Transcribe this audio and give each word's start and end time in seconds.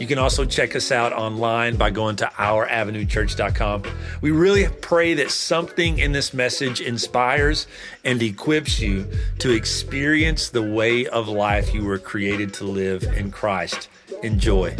You 0.00 0.06
can 0.06 0.18
also 0.18 0.46
check 0.46 0.74
us 0.74 0.90
out 0.90 1.12
online 1.12 1.76
by 1.76 1.90
going 1.90 2.16
to 2.16 2.24
ouravenuechurch.com. 2.24 3.82
We 4.22 4.30
really 4.30 4.66
pray 4.80 5.12
that 5.12 5.30
something 5.30 5.98
in 5.98 6.12
this 6.12 6.32
message 6.32 6.80
inspires 6.80 7.66
and 8.02 8.22
equips 8.22 8.80
you 8.80 9.06
to 9.40 9.50
experience 9.50 10.48
the 10.48 10.62
way 10.62 11.06
of 11.06 11.28
life 11.28 11.74
you 11.74 11.84
were 11.84 11.98
created 11.98 12.54
to 12.54 12.64
live 12.64 13.02
in 13.02 13.30
Christ. 13.30 13.90
Enjoy. 14.22 14.74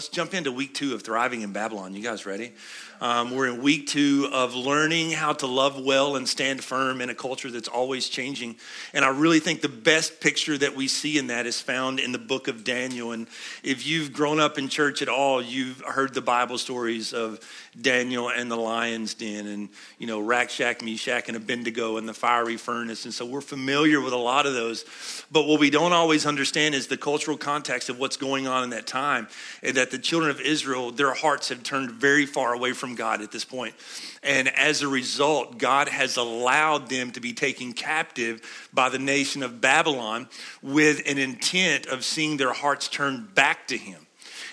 Let's 0.00 0.08
jump 0.08 0.34
into 0.34 0.52
week 0.52 0.72
two 0.72 0.94
of 0.94 1.02
Thriving 1.02 1.42
in 1.42 1.52
Babylon. 1.52 1.94
You 1.94 2.02
guys 2.02 2.24
ready? 2.24 2.54
Um, 3.02 3.30
we're 3.34 3.48
in 3.48 3.62
week 3.62 3.86
two 3.86 4.28
of 4.30 4.54
learning 4.54 5.12
how 5.12 5.32
to 5.32 5.46
love 5.46 5.80
well 5.82 6.16
and 6.16 6.28
stand 6.28 6.62
firm 6.62 7.00
in 7.00 7.08
a 7.08 7.14
culture 7.14 7.50
that's 7.50 7.68
always 7.68 8.10
changing. 8.10 8.56
And 8.92 9.06
I 9.06 9.08
really 9.08 9.40
think 9.40 9.62
the 9.62 9.70
best 9.70 10.20
picture 10.20 10.58
that 10.58 10.76
we 10.76 10.86
see 10.86 11.16
in 11.16 11.28
that 11.28 11.46
is 11.46 11.62
found 11.62 11.98
in 11.98 12.12
the 12.12 12.18
book 12.18 12.46
of 12.46 12.62
Daniel. 12.62 13.12
And 13.12 13.26
if 13.62 13.86
you've 13.86 14.12
grown 14.12 14.38
up 14.38 14.58
in 14.58 14.68
church 14.68 15.00
at 15.00 15.08
all, 15.08 15.40
you've 15.40 15.80
heard 15.80 16.12
the 16.12 16.20
Bible 16.20 16.58
stories 16.58 17.14
of 17.14 17.40
Daniel 17.80 18.28
and 18.28 18.50
the 18.50 18.56
lion's 18.56 19.14
den 19.14 19.46
and, 19.46 19.70
you 19.98 20.06
know, 20.06 20.20
Rakshak, 20.20 20.82
Meshach, 20.82 21.28
and 21.28 21.38
Abednego 21.38 21.96
and 21.96 22.06
the 22.06 22.12
fiery 22.12 22.58
furnace. 22.58 23.06
And 23.06 23.14
so 23.14 23.24
we're 23.24 23.40
familiar 23.40 24.02
with 24.02 24.12
a 24.12 24.18
lot 24.18 24.44
of 24.44 24.52
those. 24.52 24.84
But 25.32 25.46
what 25.46 25.58
we 25.58 25.70
don't 25.70 25.94
always 25.94 26.26
understand 26.26 26.74
is 26.74 26.88
the 26.88 26.98
cultural 26.98 27.38
context 27.38 27.88
of 27.88 27.98
what's 27.98 28.18
going 28.18 28.46
on 28.46 28.62
in 28.64 28.70
that 28.70 28.86
time. 28.86 29.28
And 29.62 29.76
that 29.78 29.90
the 29.90 29.98
children 29.98 30.30
of 30.30 30.40
Israel, 30.40 30.90
their 30.90 31.14
hearts 31.14 31.48
have 31.48 31.62
turned 31.62 31.92
very 31.92 32.26
far 32.26 32.52
away 32.52 32.72
from 32.72 32.89
God 32.94 33.22
at 33.22 33.32
this 33.32 33.44
point. 33.44 33.74
And 34.22 34.48
as 34.48 34.82
a 34.82 34.88
result, 34.88 35.58
God 35.58 35.88
has 35.88 36.16
allowed 36.16 36.88
them 36.88 37.10
to 37.12 37.20
be 37.20 37.32
taken 37.32 37.72
captive 37.72 38.40
by 38.72 38.88
the 38.88 38.98
nation 38.98 39.42
of 39.42 39.60
Babylon 39.60 40.28
with 40.62 41.02
an 41.06 41.18
intent 41.18 41.86
of 41.86 42.04
seeing 42.04 42.36
their 42.36 42.52
hearts 42.52 42.88
turn 42.88 43.28
back 43.34 43.68
to 43.68 43.76
Him. 43.76 44.06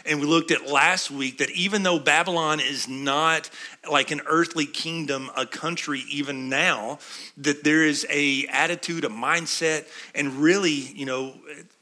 And 0.08 0.22
we 0.22 0.26
looked 0.26 0.52
at 0.52 0.68
last 0.68 1.12
week 1.12 1.40
that 1.40 1.50
even 1.52 1.84
though 1.84 2.00
Babylon 2.00 2.62
is 2.62 2.88
not 2.88 3.50
like 3.90 4.12
an 4.12 4.22
earthly 4.26 4.66
kingdom, 4.66 5.30
a 5.36 5.46
country 5.46 6.04
even 6.10 6.48
now, 6.48 7.00
that 7.38 7.66
there 7.66 7.84
is 7.84 8.08
a 8.10 8.46
attitude, 8.48 9.04
a 9.04 9.10
mindset, 9.10 9.86
and 10.16 10.34
really, 10.36 10.72
you 10.72 11.06
know, 11.06 11.34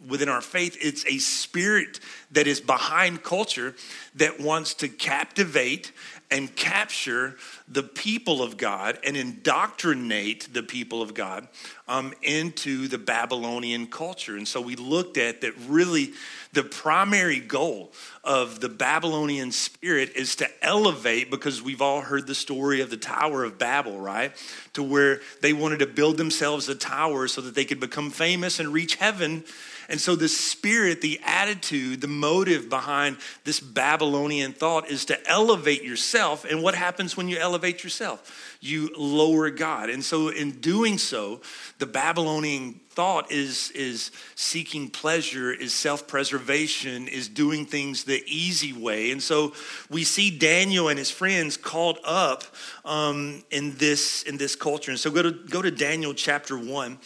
within 0.07 0.27
our 0.27 0.41
faith, 0.41 0.75
it's 0.81 1.05
a 1.05 1.19
spirit 1.19 1.99
that 2.31 2.47
is 2.47 2.59
behind 2.59 3.21
culture 3.21 3.75
that 4.15 4.39
wants 4.39 4.73
to 4.75 4.87
captivate 4.87 5.91
and 6.31 6.55
capture 6.55 7.35
the 7.67 7.83
people 7.83 8.41
of 8.41 8.57
God 8.57 8.97
and 9.03 9.15
indoctrinate 9.15 10.53
the 10.53 10.63
people 10.63 11.01
of 11.01 11.13
God 11.13 11.47
um, 11.87 12.13
into 12.21 12.87
the 12.87 12.97
Babylonian 12.97 13.87
culture. 13.87 14.35
And 14.35 14.47
so 14.47 14.59
we 14.59 14.75
looked 14.75 15.17
at 15.17 15.41
that 15.41 15.53
really 15.67 16.13
the 16.51 16.63
primary 16.63 17.39
goal 17.39 17.91
of 18.23 18.59
the 18.59 18.69
Babylonian 18.69 19.51
spirit 19.51 20.13
is 20.15 20.35
to 20.37 20.65
elevate, 20.65 21.29
because 21.29 21.61
we've 21.61 21.81
all 21.81 22.01
heard 22.01 22.25
the 22.25 22.35
story 22.35 22.81
of 22.81 22.89
the 22.89 22.97
Tower 22.97 23.43
of 23.43 23.57
Babel, 23.57 23.99
right? 23.99 24.31
To 24.73 24.83
where 24.83 25.21
they 25.41 25.53
wanted 25.53 25.79
to 25.79 25.87
build 25.87 26.17
themselves 26.17 26.69
a 26.69 26.75
tower 26.75 27.27
so 27.27 27.41
that 27.41 27.55
they 27.55 27.65
could 27.65 27.79
become 27.79 28.09
famous 28.09 28.59
and 28.59 28.73
reach 28.73 28.95
heaven 28.95 29.43
and 29.87 30.01
so, 30.01 30.15
the 30.15 30.27
spirit, 30.27 31.01
the 31.01 31.19
attitude, 31.23 32.01
the 32.01 32.07
motive 32.07 32.69
behind 32.69 33.17
this 33.43 33.59
Babylonian 33.59 34.53
thought 34.53 34.89
is 34.89 35.05
to 35.05 35.29
elevate 35.29 35.83
yourself. 35.83 36.45
And 36.45 36.63
what 36.63 36.73
happens 36.73 37.15
when 37.15 37.27
you 37.27 37.37
elevate 37.37 37.83
yourself? 37.83 38.57
You 38.61 38.89
lower 38.97 39.49
God. 39.51 39.89
And 39.89 40.03
so, 40.03 40.29
in 40.29 40.51
doing 40.59 40.97
so, 40.97 41.41
the 41.77 41.85
Babylonian 41.85 42.79
thought 42.89 43.31
is, 43.31 43.71
is 43.71 44.11
seeking 44.35 44.89
pleasure, 44.89 45.51
is 45.51 45.73
self 45.73 46.07
preservation, 46.07 47.07
is 47.07 47.27
doing 47.27 47.65
things 47.65 48.05
the 48.05 48.23
easy 48.25 48.73
way. 48.73 49.11
And 49.11 49.21
so, 49.21 49.53
we 49.89 50.03
see 50.03 50.35
Daniel 50.35 50.89
and 50.89 50.97
his 50.97 51.11
friends 51.11 51.57
called 51.57 51.99
up 52.03 52.43
um, 52.85 53.43
in, 53.51 53.75
this, 53.75 54.23
in 54.23 54.37
this 54.37 54.55
culture. 54.55 54.89
And 54.89 54.99
so, 54.99 55.11
go 55.11 55.21
to, 55.21 55.31
go 55.31 55.61
to 55.61 55.69
Daniel 55.69 56.15
chapter 56.15 56.57
1 56.57 56.97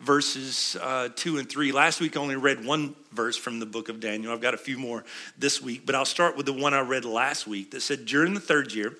verses 0.00 0.76
uh, 0.80 1.08
2 1.14 1.38
and 1.38 1.48
3. 1.48 1.72
Last 1.72 2.00
week 2.00 2.16
I 2.16 2.20
only 2.20 2.36
read 2.36 2.64
one 2.64 2.94
verse 3.12 3.36
from 3.36 3.58
the 3.58 3.66
book 3.66 3.88
of 3.88 4.00
Daniel. 4.00 4.32
I've 4.32 4.40
got 4.40 4.54
a 4.54 4.58
few 4.58 4.78
more 4.78 5.04
this 5.36 5.60
week, 5.60 5.84
but 5.84 5.94
I'll 5.94 6.04
start 6.04 6.36
with 6.36 6.46
the 6.46 6.52
one 6.52 6.74
I 6.74 6.80
read 6.80 7.04
last 7.04 7.46
week 7.46 7.72
that 7.72 7.80
said, 7.80 8.06
During 8.06 8.34
the 8.34 8.40
third 8.40 8.72
year 8.72 8.94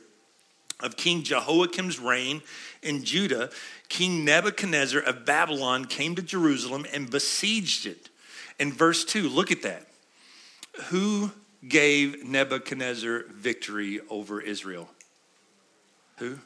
of 0.81 0.97
King 0.97 1.22
Jehoiakim's 1.22 1.98
reign 1.98 2.42
in 2.82 3.04
Judah, 3.04 3.50
King 3.88 4.25
Nebuchadnezzar 4.25 5.00
of 5.00 5.25
Babylon 5.25 5.84
came 5.84 6.14
to 6.16 6.22
Jerusalem 6.22 6.87
and 6.92 7.10
besieged 7.10 7.87
it. 7.87 8.08
In 8.58 8.72
verse 8.72 9.04
2, 9.04 9.28
look 9.28 9.50
at 9.50 9.62
that. 9.62 9.87
Who 10.87 11.32
gave 11.66 12.25
Nebuchadnezzar 12.25 13.25
victory 13.31 14.00
over 14.08 14.41
Israel? 14.41 14.88
Who? 16.16 16.38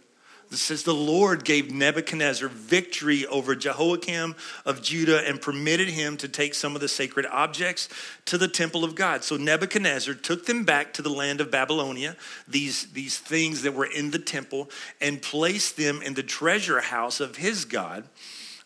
It 0.52 0.58
says 0.58 0.82
the 0.82 0.92
Lord 0.92 1.44
gave 1.44 1.72
Nebuchadnezzar 1.72 2.48
victory 2.48 3.26
over 3.26 3.54
Jehoiakim 3.54 4.34
of 4.66 4.82
Judah 4.82 5.26
and 5.26 5.40
permitted 5.40 5.88
him 5.88 6.18
to 6.18 6.28
take 6.28 6.52
some 6.52 6.74
of 6.74 6.82
the 6.82 6.88
sacred 6.88 7.24
objects 7.24 7.88
to 8.26 8.36
the 8.36 8.48
temple 8.48 8.84
of 8.84 8.94
God. 8.94 9.24
So 9.24 9.38
Nebuchadnezzar 9.38 10.12
took 10.12 10.44
them 10.44 10.64
back 10.64 10.92
to 10.94 11.02
the 11.02 11.08
land 11.08 11.41
of 11.41 11.50
Babylonia, 11.50 12.16
these, 12.46 12.92
these 12.92 13.18
things 13.18 13.62
that 13.62 13.72
were 13.72 13.86
in 13.86 14.10
the 14.10 14.18
temple, 14.18 14.68
and 15.00 15.22
placed 15.22 15.78
them 15.78 16.02
in 16.02 16.12
the 16.12 16.22
treasure 16.22 16.82
house 16.82 17.18
of 17.18 17.36
his 17.36 17.64
God. 17.64 18.04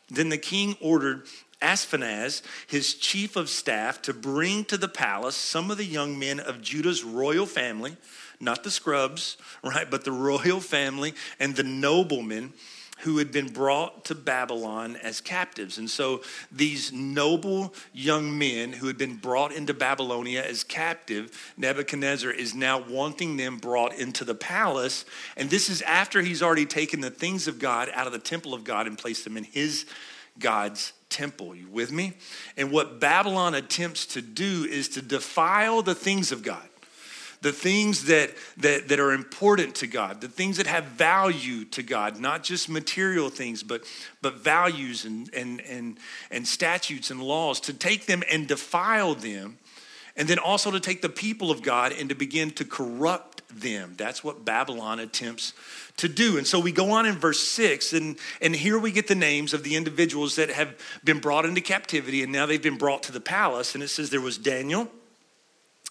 Then 0.09 0.29
the 0.29 0.39
king 0.39 0.77
ordered 0.81 1.23
Ashpenaz, 1.63 2.43
his 2.67 2.95
chief 2.95 3.37
of 3.37 3.49
staff, 3.49 4.03
to 4.03 4.13
bring 4.13 4.65
to 4.67 4.77
the 4.77 4.89
palace 4.89 5.37
some 5.37 5.71
of 5.71 5.79
the 5.79 5.85
young 5.85 6.19
men 6.19 6.41
of 6.41 6.63
Judah's 6.63 7.05
royal 7.05 7.47
family 7.47 7.97
not 8.41 8.65
the 8.65 8.71
scrubs, 8.71 9.37
right, 9.65 9.91
but 9.91 10.05
the 10.05 10.13
royal 10.13 10.61
family 10.61 11.15
and 11.39 11.57
the 11.57 11.63
noblemen 11.63 12.53
who 13.01 13.19
had 13.19 13.31
been 13.31 13.49
brought 13.49 14.07
to 14.07 14.15
Babylon 14.15 14.97
as 15.03 15.21
captives. 15.21 15.77
And 15.77 15.89
so 15.89 16.23
these 16.51 16.93
noble 16.93 17.75
young 17.93 18.39
men 18.39 18.73
who 18.73 18.87
had 18.87 18.97
been 18.97 19.17
brought 19.17 19.53
into 19.53 19.75
Babylonia 19.75 20.43
as 20.43 20.65
captive, 20.65 21.53
Nebuchadnezzar 21.59 22.31
is 22.31 22.55
now 22.55 22.79
wanting 22.79 23.37
them 23.37 23.59
brought 23.59 23.95
into 23.95 24.25
the 24.25 24.35
palace. 24.35 25.05
And 25.37 25.51
this 25.51 25.69
is 25.69 25.83
after 25.83 26.23
he's 26.23 26.43
already 26.43 26.65
taken 26.65 27.03
the 27.03 27.11
things 27.11 27.47
of 27.49 27.59
God 27.59 27.91
out 27.93 28.07
of 28.07 28.15
the 28.15 28.19
temple 28.19 28.55
of 28.55 28.65
God 28.65 28.87
and 28.87 28.97
placed 28.97 29.25
them 29.25 29.37
in 29.37 29.45
his 29.45 29.85
God's 30.39 30.95
temple. 31.11 31.55
You 31.55 31.69
with 31.69 31.93
me? 31.93 32.15
And 32.57 32.71
what 32.71 32.99
Babylon 32.99 33.55
attempts 33.55 34.07
to 34.07 34.23
do 34.23 34.65
is 34.65 34.89
to 34.91 35.03
defile 35.03 35.83
the 35.83 35.95
things 35.95 36.33
of 36.33 36.43
God 36.43 36.67
the 37.47 37.53
things 37.53 38.07
that, 38.07 38.35
that, 38.57 38.89
that 38.89 38.99
are 38.99 39.13
important 39.13 39.77
to 39.77 39.87
God, 39.87 40.21
the 40.21 40.27
things 40.27 40.57
that 40.57 40.67
have 40.67 40.85
value 40.85 41.65
to 41.67 41.81
God, 41.81 42.19
not 42.19 42.43
just 42.43 42.69
material 42.69 43.31
things, 43.31 43.63
but, 43.63 43.85
but 44.21 44.39
values 44.39 45.05
and, 45.05 45.33
and, 45.33 45.61
and, 45.61 45.97
and 46.33 46.45
statutes 46.45 47.13
and 47.13 47.23
laws, 47.23 47.61
to 47.61 47.73
take 47.73 48.07
them 48.07 48.25
and 48.33 48.49
defile 48.49 49.15
them, 49.15 49.59
and 50.17 50.27
then 50.27 50.41
also 50.41 50.73
to 50.73 50.81
take 50.81 51.03
the 51.03 51.09
people 51.09 51.53
of 51.53 51.63
God 51.63 51.93
and 51.93 52.09
to 52.09 52.17
begin 52.17 52.51
to 52.51 52.65
corrupt 52.65 53.43
them. 53.49 53.95
That's 53.97 54.25
what 54.25 54.45
Babylon 54.45 54.99
attempts 54.99 55.53
to 55.99 56.09
do. 56.09 56.39
And 56.39 56.47
so 56.47 56.59
we 56.59 56.73
go 56.73 56.91
on 56.91 57.07
in 57.07 57.15
verse 57.15 57.41
six, 57.41 57.93
and, 57.93 58.19
and 58.43 58.57
here 58.57 58.77
we 58.77 58.91
get 58.91 59.07
the 59.07 59.15
names 59.15 59.55
of 59.55 59.63
the 59.63 59.77
individuals 59.77 60.35
that 60.35 60.51
have 60.51 60.75
been 61.05 61.21
brought 61.21 61.45
into 61.45 61.61
captivity, 61.61 62.25
and 62.25 62.33
now 62.33 62.45
they've 62.45 62.61
been 62.61 62.77
brought 62.77 63.05
to 63.05 63.13
the 63.13 63.21
palace. 63.21 63.77
And 63.77 63.85
it 63.85 63.89
says 63.89 64.11
there 64.11 64.21
was 64.21 64.37
Daniel. 64.37 64.91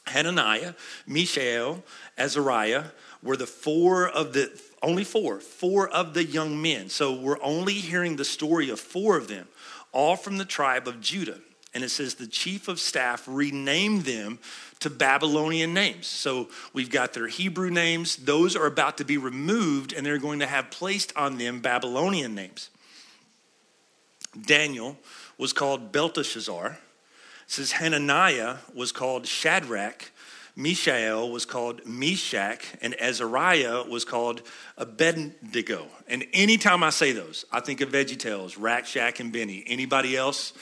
Hananiah, 0.07 0.73
Mishael, 1.07 1.83
Azariah 2.17 2.85
were 3.23 3.37
the 3.37 3.47
four 3.47 4.07
of 4.07 4.33
the, 4.33 4.51
only 4.81 5.03
four, 5.03 5.39
four 5.39 5.89
of 5.89 6.13
the 6.13 6.23
young 6.23 6.61
men. 6.61 6.89
So 6.89 7.13
we're 7.13 7.41
only 7.41 7.73
hearing 7.73 8.15
the 8.15 8.25
story 8.25 8.69
of 8.69 8.79
four 8.79 9.17
of 9.17 9.27
them, 9.27 9.47
all 9.91 10.15
from 10.15 10.37
the 10.37 10.45
tribe 10.45 10.87
of 10.87 11.01
Judah. 11.01 11.39
And 11.73 11.83
it 11.83 11.89
says 11.89 12.15
the 12.15 12.27
chief 12.27 12.67
of 12.67 12.79
staff 12.79 13.23
renamed 13.27 14.03
them 14.03 14.39
to 14.79 14.89
Babylonian 14.89 15.73
names. 15.73 16.07
So 16.07 16.49
we've 16.71 16.89
got 16.89 17.13
their 17.13 17.27
Hebrew 17.27 17.69
names. 17.69 18.15
Those 18.15 18.55
are 18.55 18.65
about 18.65 18.97
to 18.99 19.03
be 19.03 19.17
removed, 19.17 19.91
and 19.91 20.05
they're 20.05 20.17
going 20.17 20.39
to 20.39 20.47
have 20.47 20.69
placed 20.69 21.11
on 21.17 21.37
them 21.37 21.59
Babylonian 21.59 22.35
names. 22.35 22.69
Daniel 24.39 24.97
was 25.37 25.51
called 25.51 25.91
Belteshazzar. 25.91 26.77
Says 27.47 27.73
Hananiah 27.73 28.57
was 28.73 28.91
called 28.91 29.27
Shadrach, 29.27 30.11
Mishael 30.55 31.29
was 31.29 31.45
called 31.45 31.85
Meshach, 31.85 32.63
and 32.81 32.99
Azariah 33.01 33.83
was 33.83 34.05
called 34.05 34.41
Abednego. 34.77 35.87
And 36.07 36.25
anytime 36.31 36.81
I 36.81 36.91
say 36.91 37.11
those, 37.11 37.45
I 37.51 37.59
think 37.59 37.81
of 37.81 37.89
Veggie 37.89 38.17
Tales, 38.17 38.57
Rack, 38.57 38.85
Shack, 38.85 39.19
and 39.19 39.33
Benny. 39.33 39.63
Anybody 39.67 40.15
else? 40.15 40.53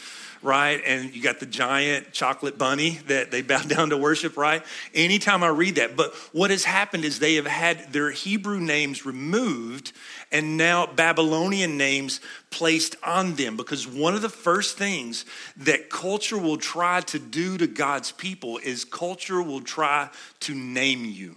Right? 0.44 0.82
And 0.86 1.16
you 1.16 1.22
got 1.22 1.40
the 1.40 1.46
giant 1.46 2.12
chocolate 2.12 2.58
bunny 2.58 3.00
that 3.08 3.32
they 3.32 3.42
bow 3.54 3.62
down 3.62 3.90
to 3.90 3.98
worship, 3.98 4.38
right? 4.38 4.64
Anytime 4.94 5.44
I 5.44 5.48
read 5.48 5.76
that. 5.76 5.96
But 5.96 6.14
what 6.32 6.52
has 6.52 6.64
happened 6.64 7.06
is 7.06 7.20
they 7.20 7.36
have 7.36 7.48
had 7.48 7.94
their 7.94 8.12
Hebrew 8.12 8.60
names 8.60 9.06
removed 9.06 9.94
and 10.32 10.58
now 10.58 10.88
Babylonian 10.88 11.78
names 11.78 12.20
placed 12.50 12.96
on 13.04 13.36
them 13.36 13.56
because 13.56 13.88
one 13.88 14.16
of 14.16 14.22
the 14.22 14.30
first 14.30 14.78
things 14.78 15.26
that 15.58 15.90
culture 15.90 16.38
will 16.38 16.58
try 16.58 17.02
to 17.02 17.20
do 17.20 17.58
to 17.58 17.68
God's 17.68 18.12
people 18.12 18.58
is 18.58 18.84
culture 18.84 19.42
will 19.42 19.62
try 19.62 20.10
to 20.42 20.56
name 20.56 21.06
you 21.06 21.36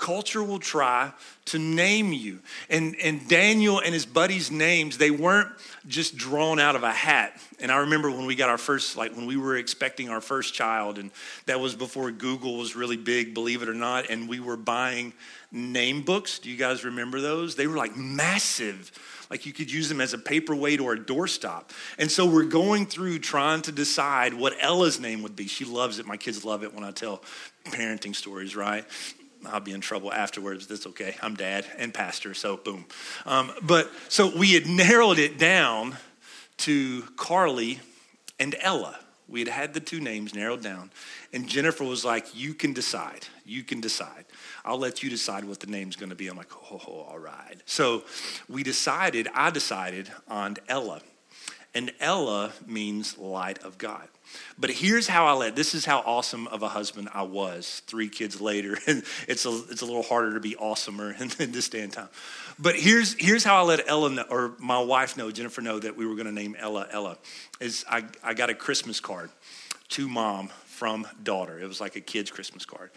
culture 0.00 0.42
will 0.42 0.58
try 0.58 1.12
to 1.44 1.58
name 1.58 2.12
you. 2.12 2.40
And, 2.70 2.96
and 3.02 3.28
Daniel 3.28 3.80
and 3.80 3.92
his 3.92 4.06
buddies' 4.06 4.50
names, 4.50 4.96
they 4.96 5.10
weren't 5.10 5.48
just 5.86 6.16
drawn 6.16 6.58
out 6.58 6.74
of 6.74 6.82
a 6.82 6.90
hat. 6.90 7.40
And 7.60 7.70
I 7.70 7.78
remember 7.78 8.10
when 8.10 8.24
we 8.24 8.34
got 8.34 8.48
our 8.48 8.58
first, 8.58 8.96
like 8.96 9.14
when 9.14 9.26
we 9.26 9.36
were 9.36 9.56
expecting 9.56 10.08
our 10.08 10.22
first 10.22 10.54
child, 10.54 10.98
and 10.98 11.10
that 11.46 11.60
was 11.60 11.74
before 11.74 12.10
Google 12.10 12.56
was 12.56 12.74
really 12.74 12.96
big, 12.96 13.34
believe 13.34 13.62
it 13.62 13.68
or 13.68 13.74
not, 13.74 14.08
and 14.08 14.28
we 14.28 14.40
were 14.40 14.56
buying 14.56 15.12
name 15.52 16.02
books. 16.02 16.38
Do 16.38 16.50
you 16.50 16.56
guys 16.56 16.82
remember 16.84 17.20
those? 17.20 17.54
They 17.54 17.66
were 17.66 17.76
like 17.76 17.96
massive. 17.96 18.90
Like 19.30 19.44
you 19.44 19.52
could 19.52 19.70
use 19.70 19.88
them 19.88 20.00
as 20.00 20.14
a 20.14 20.18
paperweight 20.18 20.80
or 20.80 20.94
a 20.94 20.98
doorstop. 20.98 21.70
And 21.98 22.10
so 22.10 22.26
we're 22.26 22.44
going 22.44 22.86
through 22.86 23.18
trying 23.18 23.62
to 23.62 23.72
decide 23.72 24.32
what 24.32 24.54
Ella's 24.60 24.98
name 24.98 25.22
would 25.22 25.36
be. 25.36 25.46
She 25.46 25.64
loves 25.64 25.98
it. 25.98 26.06
My 26.06 26.16
kids 26.16 26.44
love 26.44 26.64
it 26.64 26.74
when 26.74 26.84
I 26.84 26.90
tell 26.90 27.22
parenting 27.64 28.16
stories, 28.16 28.56
right? 28.56 28.84
I'll 29.46 29.60
be 29.60 29.72
in 29.72 29.80
trouble 29.80 30.12
afterwards. 30.12 30.66
That's 30.66 30.86
okay. 30.88 31.16
I'm 31.22 31.34
dad 31.34 31.64
and 31.78 31.92
pastor, 31.92 32.34
so 32.34 32.56
boom. 32.56 32.84
Um, 33.26 33.52
but 33.62 33.90
so 34.08 34.36
we 34.36 34.52
had 34.52 34.66
narrowed 34.66 35.18
it 35.18 35.38
down 35.38 35.96
to 36.58 37.02
Carly 37.16 37.80
and 38.38 38.54
Ella. 38.60 38.98
We 39.28 39.40
had 39.40 39.48
had 39.48 39.74
the 39.74 39.80
two 39.80 40.00
names 40.00 40.34
narrowed 40.34 40.62
down. 40.62 40.90
And 41.32 41.48
Jennifer 41.48 41.84
was 41.84 42.04
like, 42.04 42.34
You 42.34 42.52
can 42.52 42.72
decide. 42.72 43.26
You 43.44 43.62
can 43.62 43.80
decide. 43.80 44.24
I'll 44.64 44.78
let 44.78 45.02
you 45.02 45.10
decide 45.10 45.44
what 45.44 45.60
the 45.60 45.68
name's 45.68 45.96
going 45.96 46.10
to 46.10 46.16
be. 46.16 46.26
I'm 46.26 46.36
like, 46.36 46.52
Oh, 46.70 47.06
all 47.08 47.18
right. 47.18 47.56
So 47.64 48.02
we 48.48 48.62
decided, 48.62 49.28
I 49.34 49.50
decided 49.50 50.10
on 50.28 50.56
Ella. 50.68 51.00
And 51.74 51.92
Ella 52.00 52.52
means 52.66 53.16
light 53.16 53.58
of 53.62 53.78
God. 53.78 54.08
But 54.58 54.70
here's 54.70 55.06
how 55.06 55.26
I 55.26 55.32
let 55.32 55.56
this 55.56 55.74
is 55.74 55.84
how 55.84 56.00
awesome 56.00 56.46
of 56.48 56.62
a 56.62 56.68
husband 56.68 57.08
I 57.14 57.22
was 57.22 57.82
three 57.86 58.08
kids 58.08 58.40
later. 58.40 58.76
And 58.86 59.04
it's 59.28 59.46
a, 59.46 59.50
it's 59.70 59.82
a 59.82 59.86
little 59.86 60.02
harder 60.02 60.34
to 60.34 60.40
be 60.40 60.56
awesomer 60.56 61.18
in, 61.20 61.30
in 61.44 61.52
this 61.52 61.68
day 61.68 61.80
and 61.80 61.92
time. 61.92 62.08
But 62.58 62.74
here's, 62.74 63.14
here's 63.14 63.44
how 63.44 63.56
I 63.56 63.62
let 63.62 63.88
Ella 63.88 64.10
know, 64.10 64.24
or 64.28 64.52
my 64.58 64.80
wife 64.80 65.16
know, 65.16 65.30
Jennifer 65.30 65.60
know 65.60 65.78
that 65.78 65.96
we 65.96 66.06
were 66.06 66.14
going 66.14 66.26
to 66.26 66.32
name 66.32 66.56
Ella 66.58 66.88
Ella. 66.90 67.18
Is 67.60 67.84
I, 67.88 68.04
I 68.22 68.34
got 68.34 68.50
a 68.50 68.54
Christmas 68.54 68.98
card 68.98 69.30
to 69.90 70.08
mom 70.08 70.48
from 70.64 71.06
daughter. 71.22 71.58
It 71.60 71.66
was 71.66 71.80
like 71.80 71.96
a 71.96 72.00
kid's 72.00 72.30
Christmas 72.30 72.64
card. 72.64 72.90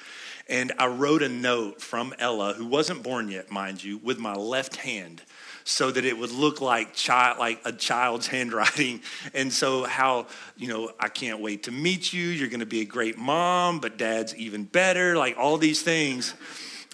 And 0.48 0.72
I 0.80 0.88
wrote 0.88 1.22
a 1.22 1.30
note 1.30 1.82
from 1.82 2.14
Ella, 2.18 2.54
who 2.54 2.66
wasn't 2.66 3.04
born 3.04 3.30
yet, 3.30 3.52
mind 3.52 3.84
you, 3.84 3.98
with 3.98 4.20
my 4.20 4.34
left 4.34 4.78
hand 4.78 5.22
so 5.64 5.92
that 5.92 6.06
it 6.06 6.18
would 6.18 6.32
look 6.32 6.62
like 6.62 6.94
child 6.94 7.40
like 7.40 7.62
a 7.66 7.72
child's 7.72 8.28
handwriting. 8.36 9.02
And 9.34 9.52
so 9.52 9.84
how 9.84 10.28
you 10.58 10.68
know 10.68 10.92
i 11.00 11.08
can't 11.08 11.40
wait 11.40 11.64
to 11.64 11.72
meet 11.72 12.14
you. 12.14 12.28
You're 12.28 12.50
going 12.50 12.60
to 12.60 12.66
be 12.66 12.82
a 12.82 12.86
great 12.86 13.18
mom 13.18 13.80
but 13.80 13.98
dad's 13.98 14.36
even 14.36 14.64
better 14.66 15.18
like 15.18 15.38
all 15.38 15.58
these 15.58 15.82
things. 15.82 16.34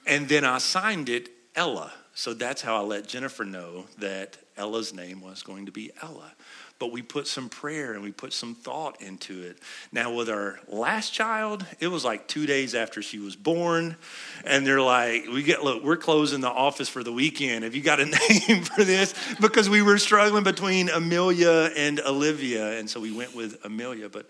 And 0.06 0.27
then 0.27 0.45
i 0.45 0.57
signed 0.57 1.10
it 1.10 1.30
ella. 1.56 1.92
So 2.13 2.33
that's 2.33 2.62
how 2.62 2.75
i 2.77 2.81
let 2.81 3.07
jennifer 3.07 3.45
know 3.45 3.86
that 3.98 4.38
ella's 4.57 4.94
name 4.94 5.21
was 5.21 5.42
going 5.42 5.66
to 5.66 5.71
be 5.71 5.92
ella 6.01 6.33
but 6.80 6.94
we 6.94 7.02
put 7.02 7.28
some 7.28 7.50
prayer 7.50 7.94
and 7.94 8.02
we 8.02 8.12
put 8.12 8.31
some 8.31 8.56
thought 8.56 9.02
into 9.02 9.44
it. 9.44 9.60
Now, 9.92 10.14
with 10.14 10.30
our 10.30 10.60
last 10.68 11.14
child, 11.14 11.66
it 11.81 11.88
was 11.88 12.06
like 12.06 12.28
two 12.28 12.46
days 12.46 12.74
after 12.74 13.02
she 13.02 13.20
was 13.20 13.36
born, 13.36 13.98
and 14.46 14.66
they're 14.66 14.81
like, 14.81 15.26
"We 15.28 15.44
get 15.44 15.64
look, 15.64 15.84
we're 15.84 15.98
closing 15.98 16.40
the 16.40 16.50
office 16.50 16.88
for 16.88 17.04
the 17.04 17.12
weekend. 17.12 17.66
Have 17.66 17.76
you 17.76 17.81
got 17.81 18.00
a 18.00 18.06
name 18.50 18.64
for 18.64 18.84
this?" 18.84 19.14
Because 19.42 19.70
we 19.70 19.81
were 19.81 19.98
struggling 19.98 20.44
between 20.44 20.90
Amelia 20.90 21.72
and 21.76 22.00
Olivia, 22.00 22.80
and 22.80 22.90
so 22.90 23.02
we 23.02 23.12
went 23.12 23.36
with 23.36 23.64
Amelia. 23.66 24.08
But, 24.08 24.28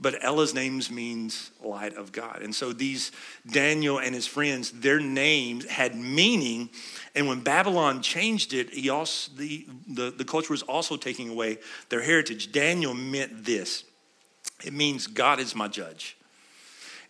but 0.00 0.24
Ella's 0.24 0.54
names 0.54 0.90
means 0.90 1.50
light 1.62 1.94
of 1.94 2.12
God, 2.12 2.40
and 2.42 2.54
so 2.54 2.72
these 2.72 3.12
Daniel 3.46 3.98
and 3.98 4.14
his 4.14 4.26
friends, 4.26 4.70
their 4.70 4.98
names 4.98 5.66
had 5.66 5.94
meaning 5.94 6.70
and 7.14 7.26
when 7.26 7.40
Babylon 7.40 8.02
changed 8.02 8.54
it, 8.54 8.70
he 8.70 8.88
also, 8.88 9.32
the, 9.36 9.66
the, 9.88 10.10
the 10.10 10.24
culture 10.24 10.52
was 10.52 10.62
also 10.62 10.96
taking 10.96 11.28
away 11.28 11.58
their 11.88 12.02
heritage. 12.02 12.52
Daniel 12.52 12.94
meant 12.94 13.44
this 13.44 13.84
it 14.64 14.72
means 14.72 15.06
God 15.06 15.40
is 15.40 15.54
my 15.54 15.68
judge. 15.68 16.16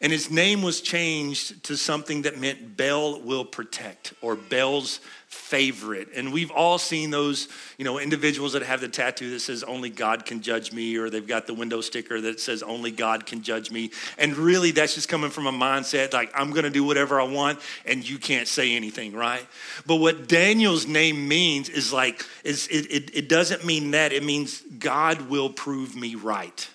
And 0.03 0.11
his 0.11 0.31
name 0.31 0.63
was 0.63 0.81
changed 0.81 1.63
to 1.65 1.77
something 1.77 2.23
that 2.23 2.39
meant 2.41 2.75
Bel 2.77 3.21
will 3.21 3.45
protect 3.45 4.15
or 4.23 4.35
Bel's 4.35 5.01
favorite. 5.27 6.09
And 6.17 6.33
we've 6.33 6.51
all 6.51 6.79
seen 6.79 7.11
those, 7.11 7.49
you 7.77 7.85
know, 7.85 7.99
individuals 7.99 8.55
that 8.55 8.63
have 8.63 8.81
the 8.81 8.89
tattoo 8.89 9.31
that 9.31 9.41
says 9.41 9.63
only 9.63 9.91
God 9.91 10.25
can 10.25 10.41
judge 10.41 10.73
me, 10.73 10.97
or 10.97 11.11
they've 11.11 11.27
got 11.27 11.47
the 11.47 11.53
window 11.53 11.83
sticker 11.83 12.19
that 12.23 12.41
says 12.41 12.63
only 12.63 12.91
God 12.91 13.27
can 13.27 13.43
judge 13.43 13.71
me. 13.71 13.91
And 14.17 14.37
really, 14.37 14.71
that's 14.71 14.95
just 14.95 15.09
coming 15.09 15.31
from 15.31 15.47
a 15.47 15.53
mindset 15.53 16.15
like 16.15 16.33
I'm 16.35 16.51
going 16.51 16.65
to 16.65 16.71
do 16.71 16.83
whatever 16.83 17.21
I 17.21 17.25
want 17.25 17.61
and 17.85 18.09
you 18.09 18.19
can't 18.19 18.49
say 18.49 18.75
anything, 18.75 19.13
right? 19.13 19.47
But 19.87 19.97
what 19.97 20.29
Daniel's 20.29 20.87
name 20.87 21.29
means 21.29 21.69
is 21.69 21.93
like, 21.93 22.25
is 22.43 22.67
it, 22.69 22.91
it, 22.91 23.17
it 23.17 23.29
doesn't 23.29 23.67
mean 23.67 23.91
that. 23.91 24.15
It 24.15 24.25
means 24.25 24.63
God 24.79 25.29
will 25.29 25.51
prove 25.51 25.95
me 25.95 26.15
right 26.15 26.69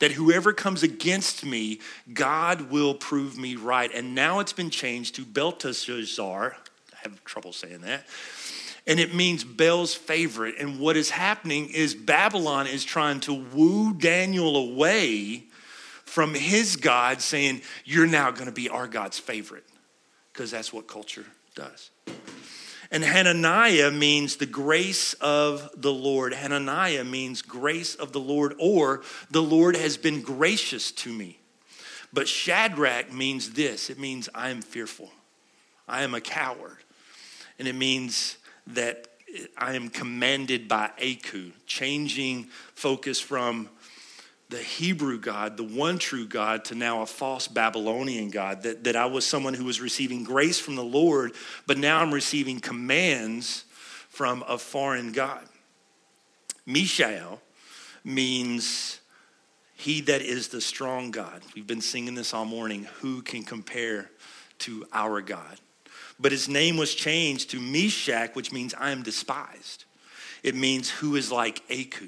that 0.00 0.12
whoever 0.12 0.52
comes 0.52 0.82
against 0.82 1.44
me, 1.44 1.80
God 2.12 2.70
will 2.70 2.94
prove 2.94 3.38
me 3.38 3.56
right. 3.56 3.90
And 3.92 4.14
now 4.14 4.40
it's 4.40 4.52
been 4.52 4.70
changed 4.70 5.14
to 5.16 5.24
Belteshazzar, 5.24 6.56
I 6.92 6.96
have 7.02 7.24
trouble 7.24 7.52
saying 7.52 7.80
that. 7.82 8.06
And 8.86 9.00
it 9.00 9.14
means 9.14 9.44
Bel's 9.44 9.94
favorite. 9.94 10.56
And 10.58 10.78
what 10.78 10.96
is 10.96 11.10
happening 11.10 11.70
is 11.70 11.94
Babylon 11.94 12.66
is 12.66 12.84
trying 12.84 13.20
to 13.20 13.32
woo 13.32 13.94
Daniel 13.94 14.56
away 14.56 15.44
from 16.04 16.34
his 16.34 16.76
God, 16.76 17.20
saying, 17.20 17.62
You're 17.84 18.06
now 18.06 18.30
going 18.30 18.46
to 18.46 18.52
be 18.52 18.68
our 18.68 18.86
God's 18.86 19.18
favorite. 19.18 19.64
Because 20.32 20.50
that's 20.50 20.72
what 20.72 20.86
culture 20.86 21.24
does. 21.54 21.90
And 22.94 23.04
Hananiah 23.04 23.90
means 23.90 24.36
the 24.36 24.46
grace 24.46 25.14
of 25.14 25.68
the 25.76 25.92
Lord. 25.92 26.32
Hananiah 26.32 27.04
means 27.04 27.42
grace 27.42 27.94
of 27.96 28.12
the 28.12 28.20
Lord, 28.20 28.54
or 28.58 29.02
the 29.30 29.42
Lord 29.42 29.76
has 29.76 29.96
been 29.96 30.22
gracious 30.22 30.92
to 30.92 31.12
me. 31.12 31.40
But 32.12 32.28
Shadrach 32.28 33.12
means 33.12 33.50
this 33.50 33.90
it 33.90 33.98
means 33.98 34.28
I 34.34 34.50
am 34.50 34.62
fearful, 34.62 35.10
I 35.88 36.04
am 36.04 36.14
a 36.14 36.20
coward 36.20 36.78
and 37.58 37.68
it 37.68 37.74
means 37.74 38.38
that 38.66 39.08
I 39.56 39.74
am 39.74 39.88
commanded 39.88 40.68
by 40.68 40.90
Aku, 40.98 41.50
changing 41.66 42.44
focus 42.74 43.20
from 43.20 43.68
the 44.54 44.62
Hebrew 44.62 45.18
God, 45.18 45.56
the 45.56 45.64
one 45.64 45.98
true 45.98 46.28
God, 46.28 46.64
to 46.66 46.76
now 46.76 47.02
a 47.02 47.06
false 47.06 47.48
Babylonian 47.48 48.30
God. 48.30 48.62
That, 48.62 48.84
that 48.84 48.94
I 48.94 49.06
was 49.06 49.26
someone 49.26 49.52
who 49.52 49.64
was 49.64 49.80
receiving 49.80 50.22
grace 50.22 50.60
from 50.60 50.76
the 50.76 50.84
Lord, 50.84 51.32
but 51.66 51.76
now 51.76 52.00
I'm 52.00 52.14
receiving 52.14 52.60
commands 52.60 53.64
from 54.08 54.44
a 54.46 54.56
foreign 54.56 55.10
God. 55.10 55.44
Mishael 56.64 57.42
means 58.04 59.00
he 59.74 60.00
that 60.02 60.22
is 60.22 60.48
the 60.48 60.60
strong 60.60 61.10
God. 61.10 61.42
We've 61.56 61.66
been 61.66 61.80
singing 61.80 62.14
this 62.14 62.32
all 62.32 62.44
morning. 62.44 62.86
Who 63.00 63.22
can 63.22 63.42
compare 63.42 64.08
to 64.60 64.86
our 64.92 65.20
God? 65.20 65.58
But 66.20 66.30
his 66.30 66.48
name 66.48 66.76
was 66.76 66.94
changed 66.94 67.50
to 67.50 67.60
Meshach, 67.60 68.36
which 68.36 68.52
means 68.52 68.72
I 68.72 68.92
am 68.92 69.02
despised. 69.02 69.84
It 70.44 70.54
means 70.54 70.90
who 70.90 71.16
is 71.16 71.32
like 71.32 71.60
Aku. 71.68 72.06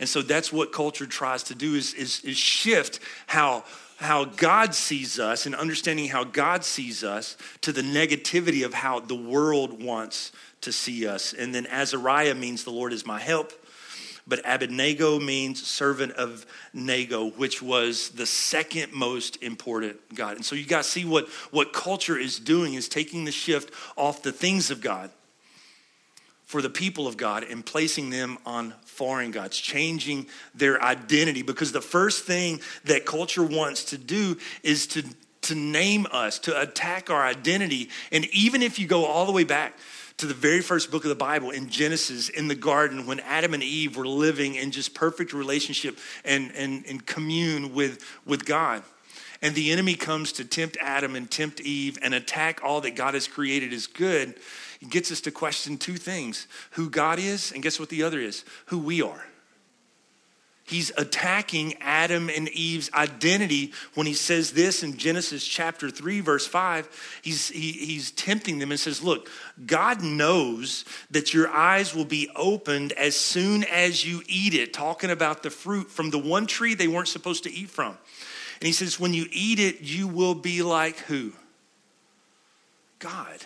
And 0.00 0.08
so 0.08 0.22
that's 0.22 0.52
what 0.52 0.72
culture 0.72 1.06
tries 1.06 1.44
to 1.44 1.54
do 1.54 1.74
is, 1.74 1.94
is, 1.94 2.20
is 2.24 2.36
shift 2.36 2.98
how, 3.26 3.64
how 3.98 4.24
God 4.24 4.74
sees 4.74 5.20
us 5.20 5.46
and 5.46 5.54
understanding 5.54 6.08
how 6.08 6.24
God 6.24 6.64
sees 6.64 7.04
us 7.04 7.36
to 7.60 7.70
the 7.70 7.82
negativity 7.82 8.64
of 8.64 8.74
how 8.74 9.00
the 9.00 9.14
world 9.14 9.82
wants 9.82 10.32
to 10.62 10.72
see 10.72 11.06
us. 11.06 11.34
And 11.34 11.54
then 11.54 11.66
Azariah 11.66 12.34
means 12.34 12.64
the 12.64 12.70
Lord 12.70 12.92
is 12.92 13.06
my 13.06 13.20
help 13.20 13.52
but 14.26 14.40
Abednego 14.44 15.18
means 15.18 15.66
servant 15.66 16.12
of 16.12 16.46
Nego, 16.72 17.30
which 17.30 17.60
was 17.60 18.10
the 18.10 18.26
second 18.26 18.92
most 18.92 19.42
important 19.42 20.14
God. 20.14 20.36
And 20.36 20.44
so 20.44 20.54
you 20.54 20.64
guys 20.64 20.86
see 20.86 21.04
what, 21.04 21.28
what 21.50 21.72
culture 21.72 22.16
is 22.16 22.38
doing 22.38 22.74
is 22.74 22.88
taking 22.88 23.24
the 23.24 23.32
shift 23.32 23.74
off 23.96 24.22
the 24.22 24.30
things 24.30 24.70
of 24.70 24.80
God 24.80 25.10
for 26.50 26.60
the 26.60 26.68
people 26.68 27.06
of 27.06 27.16
God 27.16 27.44
and 27.44 27.64
placing 27.64 28.10
them 28.10 28.36
on 28.44 28.74
foreign 28.84 29.30
gods, 29.30 29.56
changing 29.56 30.26
their 30.52 30.82
identity. 30.82 31.42
Because 31.42 31.70
the 31.70 31.80
first 31.80 32.24
thing 32.24 32.60
that 32.86 33.06
culture 33.06 33.44
wants 33.44 33.84
to 33.84 33.96
do 33.96 34.36
is 34.64 34.88
to, 34.88 35.04
to 35.42 35.54
name 35.54 36.08
us, 36.10 36.40
to 36.40 36.60
attack 36.60 37.08
our 37.08 37.22
identity. 37.22 37.88
And 38.10 38.26
even 38.34 38.62
if 38.62 38.80
you 38.80 38.88
go 38.88 39.04
all 39.04 39.26
the 39.26 39.32
way 39.32 39.44
back 39.44 39.78
to 40.16 40.26
the 40.26 40.34
very 40.34 40.60
first 40.60 40.90
book 40.90 41.04
of 41.04 41.08
the 41.08 41.14
Bible 41.14 41.50
in 41.50 41.68
Genesis, 41.68 42.28
in 42.28 42.48
the 42.48 42.56
garden, 42.56 43.06
when 43.06 43.20
Adam 43.20 43.54
and 43.54 43.62
Eve 43.62 43.96
were 43.96 44.08
living 44.08 44.56
in 44.56 44.72
just 44.72 44.92
perfect 44.92 45.32
relationship 45.32 45.98
and, 46.24 46.50
and, 46.56 46.84
and 46.84 47.06
commune 47.06 47.74
with, 47.74 48.04
with 48.26 48.44
God. 48.44 48.82
And 49.40 49.54
the 49.54 49.70
enemy 49.70 49.94
comes 49.94 50.32
to 50.32 50.44
tempt 50.44 50.76
Adam 50.80 51.14
and 51.14 51.30
tempt 51.30 51.60
Eve 51.60 51.96
and 52.02 52.12
attack 52.12 52.60
all 52.64 52.80
that 52.80 52.96
God 52.96 53.14
has 53.14 53.28
created 53.28 53.72
as 53.72 53.86
good. 53.86 54.34
Gets 54.88 55.12
us 55.12 55.20
to 55.22 55.30
question 55.30 55.76
two 55.76 55.96
things 55.96 56.46
who 56.70 56.88
God 56.88 57.18
is, 57.18 57.52
and 57.52 57.62
guess 57.62 57.78
what 57.78 57.90
the 57.90 58.02
other 58.02 58.18
is? 58.18 58.44
Who 58.66 58.78
we 58.78 59.02
are. 59.02 59.24
He's 60.70 60.92
attacking 60.96 61.74
Adam 61.80 62.30
and 62.30 62.48
Eve's 62.50 62.92
identity 62.92 63.72
when 63.94 64.06
he 64.06 64.14
says 64.14 64.52
this 64.52 64.84
in 64.84 64.96
Genesis 64.96 65.44
chapter 65.44 65.90
3, 65.90 66.20
verse 66.20 66.46
5. 66.46 67.20
He's, 67.22 67.48
he, 67.48 67.72
he's 67.72 68.12
tempting 68.12 68.60
them 68.60 68.70
and 68.70 68.78
says, 68.78 69.02
Look, 69.02 69.28
God 69.66 70.00
knows 70.00 70.84
that 71.10 71.34
your 71.34 71.50
eyes 71.50 71.92
will 71.92 72.04
be 72.04 72.30
opened 72.36 72.92
as 72.92 73.16
soon 73.16 73.64
as 73.64 74.06
you 74.06 74.22
eat 74.28 74.54
it, 74.54 74.72
talking 74.72 75.10
about 75.10 75.42
the 75.42 75.50
fruit 75.50 75.90
from 75.90 76.10
the 76.10 76.18
one 76.18 76.46
tree 76.46 76.74
they 76.74 76.86
weren't 76.86 77.08
supposed 77.08 77.42
to 77.44 77.52
eat 77.52 77.68
from. 77.68 77.98
And 78.60 78.66
he 78.66 78.72
says, 78.72 79.00
When 79.00 79.12
you 79.12 79.26
eat 79.32 79.58
it, 79.58 79.80
you 79.80 80.06
will 80.06 80.36
be 80.36 80.62
like 80.62 80.98
who? 80.98 81.32
God. 83.00 83.44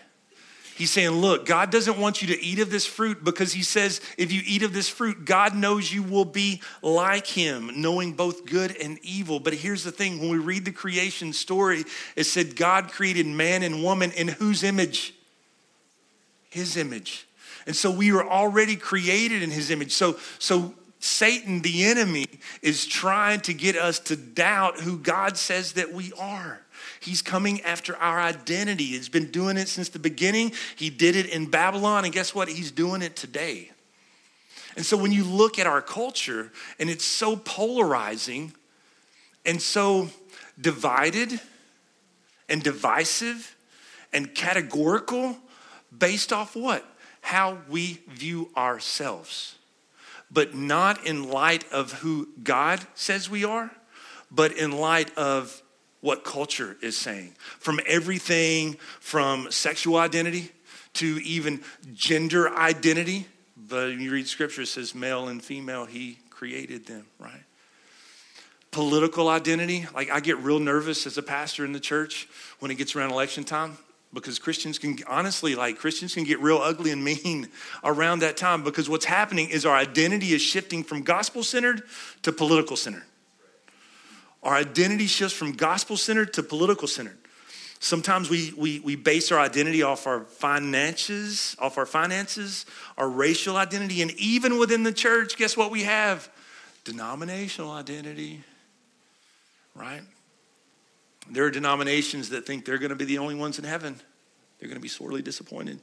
He's 0.77 0.91
saying, 0.91 1.11
Look, 1.11 1.47
God 1.47 1.71
doesn't 1.71 1.99
want 1.99 2.21
you 2.21 2.29
to 2.29 2.43
eat 2.43 2.59
of 2.59 2.71
this 2.71 2.85
fruit 2.85 3.23
because 3.23 3.53
He 3.53 3.63
says, 3.63 4.01
if 4.19 4.33
you 4.33 4.43
eat 4.45 4.63
of 4.63 4.73
this 4.73 4.89
fruit, 4.89 5.25
God 5.25 5.55
knows 5.55 5.93
you 5.93 6.03
will 6.03 6.25
be 6.25 6.61
like 6.83 7.27
Him, 7.27 7.71
knowing 7.77 8.13
both 8.13 8.45
good 8.45 8.77
and 8.77 8.99
evil. 9.03 9.39
But 9.39 9.55
here's 9.55 9.85
the 9.85 9.93
thing 9.93 10.21
when 10.21 10.31
we 10.31 10.39
read 10.39 10.65
the 10.65 10.73
creation 10.73 11.33
story, 11.33 11.85
it 12.17 12.25
said 12.25 12.57
God 12.57 12.91
created 12.91 13.27
man 13.27 13.63
and 13.63 13.85
woman 13.85 14.11
in 14.13 14.29
whose 14.29 14.65
image? 14.65 15.15
His 16.51 16.77
image. 16.77 17.27
And 17.67 17.77
so 17.77 17.91
we 17.91 18.13
were 18.13 18.29
already 18.29 18.77
created 18.77 19.43
in 19.43 19.51
His 19.51 19.71
image. 19.71 19.93
So, 19.93 20.19
so 20.39 20.75
Satan, 20.99 21.63
the 21.63 21.85
enemy, 21.85 22.27
is 22.63 22.85
trying 22.85 23.41
to 23.43 23.55
get 23.55 23.77
us 23.77 24.01
to 24.01 24.17
doubt 24.17 24.81
who 24.81 24.99
God 24.99 25.37
says 25.37 25.75
that 25.75 25.93
we 25.93 26.13
are. 26.19 26.64
He's 27.05 27.21
coming 27.21 27.61
after 27.63 27.95
our 27.97 28.19
identity. 28.19 28.85
He's 28.85 29.11
been 29.11 29.31
doing 29.31 29.59
it 29.59 29.69
since 29.69 29.91
the 29.91 29.99
beginning. 29.99 30.53
He 30.75 30.89
did 30.89 31.17
it 31.17 31.27
in 31.27 31.51
Babylon, 31.51 32.05
and 32.05 32.15
guess 32.15 32.35
what? 32.35 32.49
He's 32.49 32.71
doing 32.71 33.03
it 33.03 33.15
today. 33.15 33.71
And 34.75 34.87
so 34.87 34.97
when 34.97 35.13
you 35.13 35.23
look 35.23 35.59
at 35.59 35.67
our 35.67 35.83
culture, 35.83 36.51
and 36.79 36.89
it's 36.89 37.05
so 37.05 37.37
polarizing 37.37 38.55
and 39.45 39.61
so 39.61 40.09
divided 40.59 41.39
and 42.49 42.63
divisive 42.63 43.55
and 44.13 44.35
categorical 44.35 45.37
based 45.97 46.33
off 46.33 46.57
what? 46.57 46.85
How 47.21 47.59
we 47.69 48.01
view 48.09 48.51
ourselves. 48.57 49.57
But 50.31 50.55
not 50.55 51.07
in 51.07 51.29
light 51.29 51.71
of 51.71 51.93
who 51.93 52.29
God 52.43 52.81
says 52.95 53.29
we 53.29 53.45
are, 53.45 53.71
but 54.31 54.57
in 54.57 54.73
light 54.73 55.17
of 55.19 55.63
what 56.05 56.23
culture 56.23 56.77
is 56.83 56.99
saying. 56.99 57.35
From 57.39 57.81
everything 57.87 58.75
from 59.01 59.51
sexual 59.51 59.97
identity 59.97 60.51
to 60.93 61.19
even 61.25 61.63
gender 61.95 62.55
identity. 62.55 63.27
But 63.57 63.95
you 63.95 64.13
read 64.13 64.29
scripture, 64.29 64.63
it 64.63 64.67
says 64.67 64.95
male 64.95 65.29
and 65.29 65.43
female, 65.43 65.87
he 65.87 66.19
created 66.29 66.85
them, 66.85 67.07
right? 67.19 67.43
Political 68.71 69.31
identity, 69.31 69.87
like 69.95 70.11
I 70.11 70.21
get 70.21 70.37
real 70.41 70.59
nervous 70.59 71.07
as 71.07 71.17
a 71.17 71.23
pastor 71.23 71.65
in 71.65 71.73
the 71.73 71.81
church 71.81 72.29
when 72.59 72.71
it 72.71 72.75
gets 72.75 72.95
around 72.95 73.11
election 73.11 73.43
time 73.43 73.79
because 74.13 74.39
Christians 74.39 74.79
can 74.79 74.99
honestly 75.09 75.55
like 75.55 75.79
Christians 75.79 76.13
can 76.13 76.25
get 76.25 76.39
real 76.39 76.59
ugly 76.59 76.91
and 76.91 77.03
mean 77.03 77.49
around 77.83 78.19
that 78.19 78.37
time 78.37 78.63
because 78.63 78.91
what's 78.91 79.07
happening 79.07 79.49
is 79.49 79.65
our 79.65 79.75
identity 79.75 80.35
is 80.35 80.43
shifting 80.43 80.85
from 80.85 81.01
gospel 81.01 81.43
centered 81.43 81.83
to 82.21 82.31
political 82.31 82.77
centered. 82.77 83.05
Our 84.45 84.55
identity 84.55 85.07
shifts 85.07 85.37
from 85.37 85.53
gospel 85.53 85.97
centered 85.97 86.35
to 86.35 86.43
political 86.43 86.87
centered. 86.87 87.17
Sometimes 87.81 88.31
we, 88.31 88.53
we, 88.57 88.81
we 88.81 88.95
base 88.97 89.33
our 89.33 89.39
identity 89.39 89.83
off 89.83 90.07
our 90.07 90.21
finances, 90.21 91.57
off 91.59 91.77
our 91.77 91.87
finances, 91.87 92.67
our 92.97 93.09
racial 93.09 93.57
identity, 93.57 94.01
and 94.01 94.11
even 94.13 94.59
within 94.59 94.85
the 94.85 94.93
church, 94.93 95.37
guess 95.37 95.57
what 95.57 95.71
we 95.71 95.83
have? 95.83 96.31
Denominational 96.85 97.73
identity, 97.73 98.43
right? 99.75 100.03
There 101.31 101.45
are 101.45 101.51
denominations 101.51 102.31
that 102.31 102.47
think 102.47 102.65
they're 102.65 102.79
going 102.79 102.91
to 102.91 102.97
be 102.97 103.07
the 103.07 103.19
only 103.19 103.35
ones 103.35 103.59
in 103.59 103.65
heaven. 103.65 104.01
They're 104.59 104.69
going 104.69 104.79
to 104.79 104.83
be 104.83 104.89
sorely 104.89 105.23
disappointed. 105.23 105.81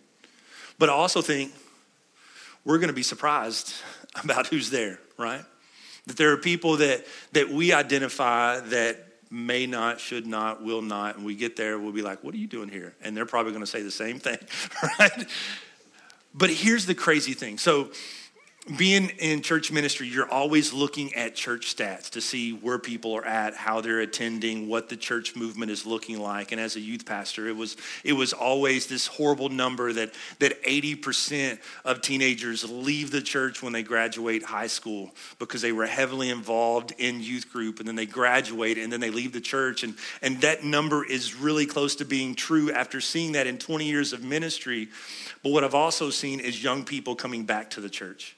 But 0.78 0.90
I 0.90 0.94
also 0.94 1.22
think 1.22 1.52
we're 2.64 2.78
going 2.78 2.90
to 2.90 2.94
be 2.94 3.04
surprised 3.04 3.74
about 4.24 4.48
who's 4.48 4.70
there, 4.70 5.00
right? 5.18 5.44
That 6.08 6.18
there 6.18 6.32
are 6.32 6.38
people 6.38 6.78
that, 6.78 7.06
that 7.34 7.50
we 7.50 7.74
identify 7.74 8.60
that 8.60 9.08
may 9.30 9.66
not, 9.66 10.00
should 10.00 10.28
not, 10.28 10.64
will 10.64 10.82
not, 10.82 11.16
and 11.16 11.26
we 11.26 11.36
get 11.36 11.56
there, 11.56 11.80
we'll 11.80 11.94
be 11.94 12.02
like, 12.02 12.24
what 12.24 12.34
are 12.34 12.38
you 12.38 12.48
doing 12.48 12.70
here? 12.70 12.94
And 13.02 13.16
they're 13.16 13.26
probably 13.26 13.54
going 13.54 13.64
to 13.64 13.70
say 13.70 13.82
the 13.82 13.92
same 13.92 14.20
thing, 14.20 14.38
right? 15.00 15.28
But 16.34 16.50
here's 16.50 16.86
the 16.86 16.96
crazy 16.96 17.34
thing. 17.34 17.58
So, 17.58 17.92
being 18.78 19.10
in 19.18 19.42
church 19.42 19.72
ministry, 19.72 20.08
you're 20.08 20.30
always 20.30 20.72
looking 20.72 21.16
at 21.16 21.34
church 21.34 21.76
stats 21.76 22.12
to 22.12 22.22
see 22.22 22.52
where 22.52 22.78
people 22.78 23.12
are 23.16 23.26
at, 23.26 23.56
how 23.56 23.82
they're 23.82 24.02
attending, 24.02 24.68
what 24.68 24.88
the 24.88 24.96
church 24.96 25.36
movement 25.36 25.72
is 25.72 25.84
looking 25.84 26.20
like. 26.20 26.52
And 26.52 26.62
as 26.62 26.76
a 26.76 26.80
youth 26.80 27.04
pastor, 27.04 27.48
it 27.48 27.56
was 27.56 27.76
it 28.04 28.14
was 28.14 28.34
always 28.34 28.86
this 28.86 29.08
horrible 29.08 29.50
number 29.50 29.92
that 29.94 30.14
that 30.38 30.62
80% 30.62 31.58
of 31.86 32.02
teenagers 32.02 32.70
leave 32.70 33.10
the 33.10 33.22
church 33.22 33.64
when 33.64 33.74
they 33.74 33.82
graduate 33.82 34.44
high 34.44 34.68
school 34.68 35.10
because 35.40 35.64
they 35.64 35.72
were 35.72 35.88
heavily 35.88 36.30
involved 36.30 36.94
in 37.00 37.20
youth 37.20 37.52
group 37.52 37.80
and 37.80 37.88
then 37.88 37.96
they 37.96 38.06
graduate 38.06 38.78
and 38.78 38.94
then 38.94 39.00
they 39.00 39.10
leave 39.10 39.34
the 39.34 39.42
church 39.42 39.84
and 39.84 39.96
and 40.22 40.40
that 40.42 40.64
number 40.64 41.04
is 41.04 41.34
really 41.34 41.66
close 41.66 41.96
to 41.96 42.06
being 42.06 42.36
true 42.36 42.72
after 42.72 43.02
seeing 43.02 43.32
that 43.32 43.48
in 43.48 43.58
20 43.58 43.86
years 43.86 44.14
of 44.14 44.24
ministry. 44.24 44.90
But 45.42 45.52
what 45.52 45.64
I've 45.64 45.74
also 45.74 46.12
seen 46.12 46.40
is 46.40 46.64
young 46.64 46.84
people 46.86 47.16
coming 47.16 47.44
back 47.44 47.72
to 47.72 47.82
the 47.82 47.90
church 47.90 48.36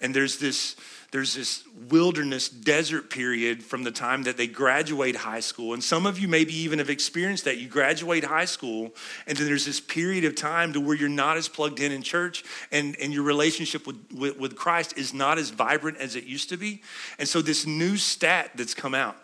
and 0.00 0.14
there's 0.14 0.38
this 0.38 0.76
there's 1.10 1.34
this 1.34 1.64
wilderness 1.88 2.50
desert 2.50 3.08
period 3.08 3.62
from 3.62 3.82
the 3.82 3.90
time 3.90 4.24
that 4.24 4.36
they 4.36 4.46
graduate 4.46 5.16
high 5.16 5.40
school. 5.40 5.72
And 5.72 5.82
some 5.82 6.04
of 6.04 6.18
you 6.18 6.28
maybe 6.28 6.54
even 6.54 6.80
have 6.80 6.90
experienced 6.90 7.46
that. 7.46 7.56
You 7.56 7.66
graduate 7.66 8.24
high 8.24 8.44
school, 8.44 8.94
and 9.26 9.38
then 9.38 9.46
there's 9.46 9.64
this 9.64 9.80
period 9.80 10.26
of 10.26 10.34
time 10.34 10.74
to 10.74 10.80
where 10.80 10.94
you're 10.94 11.08
not 11.08 11.38
as 11.38 11.48
plugged 11.48 11.80
in 11.80 11.92
in 11.92 12.02
church, 12.02 12.44
and, 12.70 12.94
and 13.00 13.14
your 13.14 13.22
relationship 13.22 13.86
with, 13.86 13.96
with, 14.14 14.38
with 14.38 14.54
Christ 14.54 14.98
is 14.98 15.14
not 15.14 15.38
as 15.38 15.48
vibrant 15.48 15.96
as 15.96 16.14
it 16.14 16.24
used 16.24 16.50
to 16.50 16.58
be. 16.58 16.82
And 17.18 17.26
so, 17.26 17.40
this 17.40 17.66
new 17.66 17.96
stat 17.96 18.50
that's 18.54 18.74
come 18.74 18.94
out 18.94 19.16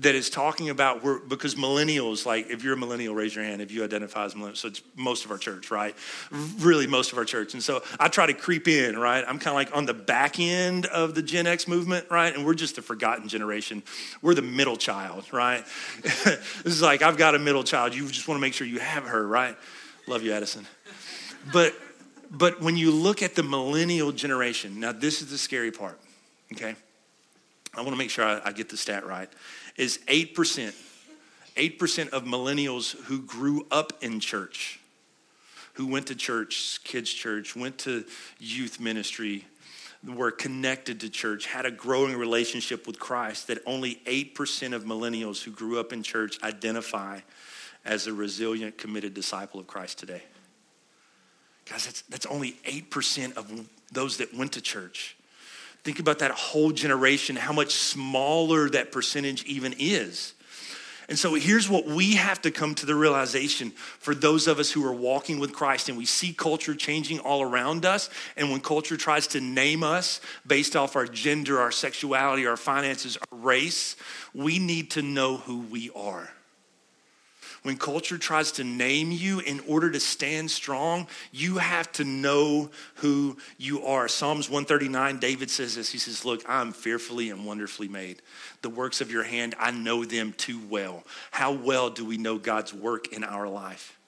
that 0.00 0.14
is 0.14 0.28
talking 0.28 0.68
about 0.68 1.02
where, 1.02 1.18
because 1.18 1.54
millennials, 1.54 2.26
like 2.26 2.50
if 2.50 2.62
you're 2.62 2.74
a 2.74 2.76
millennial, 2.76 3.14
raise 3.14 3.34
your 3.34 3.44
hand 3.44 3.62
if 3.62 3.70
you 3.70 3.82
identify 3.82 4.24
as 4.24 4.34
millennial. 4.34 4.56
So, 4.56 4.68
it's 4.68 4.82
most 4.94 5.24
of 5.24 5.30
our 5.30 5.38
church, 5.38 5.70
right? 5.70 5.94
Really, 6.58 6.86
most 6.86 7.12
of 7.12 7.18
our 7.18 7.24
church. 7.24 7.54
And 7.54 7.62
so, 7.62 7.82
I 7.98 8.08
try 8.08 8.26
to 8.26 8.34
creep 8.34 8.68
in, 8.68 8.98
right? 8.98 9.24
I'm 9.26 9.38
kind 9.38 9.48
of 9.48 9.54
like 9.54 9.74
on 9.76 9.86
the 9.86 9.94
back 9.94 10.38
end 10.38 10.86
of 10.86 11.14
the 11.14 11.22
Gen 11.22 11.46
X 11.46 11.66
movement, 11.66 12.06
right? 12.10 12.34
And 12.34 12.44
we're 12.44 12.54
just 12.54 12.76
the 12.76 12.82
forgotten 12.82 13.28
generation. 13.28 13.82
We're 14.22 14.34
the 14.34 14.42
middle 14.42 14.76
child, 14.76 15.32
right? 15.32 15.64
this 16.02 16.38
is 16.64 16.82
like, 16.82 17.02
I've 17.02 17.16
got 17.16 17.34
a 17.34 17.38
middle 17.38 17.64
child. 17.64 17.94
You 17.94 18.06
just 18.08 18.28
want 18.28 18.38
to 18.38 18.42
make 18.42 18.54
sure 18.54 18.66
you 18.66 18.78
have 18.80 19.04
her, 19.04 19.26
right? 19.26 19.56
Love 20.06 20.22
you, 20.22 20.32
Addison. 20.32 20.66
But 21.52 21.74
but 22.30 22.60
when 22.60 22.76
you 22.76 22.90
look 22.90 23.22
at 23.22 23.34
the 23.34 23.42
millennial 23.42 24.12
generation, 24.12 24.80
now 24.80 24.92
this 24.92 25.22
is 25.22 25.30
the 25.30 25.38
scary 25.38 25.70
part, 25.70 25.98
okay? 26.52 26.74
I 27.74 27.80
want 27.80 27.92
to 27.92 27.96
make 27.96 28.10
sure 28.10 28.24
I, 28.24 28.40
I 28.46 28.52
get 28.52 28.68
the 28.68 28.76
stat 28.76 29.06
right. 29.06 29.28
Is 29.76 29.98
8%, 30.06 30.74
8% 31.56 32.08
of 32.10 32.24
millennials 32.24 32.96
who 33.04 33.20
grew 33.22 33.66
up 33.70 33.92
in 34.02 34.20
church, 34.20 34.80
who 35.74 35.86
went 35.86 36.06
to 36.06 36.14
church, 36.14 36.80
kids' 36.84 37.12
church, 37.12 37.54
went 37.54 37.78
to 37.78 38.04
youth 38.38 38.80
ministry, 38.80 39.44
were 40.04 40.30
connected 40.30 41.00
to 41.00 41.10
church, 41.10 41.46
had 41.46 41.66
a 41.66 41.70
growing 41.70 42.16
relationship 42.16 42.86
with 42.86 42.98
Christ, 42.98 43.48
that 43.48 43.58
only 43.66 43.96
8% 44.06 44.72
of 44.72 44.84
millennials 44.84 45.42
who 45.42 45.50
grew 45.50 45.78
up 45.80 45.92
in 45.92 46.02
church 46.02 46.42
identify 46.42 47.20
as 47.84 48.06
a 48.06 48.12
resilient, 48.12 48.78
committed 48.78 49.14
disciple 49.14 49.60
of 49.60 49.66
Christ 49.66 49.98
today. 49.98 50.22
Guys, 51.68 51.84
that's, 51.84 52.02
that's 52.02 52.26
only 52.26 52.52
8% 52.64 53.36
of 53.36 53.68
those 53.92 54.18
that 54.18 54.34
went 54.34 54.52
to 54.52 54.60
church. 54.60 55.15
Think 55.84 55.98
about 55.98 56.18
that 56.18 56.32
whole 56.32 56.72
generation, 56.72 57.36
how 57.36 57.52
much 57.52 57.72
smaller 57.72 58.68
that 58.70 58.92
percentage 58.92 59.44
even 59.44 59.74
is. 59.78 60.34
And 61.08 61.16
so 61.16 61.34
here's 61.34 61.68
what 61.68 61.86
we 61.86 62.16
have 62.16 62.42
to 62.42 62.50
come 62.50 62.74
to 62.76 62.86
the 62.86 62.94
realization 62.94 63.70
for 63.70 64.12
those 64.12 64.48
of 64.48 64.58
us 64.58 64.72
who 64.72 64.84
are 64.84 64.92
walking 64.92 65.38
with 65.38 65.52
Christ 65.52 65.88
and 65.88 65.96
we 65.96 66.04
see 66.04 66.32
culture 66.32 66.74
changing 66.74 67.20
all 67.20 67.42
around 67.42 67.86
us. 67.86 68.10
And 68.36 68.50
when 68.50 68.60
culture 68.60 68.96
tries 68.96 69.28
to 69.28 69.40
name 69.40 69.84
us 69.84 70.20
based 70.44 70.74
off 70.74 70.96
our 70.96 71.06
gender, 71.06 71.60
our 71.60 71.70
sexuality, 71.70 72.46
our 72.46 72.56
finances, 72.56 73.16
our 73.30 73.38
race, 73.38 73.94
we 74.34 74.58
need 74.58 74.90
to 74.92 75.02
know 75.02 75.36
who 75.36 75.60
we 75.60 75.90
are. 75.94 76.28
When 77.66 77.76
culture 77.76 78.16
tries 78.16 78.52
to 78.52 78.64
name 78.64 79.10
you 79.10 79.40
in 79.40 79.58
order 79.66 79.90
to 79.90 79.98
stand 79.98 80.52
strong, 80.52 81.08
you 81.32 81.58
have 81.58 81.90
to 81.94 82.04
know 82.04 82.70
who 82.94 83.38
you 83.58 83.84
are. 83.84 84.06
Psalms 84.06 84.48
139, 84.48 85.18
David 85.18 85.50
says 85.50 85.74
this. 85.74 85.90
He 85.90 85.98
says, 85.98 86.24
Look, 86.24 86.44
I'm 86.48 86.70
fearfully 86.70 87.28
and 87.30 87.44
wonderfully 87.44 87.88
made. 87.88 88.22
The 88.62 88.70
works 88.70 89.00
of 89.00 89.10
your 89.10 89.24
hand, 89.24 89.56
I 89.58 89.72
know 89.72 90.04
them 90.04 90.32
too 90.34 90.60
well. 90.70 91.02
How 91.32 91.50
well 91.50 91.90
do 91.90 92.04
we 92.04 92.18
know 92.18 92.38
God's 92.38 92.72
work 92.72 93.12
in 93.12 93.24
our 93.24 93.48
life? 93.48 93.98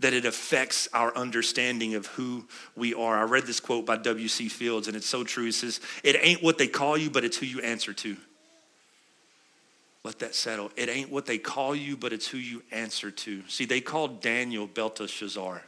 That 0.00 0.12
it 0.12 0.26
affects 0.26 0.86
our 0.92 1.16
understanding 1.16 1.94
of 1.94 2.04
who 2.08 2.44
we 2.76 2.92
are. 2.92 3.16
I 3.16 3.22
read 3.22 3.46
this 3.46 3.60
quote 3.60 3.86
by 3.86 3.96
W.C. 3.96 4.50
Fields, 4.50 4.88
and 4.88 4.96
it's 4.96 5.08
so 5.08 5.24
true. 5.24 5.46
He 5.46 5.52
says, 5.52 5.80
It 6.02 6.18
ain't 6.20 6.42
what 6.42 6.58
they 6.58 6.68
call 6.68 6.98
you, 6.98 7.08
but 7.08 7.24
it's 7.24 7.38
who 7.38 7.46
you 7.46 7.60
answer 7.60 7.94
to. 7.94 8.18
Let 10.04 10.18
that 10.18 10.34
settle. 10.34 10.70
It 10.76 10.90
ain't 10.90 11.10
what 11.10 11.24
they 11.24 11.38
call 11.38 11.74
you, 11.74 11.96
but 11.96 12.12
it's 12.12 12.28
who 12.28 12.36
you 12.36 12.62
answer 12.70 13.10
to. 13.10 13.42
See, 13.48 13.64
they 13.64 13.80
called 13.80 14.20
Daniel 14.20 14.66
Belteshazzar, 14.66 15.62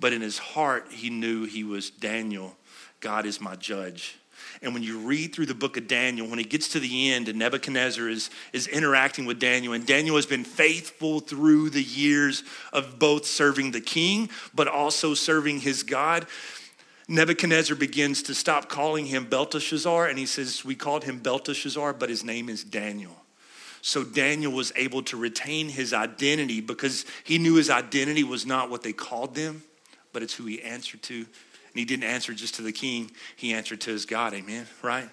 but 0.00 0.12
in 0.12 0.20
his 0.20 0.38
heart, 0.38 0.88
he 0.90 1.08
knew 1.08 1.44
he 1.44 1.62
was 1.62 1.88
Daniel. 1.88 2.56
God 2.98 3.26
is 3.26 3.40
my 3.40 3.54
judge. 3.54 4.18
And 4.60 4.74
when 4.74 4.82
you 4.82 4.98
read 4.98 5.32
through 5.32 5.46
the 5.46 5.54
book 5.54 5.76
of 5.76 5.86
Daniel, 5.86 6.28
when 6.28 6.40
it 6.40 6.50
gets 6.50 6.68
to 6.70 6.80
the 6.80 7.12
end 7.12 7.28
and 7.28 7.38
Nebuchadnezzar 7.38 8.08
is, 8.08 8.30
is 8.52 8.66
interacting 8.66 9.24
with 9.24 9.38
Daniel, 9.38 9.72
and 9.72 9.86
Daniel 9.86 10.16
has 10.16 10.26
been 10.26 10.44
faithful 10.44 11.20
through 11.20 11.70
the 11.70 11.82
years 11.82 12.42
of 12.72 12.98
both 12.98 13.24
serving 13.24 13.70
the 13.70 13.80
king, 13.80 14.30
but 14.52 14.66
also 14.66 15.14
serving 15.14 15.60
his 15.60 15.84
God. 15.84 16.26
Nebuchadnezzar 17.06 17.76
begins 17.76 18.22
to 18.24 18.34
stop 18.34 18.68
calling 18.68 19.06
him 19.06 19.26
Belteshazzar, 19.26 20.08
and 20.08 20.18
he 20.18 20.26
says, 20.26 20.64
We 20.64 20.74
called 20.74 21.04
him 21.04 21.20
Belteshazzar, 21.20 21.92
but 21.92 22.08
his 22.08 22.24
name 22.24 22.48
is 22.48 22.64
Daniel. 22.64 23.16
So 23.82 24.04
Daniel 24.04 24.52
was 24.52 24.72
able 24.76 25.02
to 25.04 25.16
retain 25.16 25.68
his 25.68 25.92
identity 25.92 26.60
because 26.60 27.04
he 27.24 27.38
knew 27.38 27.54
his 27.54 27.70
identity 27.70 28.24
was 28.24 28.44
not 28.44 28.70
what 28.70 28.82
they 28.82 28.92
called 28.92 29.34
them, 29.34 29.62
but 30.12 30.22
it's 30.22 30.34
who 30.34 30.46
he 30.46 30.62
answered 30.62 31.02
to. 31.04 31.14
And 31.16 31.26
he 31.74 31.84
didn't 31.84 32.04
answer 32.04 32.32
just 32.32 32.54
to 32.56 32.62
the 32.62 32.72
king, 32.72 33.10
he 33.36 33.52
answered 33.52 33.80
to 33.82 33.90
his 33.90 34.06
God. 34.06 34.34
Amen, 34.34 34.66
right? 34.82 35.08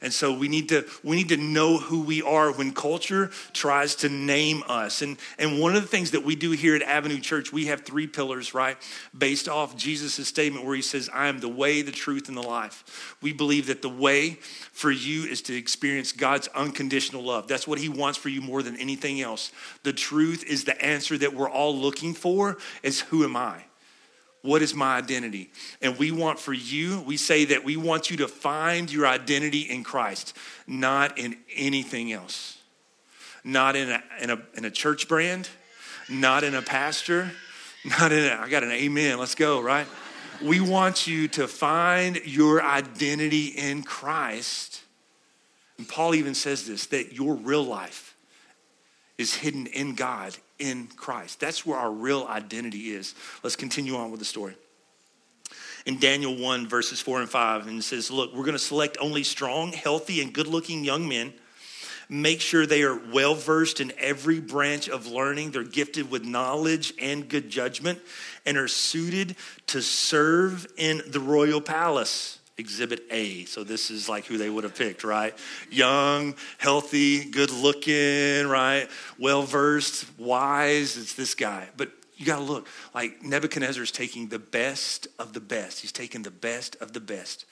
And 0.00 0.12
so 0.12 0.32
we 0.32 0.48
need 0.48 0.68
to 0.68 0.84
we 1.02 1.16
need 1.16 1.28
to 1.30 1.36
know 1.36 1.78
who 1.78 2.02
we 2.02 2.22
are 2.22 2.52
when 2.52 2.72
culture 2.72 3.30
tries 3.52 3.94
to 3.96 4.08
name 4.08 4.62
us. 4.68 5.02
And 5.02 5.18
and 5.38 5.60
one 5.60 5.74
of 5.74 5.82
the 5.82 5.88
things 5.88 6.12
that 6.12 6.24
we 6.24 6.36
do 6.36 6.52
here 6.52 6.76
at 6.76 6.82
Avenue 6.82 7.18
Church, 7.18 7.52
we 7.52 7.66
have 7.66 7.82
three 7.82 8.06
pillars, 8.06 8.54
right? 8.54 8.76
Based 9.16 9.48
off 9.48 9.76
Jesus' 9.76 10.26
statement 10.28 10.64
where 10.64 10.76
he 10.76 10.82
says, 10.82 11.10
I 11.12 11.28
am 11.28 11.40
the 11.40 11.48
way, 11.48 11.82
the 11.82 11.92
truth, 11.92 12.28
and 12.28 12.36
the 12.36 12.42
life. 12.42 13.16
We 13.20 13.32
believe 13.32 13.66
that 13.66 13.82
the 13.82 13.88
way 13.88 14.38
for 14.72 14.90
you 14.90 15.24
is 15.24 15.42
to 15.42 15.56
experience 15.56 16.12
God's 16.12 16.48
unconditional 16.48 17.22
love. 17.22 17.48
That's 17.48 17.66
what 17.66 17.78
he 17.78 17.88
wants 17.88 18.18
for 18.18 18.28
you 18.28 18.40
more 18.40 18.62
than 18.62 18.76
anything 18.76 19.20
else. 19.20 19.50
The 19.82 19.92
truth 19.92 20.44
is 20.44 20.64
the 20.64 20.80
answer 20.84 21.18
that 21.18 21.34
we're 21.34 21.50
all 21.50 21.76
looking 21.76 22.14
for 22.14 22.58
is 22.82 23.00
who 23.00 23.24
am 23.24 23.36
I? 23.36 23.67
What 24.42 24.62
is 24.62 24.74
my 24.74 24.96
identity? 24.96 25.50
And 25.82 25.98
we 25.98 26.12
want 26.12 26.38
for 26.38 26.52
you, 26.52 27.00
we 27.00 27.16
say 27.16 27.46
that 27.46 27.64
we 27.64 27.76
want 27.76 28.10
you 28.10 28.18
to 28.18 28.28
find 28.28 28.90
your 28.90 29.06
identity 29.06 29.60
in 29.60 29.82
Christ, 29.82 30.36
not 30.66 31.18
in 31.18 31.36
anything 31.54 32.12
else. 32.12 32.58
Not 33.44 33.76
in 33.76 33.90
a, 33.90 34.02
in 34.20 34.30
a, 34.30 34.42
in 34.54 34.64
a 34.64 34.70
church 34.70 35.08
brand, 35.08 35.48
not 36.08 36.44
in 36.44 36.54
a 36.54 36.62
pastor, 36.62 37.30
not 37.84 38.12
in 38.12 38.24
a, 38.24 38.36
I 38.36 38.48
got 38.48 38.62
an 38.62 38.72
amen, 38.72 39.18
let's 39.18 39.34
go, 39.34 39.60
right? 39.60 39.86
We 40.42 40.60
want 40.60 41.06
you 41.06 41.28
to 41.28 41.48
find 41.48 42.16
your 42.24 42.62
identity 42.62 43.46
in 43.46 43.82
Christ. 43.82 44.82
And 45.78 45.88
Paul 45.88 46.14
even 46.14 46.34
says 46.34 46.66
this 46.66 46.86
that 46.86 47.12
your 47.12 47.34
real 47.34 47.64
life 47.64 48.16
is 49.16 49.34
hidden 49.34 49.66
in 49.66 49.94
God 49.94 50.36
in 50.58 50.86
Christ. 50.88 51.40
That's 51.40 51.64
where 51.64 51.78
our 51.78 51.90
real 51.90 52.26
identity 52.28 52.90
is. 52.90 53.14
Let's 53.42 53.56
continue 53.56 53.96
on 53.96 54.10
with 54.10 54.20
the 54.20 54.26
story. 54.26 54.54
In 55.86 55.98
Daniel 55.98 56.36
1, 56.36 56.68
verses 56.68 57.00
4 57.00 57.20
and 57.20 57.30
5, 57.30 57.66
and 57.66 57.78
it 57.78 57.82
says, 57.82 58.10
Look, 58.10 58.34
we're 58.34 58.44
going 58.44 58.52
to 58.52 58.58
select 58.58 58.98
only 59.00 59.22
strong, 59.22 59.72
healthy, 59.72 60.20
and 60.20 60.32
good 60.32 60.46
looking 60.46 60.84
young 60.84 61.08
men. 61.08 61.32
Make 62.10 62.40
sure 62.40 62.64
they 62.64 62.82
are 62.82 62.98
well 63.12 63.34
versed 63.34 63.80
in 63.80 63.92
every 63.98 64.40
branch 64.40 64.88
of 64.88 65.06
learning. 65.06 65.50
They're 65.50 65.62
gifted 65.62 66.10
with 66.10 66.24
knowledge 66.24 66.94
and 67.00 67.28
good 67.28 67.50
judgment 67.50 68.00
and 68.46 68.56
are 68.56 68.68
suited 68.68 69.36
to 69.68 69.82
serve 69.82 70.66
in 70.78 71.02
the 71.06 71.20
royal 71.20 71.60
palace 71.60 72.37
exhibit 72.58 73.04
A. 73.10 73.44
So 73.44 73.64
this 73.64 73.90
is 73.90 74.08
like 74.08 74.26
who 74.26 74.36
they 74.36 74.50
would 74.50 74.64
have 74.64 74.74
picked, 74.74 75.04
right? 75.04 75.34
Young, 75.70 76.34
healthy, 76.58 77.24
good 77.24 77.50
looking, 77.50 78.46
right? 78.46 78.88
Well 79.18 79.42
versed, 79.42 80.06
wise. 80.18 80.96
It's 80.96 81.14
this 81.14 81.34
guy. 81.34 81.68
But 81.76 81.90
you 82.16 82.26
got 82.26 82.38
to 82.38 82.42
look 82.42 82.66
like 82.94 83.22
Nebuchadnezzar 83.22 83.82
is 83.82 83.92
taking 83.92 84.28
the 84.28 84.40
best 84.40 85.06
of 85.18 85.32
the 85.32 85.40
best. 85.40 85.80
He's 85.80 85.92
taking 85.92 86.22
the 86.22 86.32
best 86.32 86.76
of 86.80 86.92
the 86.92 87.00
best. 87.00 87.46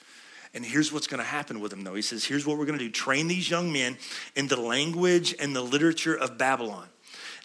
And 0.53 0.65
here's 0.65 0.91
what's 0.91 1.07
going 1.07 1.19
to 1.19 1.27
happen 1.27 1.59
with 1.59 1.71
him, 1.71 1.83
though. 1.83 1.95
He 1.95 2.01
says, 2.01 2.25
Here's 2.25 2.45
what 2.45 2.57
we're 2.57 2.65
going 2.65 2.79
to 2.79 2.85
do 2.85 2.91
train 2.91 3.27
these 3.27 3.49
young 3.49 3.71
men 3.71 3.97
in 4.35 4.47
the 4.47 4.59
language 4.59 5.35
and 5.39 5.55
the 5.55 5.61
literature 5.61 6.15
of 6.15 6.37
Babylon 6.37 6.87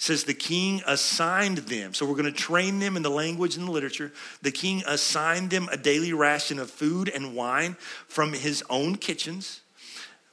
says 0.03 0.25
the 0.25 0.35
king 0.35 0.83
assigned 0.85 1.59
them. 1.59 1.95
So 1.95 2.05
we're 2.05 2.17
going 2.17 2.25
to 2.25 2.33
train 2.33 2.81
them 2.81 2.97
in 2.97 3.05
the 3.05 3.11
language 3.11 3.57
and 3.57 3.69
the 3.69 3.71
literature. 3.71 4.11
The 4.43 4.51
king 4.51 4.83
assigned 4.85 5.51
them 5.51 5.69
a 5.71 5.77
daily 5.77 6.13
ration 6.13 6.59
of 6.59 6.73
food 6.73 7.09
and 7.09 7.37
wine 7.37 7.77
from 8.09 8.33
his 8.33 8.65
own 8.69 8.97
kitchens. 8.97 9.61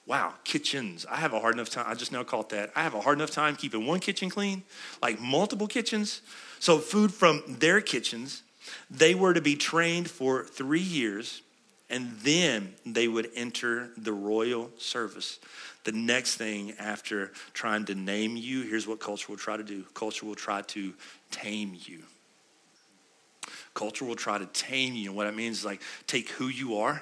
Wow, 0.07 0.33
kitchens. 0.43 1.05
I 1.07 1.17
have 1.17 1.33
a 1.33 1.39
hard 1.39 1.53
enough 1.53 1.69
time. 1.69 1.85
I 1.87 1.93
just 1.93 2.11
now 2.11 2.23
caught 2.23 2.49
that. 2.49 2.71
I 2.75 2.81
have 2.81 2.95
a 2.95 3.01
hard 3.01 3.19
enough 3.19 3.29
time 3.29 3.55
keeping 3.55 3.85
one 3.85 3.99
kitchen 3.99 4.31
clean, 4.31 4.63
like 5.03 5.21
multiple 5.21 5.67
kitchens. 5.67 6.23
So, 6.57 6.79
food 6.79 7.13
from 7.13 7.43
their 7.59 7.79
kitchens. 7.79 8.41
They 8.89 9.13
were 9.13 9.35
to 9.35 9.41
be 9.41 9.55
trained 9.55 10.09
for 10.09 10.45
three 10.45 10.79
years, 10.79 11.43
and 11.89 12.11
then 12.21 12.73
they 12.85 13.07
would 13.07 13.29
enter 13.35 13.89
the 13.97 14.13
royal 14.13 14.69
service. 14.77 15.39
The 15.85 15.91
next 15.91 16.35
thing 16.35 16.73
after 16.77 17.31
trying 17.53 17.85
to 17.85 17.95
name 17.95 18.35
you, 18.37 18.61
here's 18.61 18.87
what 18.87 18.99
culture 18.99 19.27
will 19.29 19.37
try 19.37 19.57
to 19.57 19.63
do 19.63 19.83
culture 19.93 20.25
will 20.25 20.35
try 20.35 20.61
to 20.61 20.93
tame 21.31 21.75
you. 21.85 22.03
Culture 23.73 24.05
will 24.05 24.15
try 24.15 24.37
to 24.37 24.45
tame 24.47 24.93
you. 24.93 25.09
And 25.09 25.15
what 25.15 25.27
it 25.27 25.35
means 25.35 25.59
is 25.59 25.65
like 25.65 25.81
take 26.05 26.29
who 26.29 26.47
you 26.47 26.77
are 26.77 27.01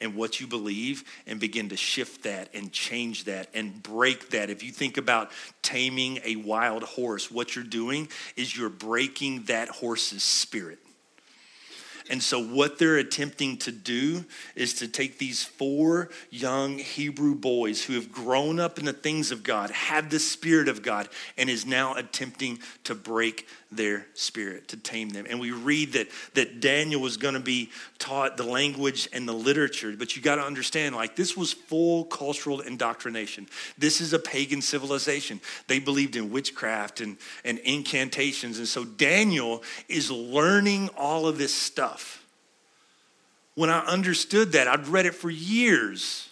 and 0.00 0.14
what 0.14 0.40
you 0.40 0.46
believe 0.46 1.04
and 1.26 1.38
begin 1.38 1.68
to 1.70 1.76
shift 1.76 2.24
that 2.24 2.48
and 2.54 2.72
change 2.72 3.24
that 3.24 3.48
and 3.54 3.82
break 3.82 4.30
that. 4.30 4.50
If 4.50 4.62
you 4.62 4.72
think 4.72 4.96
about 4.96 5.30
taming 5.62 6.20
a 6.24 6.36
wild 6.36 6.82
horse, 6.82 7.30
what 7.30 7.54
you're 7.54 7.64
doing 7.64 8.08
is 8.36 8.56
you're 8.56 8.70
breaking 8.70 9.44
that 9.44 9.68
horse's 9.68 10.22
spirit. 10.22 10.78
And 12.10 12.20
so, 12.20 12.42
what 12.42 12.78
they're 12.78 12.98
attempting 12.98 13.56
to 13.58 13.70
do 13.70 14.24
is 14.56 14.74
to 14.74 14.88
take 14.88 15.18
these 15.18 15.44
four 15.44 16.10
young 16.28 16.78
Hebrew 16.78 17.36
boys 17.36 17.84
who 17.84 17.94
have 17.94 18.10
grown 18.10 18.58
up 18.58 18.80
in 18.80 18.84
the 18.84 18.92
things 18.92 19.30
of 19.30 19.44
God, 19.44 19.70
have 19.70 20.10
the 20.10 20.18
Spirit 20.18 20.68
of 20.68 20.82
God, 20.82 21.08
and 21.38 21.48
is 21.48 21.64
now 21.64 21.94
attempting 21.94 22.58
to 22.82 22.96
break 22.96 23.46
their 23.70 24.06
spirit, 24.14 24.66
to 24.68 24.76
tame 24.76 25.10
them. 25.10 25.26
And 25.30 25.38
we 25.38 25.52
read 25.52 25.92
that, 25.92 26.08
that 26.34 26.58
Daniel 26.58 27.00
was 27.00 27.16
going 27.16 27.34
to 27.34 27.40
be 27.40 27.70
taught 28.00 28.36
the 28.36 28.42
language 28.42 29.08
and 29.12 29.28
the 29.28 29.32
literature, 29.32 29.94
but 29.96 30.16
you 30.16 30.22
got 30.22 30.36
to 30.36 30.42
understand 30.42 30.96
like, 30.96 31.14
this 31.14 31.36
was 31.36 31.52
full 31.52 32.04
cultural 32.06 32.58
indoctrination. 32.60 33.46
This 33.78 34.00
is 34.00 34.12
a 34.12 34.18
pagan 34.18 34.62
civilization. 34.62 35.40
They 35.68 35.78
believed 35.78 36.16
in 36.16 36.32
witchcraft 36.32 37.00
and, 37.00 37.16
and 37.44 37.60
incantations. 37.60 38.58
And 38.58 38.66
so, 38.66 38.84
Daniel 38.84 39.62
is 39.88 40.10
learning 40.10 40.90
all 40.96 41.28
of 41.28 41.38
this 41.38 41.54
stuff 41.54 41.99
when 43.60 43.68
I 43.68 43.80
understood 43.80 44.52
that, 44.52 44.68
I'd 44.68 44.88
read 44.88 45.04
it 45.04 45.14
for 45.14 45.28
years. 45.28 46.30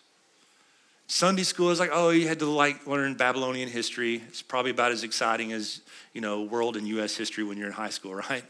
Sunday 1.08 1.42
school 1.42 1.68
is 1.68 1.78
like, 1.78 1.90
oh, 1.92 2.08
you 2.08 2.26
had 2.26 2.38
to 2.38 2.46
like 2.46 2.86
learn 2.86 3.16
Babylonian 3.16 3.68
history. 3.68 4.22
It's 4.28 4.40
probably 4.40 4.70
about 4.70 4.92
as 4.92 5.04
exciting 5.04 5.52
as, 5.52 5.82
you 6.14 6.22
know, 6.22 6.44
world 6.44 6.74
and 6.78 6.88
US 6.88 7.14
history 7.14 7.44
when 7.44 7.58
you're 7.58 7.66
in 7.66 7.74
high 7.74 7.90
school, 7.90 8.14
right? 8.30 8.44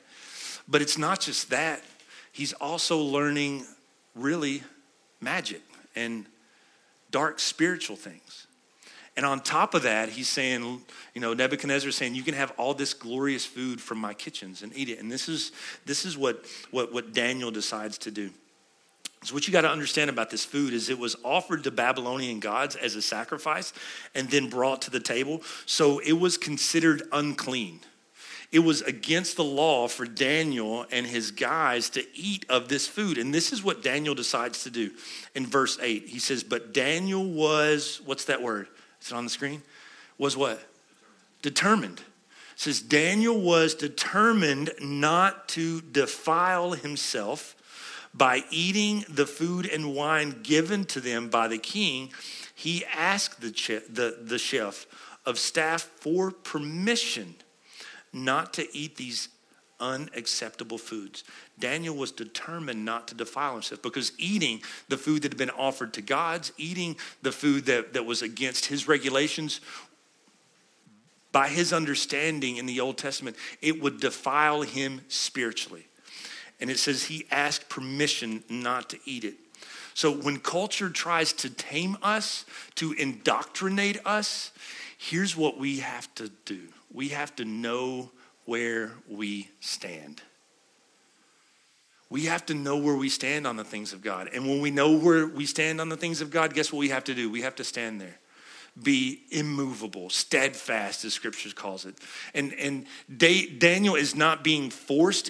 But 0.69 0.81
it's 0.81 0.97
not 0.97 1.19
just 1.19 1.51
that. 1.51 1.83
He's 2.31 2.53
also 2.53 2.99
learning 2.99 3.67
really 4.15 4.63
magic 5.21 5.63
and 5.97 6.27
dark 7.11 7.41
spiritual 7.41 7.97
things. 7.97 8.47
And 9.17 9.27
on 9.27 9.41
top 9.41 9.75
of 9.75 9.83
that, 9.83 10.11
he's 10.11 10.29
saying, 10.29 10.83
you 11.15 11.21
know, 11.21 11.35
Nebuchadnezzar 11.35 11.89
is 11.89 11.97
saying, 11.97 12.15
you 12.15 12.23
can 12.23 12.35
have 12.35 12.53
all 12.57 12.75
this 12.75 12.95
glorious 12.95 13.45
food 13.45 13.81
from 13.81 13.99
my 13.99 14.15
kitchens 14.15 14.63
and 14.63 14.71
eat 14.77 14.89
it. 14.89 15.01
And 15.01 15.11
this 15.11 15.29
is 15.29 15.51
this 15.85 16.05
is 16.05 16.17
what 16.17 16.45
what, 16.71 16.93
what 16.93 17.13
Daniel 17.13 17.51
decides 17.51 17.99
to 17.99 18.13
do. 18.13 18.31
So, 19.25 19.35
what 19.35 19.47
you 19.47 19.53
got 19.53 19.63
to 19.63 19.71
understand 19.71 20.11
about 20.11 20.31
this 20.31 20.45
food 20.45 20.73
is 20.73 20.89
it 20.89 20.99
was 20.99 21.17
offered 21.25 21.65
to 21.65 21.71
Babylonian 21.71 22.39
gods 22.39 22.77
as 22.77 22.95
a 22.95 23.03
sacrifice 23.03 23.73
and 24.15 24.31
then 24.31 24.49
brought 24.49 24.83
to 24.83 24.91
the 24.91 25.01
table. 25.01 25.43
So, 25.67 25.99
it 25.99 26.13
was 26.13 26.39
considered 26.39 27.03
unclean. 27.13 27.81
It 28.51 28.61
was 28.61 28.81
against 28.83 29.37
the 29.37 29.45
law 29.45 29.89
for 29.89 30.07
Daniel 30.07 30.87
and 30.91 31.07
his 31.07 31.33
guys 31.33 31.91
to 31.91 32.05
eat 32.15 32.47
of 32.49 32.69
this 32.69 32.87
food. 32.87 33.19
And 33.19 33.35
this 33.35 33.53
is 33.53 33.63
what 33.63 33.83
Daniel 33.83 34.15
decides 34.15 34.63
to 34.63 34.71
do 34.71 34.91
in 35.35 35.47
verse 35.47 35.79
8. 35.83 36.09
He 36.09 36.19
says, 36.19 36.45
But 36.45 36.73
Daniel 36.73 37.25
was, 37.25 38.01
what's 38.07 38.25
that 38.25 38.41
word? 38.41 38.69
Is 39.03 39.13
it 39.13 39.15
on 39.15 39.25
the 39.25 39.31
screen? 39.31 39.63
Was 40.17 40.37
what? 40.37 40.63
Determined. 41.43 41.99
It 41.99 42.61
says, 42.61 42.81
Daniel 42.81 43.39
was 43.39 43.75
determined 43.75 44.71
not 44.81 45.49
to 45.49 45.83
defile 45.83 46.73
himself 46.73 47.55
by 48.19 48.43
eating 48.51 49.05
the 49.09 49.27
food 49.27 49.65
and 49.65 49.95
wine 49.95 50.41
given 50.43 50.85
to 50.87 51.01
them 51.01 51.29
by 51.29 51.49
the 51.49 51.59
king. 51.59 52.11
He 52.55 52.85
asked 52.87 53.41
the, 53.41 53.51
the, 53.89 54.19
the 54.21 54.39
chef 54.39 54.87
of 55.25 55.39
staff 55.39 55.83
for 55.83 56.33
permission 56.33 57.37
not 58.13 58.53
to 58.55 58.77
eat 58.77 58.97
these 58.97 59.29
unacceptable 59.81 60.79
foods. 60.79 61.23
Daniel 61.59 61.95
was 61.95 62.11
determined 62.11 62.85
not 62.85 63.09
to 63.09 63.15
defile 63.15 63.53
himself 63.53 63.83
because 63.83 64.13
eating 64.19 64.61
the 64.89 64.97
food 64.97 65.23
that 65.23 65.33
had 65.33 65.39
been 65.39 65.51
offered 65.51 65.93
to 65.95 66.03
gods, 66.03 66.53
eating 66.57 66.97
the 67.23 67.33
food 67.33 67.67
that, 67.67 67.93
that 67.93 68.05
was 68.05 68.23
against 68.23 68.67
his 68.67 68.89
regulations, 68.89 69.61
by 71.31 71.49
his 71.49 71.73
understanding 71.73 72.57
in 72.57 72.67
the 72.67 72.81
Old 72.81 72.97
Testament, 72.97 73.37
it 73.61 73.81
would 73.83 74.01
defile 74.01 74.63
him 74.63 75.03
spiritually. 75.09 75.88
And 76.61 76.71
it 76.71 76.79
says 76.79 77.05
he 77.05 77.27
asked 77.31 77.69
permission 77.69 78.43
not 78.49 78.91
to 78.91 78.99
eat 79.05 79.25
it. 79.25 79.35
So 79.95 80.13
when 80.13 80.39
culture 80.39 80.91
tries 80.91 81.33
to 81.35 81.51
tame 81.51 81.97
us, 82.03 82.45
to 82.77 82.93
indoctrinate 82.93 83.99
us, 84.05 84.53
here's 84.97 85.37
what 85.37 85.59
we 85.59 85.79
have 85.79 86.13
to 86.17 86.31
do 86.45 86.69
we 86.93 87.09
have 87.09 87.35
to 87.37 87.45
know 87.45 88.11
where 88.45 88.93
we 89.09 89.51
stand. 89.61 90.23
We 92.11 92.27
have 92.27 92.47
to 92.47 92.55
know 92.55 92.79
where 92.79 92.97
we 92.97 93.11
stand 93.11 93.47
on 93.47 93.57
the 93.57 93.65
things 93.65 93.93
of 93.93 94.01
God. 94.01 94.31
And 94.33 94.49
when 94.49 94.63
we 94.63 94.71
know 94.71 94.97
where 94.97 95.27
we 95.27 95.45
stand 95.45 95.81
on 95.81 95.91
the 95.91 95.97
things 95.97 96.23
of 96.23 96.31
God, 96.31 96.55
guess 96.55 96.73
what 96.73 96.79
we 96.79 96.89
have 96.89 97.05
to 97.05 97.15
do? 97.15 97.31
We 97.31 97.43
have 97.43 97.57
to 97.57 97.65
stand 97.65 98.01
there. 98.01 98.19
Be 98.83 99.23
immovable, 99.31 100.09
steadfast, 100.09 101.05
as 101.05 101.13
scripture 101.13 101.51
calls 101.51 101.85
it. 101.85 101.97
And, 102.33 102.55
and 102.55 102.87
Daniel 103.59 103.97
is 103.97 104.15
not 104.15 104.43
being 104.43 104.71
forced 104.71 105.29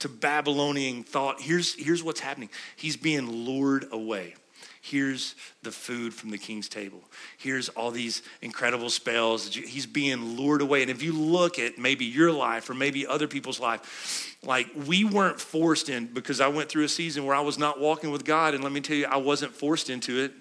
into 0.00 0.08
Babylonian 0.08 1.02
thought. 1.02 1.40
Here's, 1.40 1.74
here's 1.74 2.02
what's 2.02 2.20
happening 2.20 2.50
he's 2.76 2.96
being 2.96 3.28
lured 3.28 3.86
away. 3.92 4.34
Here's 4.80 5.34
the 5.62 5.72
food 5.72 6.14
from 6.14 6.30
the 6.30 6.38
king's 6.38 6.68
table. 6.68 7.02
Here's 7.36 7.68
all 7.70 7.90
these 7.90 8.22
incredible 8.40 8.90
spells. 8.90 9.52
He's 9.54 9.86
being 9.86 10.36
lured 10.36 10.62
away. 10.62 10.82
And 10.82 10.90
if 10.90 11.02
you 11.02 11.12
look 11.12 11.58
at 11.58 11.78
maybe 11.78 12.04
your 12.04 12.32
life 12.32 12.70
or 12.70 12.74
maybe 12.74 13.06
other 13.06 13.26
people's 13.26 13.60
life, 13.60 14.36
like 14.42 14.68
we 14.86 15.04
weren't 15.04 15.40
forced 15.40 15.88
in 15.88 16.06
because 16.06 16.40
I 16.40 16.48
went 16.48 16.68
through 16.70 16.84
a 16.84 16.88
season 16.88 17.26
where 17.26 17.34
I 17.34 17.40
was 17.40 17.58
not 17.58 17.80
walking 17.80 18.12
with 18.12 18.24
God. 18.24 18.54
And 18.54 18.62
let 18.62 18.72
me 18.72 18.80
tell 18.80 18.96
you, 18.96 19.06
I 19.06 19.16
wasn't 19.16 19.52
forced 19.52 19.90
into 19.90 20.20
it. 20.20 20.32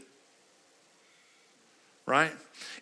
Right? 2.06 2.32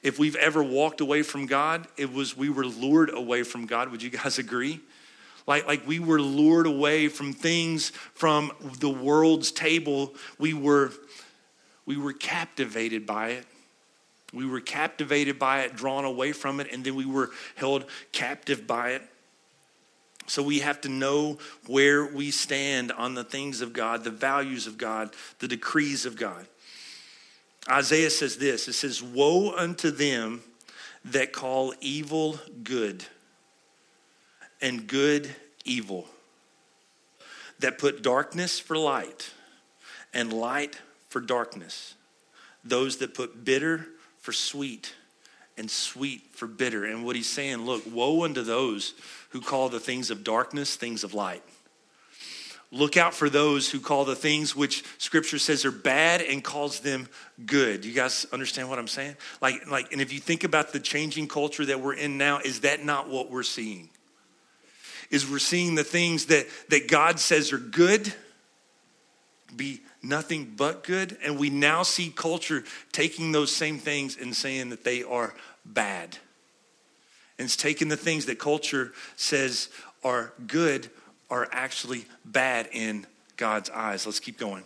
If 0.03 0.19
we've 0.19 0.35
ever 0.35 0.61
walked 0.61 1.01
away 1.01 1.23
from 1.23 1.47
God, 1.47 1.87
it 1.97 2.13
was 2.13 2.37
we 2.37 2.49
were 2.49 2.65
lured 2.65 3.11
away 3.11 3.41
from 3.41 3.65
God. 3.65 3.89
Would 3.89 4.03
you 4.03 4.09
guys 4.11 4.37
agree? 4.37 4.81
Like, 5.47 5.67
like 5.67 5.87
we 5.87 5.99
were 5.99 6.21
lured 6.21 6.67
away 6.67 7.07
from 7.07 7.33
things 7.33 7.89
from 8.13 8.51
the 8.79 8.89
world's 8.89 9.51
table. 9.51 10.15
We 10.39 10.53
were 10.53 10.91
we 11.85 11.97
were 11.97 12.13
captivated 12.13 13.05
by 13.05 13.29
it. 13.29 13.45
We 14.33 14.45
were 14.45 14.59
captivated 14.59 15.37
by 15.37 15.61
it, 15.61 15.75
drawn 15.75 16.03
away 16.03 16.31
from 16.31 16.59
it, 16.59 16.71
and 16.71 16.83
then 16.83 16.95
we 16.95 17.05
were 17.05 17.29
held 17.55 17.85
captive 18.11 18.65
by 18.65 18.91
it. 18.91 19.03
So 20.27 20.41
we 20.41 20.59
have 20.59 20.81
to 20.81 20.89
know 20.89 21.37
where 21.67 22.05
we 22.05 22.31
stand 22.31 22.91
on 22.91 23.13
the 23.13 23.23
things 23.23 23.61
of 23.61 23.73
God, 23.73 24.03
the 24.03 24.09
values 24.09 24.65
of 24.65 24.77
God, 24.77 25.13
the 25.39 25.47
decrees 25.47 26.05
of 26.05 26.17
God. 26.17 26.47
Isaiah 27.69 28.09
says 28.09 28.37
this 28.37 28.67
it 28.67 28.73
says, 28.73 29.01
Woe 29.01 29.51
unto 29.55 29.91
them 29.91 30.41
that 31.05 31.31
call 31.31 31.73
evil 31.79 32.39
good 32.63 33.05
and 34.61 34.87
good 34.87 35.33
evil, 35.63 36.07
that 37.59 37.77
put 37.77 38.01
darkness 38.01 38.59
for 38.59 38.77
light 38.77 39.31
and 40.13 40.31
light 40.31 40.79
for 41.09 41.21
darkness, 41.21 41.95
those 42.63 42.97
that 42.97 43.13
put 43.13 43.45
bitter 43.45 43.87
for 44.19 44.31
sweet, 44.31 44.93
and 45.57 45.69
sweet 45.69 46.21
for 46.33 46.47
bitter. 46.47 46.85
And 46.85 47.05
what 47.05 47.15
he's 47.15 47.29
saying, 47.29 47.65
look, 47.65 47.83
woe 47.91 48.23
unto 48.23 48.41
those 48.41 48.93
who 49.29 49.41
call 49.41 49.69
the 49.69 49.79
things 49.79 50.09
of 50.09 50.23
darkness 50.23 50.75
things 50.75 51.03
of 51.03 51.13
light. 51.13 51.43
Look 52.71 52.97
out 52.97 53.13
for 53.13 53.29
those 53.29 53.69
who 53.69 53.79
call 53.79 54.03
the 54.03 54.15
things 54.15 54.55
which 54.55 54.83
scripture 54.97 55.39
says 55.39 55.63
are 55.63 55.71
bad 55.71 56.21
and 56.21 56.43
calls 56.43 56.81
them 56.81 57.07
good. 57.45 57.85
You 57.85 57.93
guys 57.93 58.25
understand 58.33 58.69
what 58.69 58.79
I'm 58.79 58.87
saying? 58.87 59.15
Like, 59.39 59.67
like, 59.67 59.93
and 59.93 60.01
if 60.01 60.11
you 60.11 60.19
think 60.19 60.43
about 60.43 60.73
the 60.73 60.79
changing 60.79 61.27
culture 61.27 61.65
that 61.65 61.79
we're 61.79 61.93
in 61.93 62.17
now, 62.17 62.39
is 62.39 62.61
that 62.61 62.83
not 62.83 63.07
what 63.07 63.31
we're 63.31 63.43
seeing? 63.43 63.89
Is 65.11 65.29
we're 65.29 65.39
seeing 65.39 65.75
the 65.75 65.83
things 65.83 66.25
that, 66.25 66.47
that 66.69 66.87
God 66.87 67.19
says 67.19 67.53
are 67.53 67.57
good 67.57 68.13
be 69.55 69.81
nothing 70.01 70.53
but 70.55 70.83
good. 70.83 71.17
And 71.23 71.39
we 71.39 71.49
now 71.49 71.83
see 71.83 72.09
culture 72.09 72.63
taking 72.91 73.31
those 73.31 73.51
same 73.51 73.77
things 73.77 74.17
and 74.17 74.35
saying 74.35 74.69
that 74.69 74.83
they 74.83 75.03
are 75.03 75.33
bad. 75.65 76.17
And 77.37 77.45
it's 77.45 77.55
taking 77.55 77.87
the 77.87 77.97
things 77.97 78.25
that 78.25 78.39
culture 78.39 78.93
says 79.15 79.69
are 80.03 80.33
good 80.47 80.89
are 81.29 81.47
actually 81.51 82.05
bad 82.23 82.69
in 82.71 83.05
God's 83.37 83.69
eyes. 83.69 84.05
Let's 84.05 84.19
keep 84.19 84.37
going. 84.37 84.63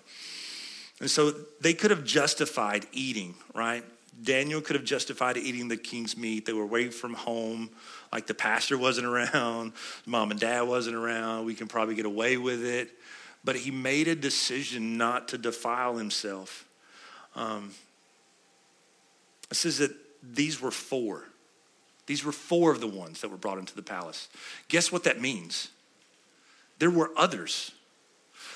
And 1.00 1.10
so 1.10 1.32
they 1.62 1.74
could 1.74 1.92
have 1.92 2.04
justified 2.04 2.86
eating, 2.92 3.36
right? 3.56 3.84
Daniel 4.22 4.60
could 4.60 4.76
have 4.76 4.86
justified 4.86 5.38
eating 5.38 5.70
the 5.70 5.78
king's 5.78 6.18
meat. 6.18 6.46
They 6.46 6.54
were 6.54 6.64
away 6.64 6.90
from 6.90 7.14
home, 7.14 7.70
like 8.12 8.28
the 8.28 8.34
pastor 8.34 8.78
wasn't 8.78 9.08
around, 9.08 9.74
mom 10.06 10.32
and 10.32 10.40
dad 10.40 10.62
wasn't 10.64 10.96
around. 10.96 11.46
We 11.46 11.56
can 11.56 11.68
probably 11.68 11.96
get 11.96 12.06
away 12.06 12.38
with 12.38 12.66
it 12.66 12.90
but 13.44 13.56
he 13.56 13.72
made 13.72 14.08
a 14.08 14.16
decision 14.16 14.98
not 14.98 15.30
to 15.30 15.38
defile 15.38 15.98
himself. 15.98 16.66
Um, 17.36 17.72
it 19.50 19.56
says 19.56 19.78
that 19.80 19.92
these 20.22 20.62
were 20.62 20.72
four. 20.72 21.26
These 22.06 22.26
were 22.26 22.32
four 22.32 22.72
of 22.72 22.82
the 22.82 22.88
ones 22.88 23.22
that 23.22 23.30
were 23.30 23.38
brought 23.38 23.58
into 23.58 23.76
the 23.76 23.82
palace. 23.82 24.30
Guess 24.68 24.92
what 24.92 25.04
that 25.06 25.22
means? 25.22 25.70
There 26.80 26.90
were 26.90 27.12
others. 27.16 27.72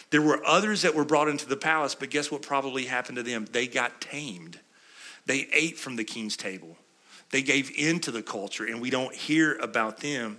There 0.10 0.22
were 0.22 0.46
others 0.46 0.82
that 0.82 0.96
were 0.96 1.06
brought 1.06 1.28
into 1.28 1.48
the 1.48 1.58
palace, 1.58 1.96
but 1.96 2.10
guess 2.10 2.32
what 2.32 2.42
probably 2.42 2.86
happened 2.86 3.18
to 3.18 3.24
them? 3.24 3.48
They 3.52 3.68
got 3.68 4.02
tamed. 4.02 4.60
They 5.26 5.48
ate 5.54 5.78
from 5.78 5.96
the 5.96 6.04
king's 6.04 6.36
table. 6.36 6.78
They 7.34 7.42
gave 7.42 7.70
in 7.78 8.00
to 8.00 8.12
the 8.12 8.24
culture, 8.24 8.64
and 8.64 8.80
we 8.80 8.90
don't 8.90 9.14
hear 9.14 9.56
about 9.56 9.98
them 9.98 10.38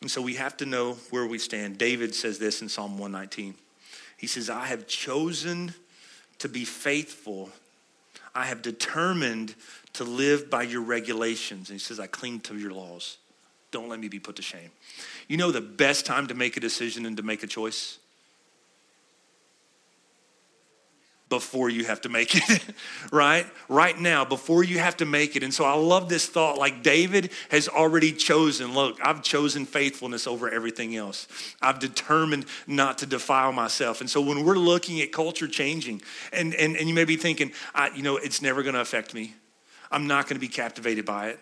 and 0.00 0.10
so 0.10 0.22
we 0.22 0.34
have 0.34 0.56
to 0.58 0.66
know 0.66 0.94
where 1.10 1.26
we 1.26 1.38
stand. 1.38 1.76
David 1.76 2.14
says 2.14 2.38
this 2.38 2.62
in 2.62 2.68
Psalm 2.68 2.98
119. 2.98 3.54
He 4.16 4.26
says, 4.26 4.48
I 4.48 4.66
have 4.66 4.86
chosen 4.86 5.74
to 6.38 6.48
be 6.48 6.64
faithful. 6.64 7.50
I 8.34 8.46
have 8.46 8.62
determined 8.62 9.54
to 9.94 10.04
live 10.04 10.48
by 10.48 10.62
your 10.62 10.82
regulations. 10.82 11.68
And 11.68 11.78
he 11.78 11.84
says, 11.84 12.00
I 12.00 12.06
cling 12.06 12.40
to 12.40 12.56
your 12.56 12.72
laws. 12.72 13.18
Don't 13.72 13.88
let 13.88 14.00
me 14.00 14.08
be 14.08 14.18
put 14.18 14.36
to 14.36 14.42
shame. 14.42 14.70
You 15.28 15.36
know 15.36 15.52
the 15.52 15.60
best 15.60 16.06
time 16.06 16.26
to 16.28 16.34
make 16.34 16.56
a 16.56 16.60
decision 16.60 17.04
and 17.04 17.16
to 17.18 17.22
make 17.22 17.42
a 17.42 17.46
choice? 17.46 17.98
Before 21.30 21.70
you 21.70 21.84
have 21.86 22.02
to 22.02 22.10
make 22.10 22.34
it, 22.34 22.62
right? 23.12 23.46
Right 23.68 23.98
now, 23.98 24.26
before 24.26 24.62
you 24.62 24.78
have 24.80 24.98
to 24.98 25.06
make 25.06 25.36
it. 25.36 25.42
And 25.42 25.54
so 25.54 25.64
I 25.64 25.74
love 25.74 26.10
this 26.10 26.26
thought 26.26 26.58
like 26.58 26.82
David 26.82 27.30
has 27.50 27.68
already 27.68 28.12
chosen 28.12 28.74
look, 28.74 28.98
I've 29.02 29.22
chosen 29.22 29.64
faithfulness 29.64 30.26
over 30.26 30.50
everything 30.50 30.94
else. 30.96 31.26
I've 31.62 31.78
determined 31.78 32.44
not 32.66 32.98
to 32.98 33.06
defile 33.06 33.52
myself. 33.52 34.02
And 34.02 34.10
so 34.10 34.20
when 34.20 34.44
we're 34.44 34.58
looking 34.58 35.00
at 35.00 35.12
culture 35.12 35.48
changing, 35.48 36.02
and, 36.32 36.54
and, 36.54 36.76
and 36.76 36.88
you 36.88 36.94
may 36.94 37.04
be 37.04 37.16
thinking, 37.16 37.52
I, 37.74 37.90
you 37.94 38.02
know, 38.02 38.18
it's 38.18 38.42
never 38.42 38.62
going 38.62 38.74
to 38.74 38.80
affect 38.80 39.14
me, 39.14 39.34
I'm 39.90 40.06
not 40.06 40.26
going 40.26 40.36
to 40.36 40.40
be 40.40 40.48
captivated 40.48 41.06
by 41.06 41.28
it 41.28 41.40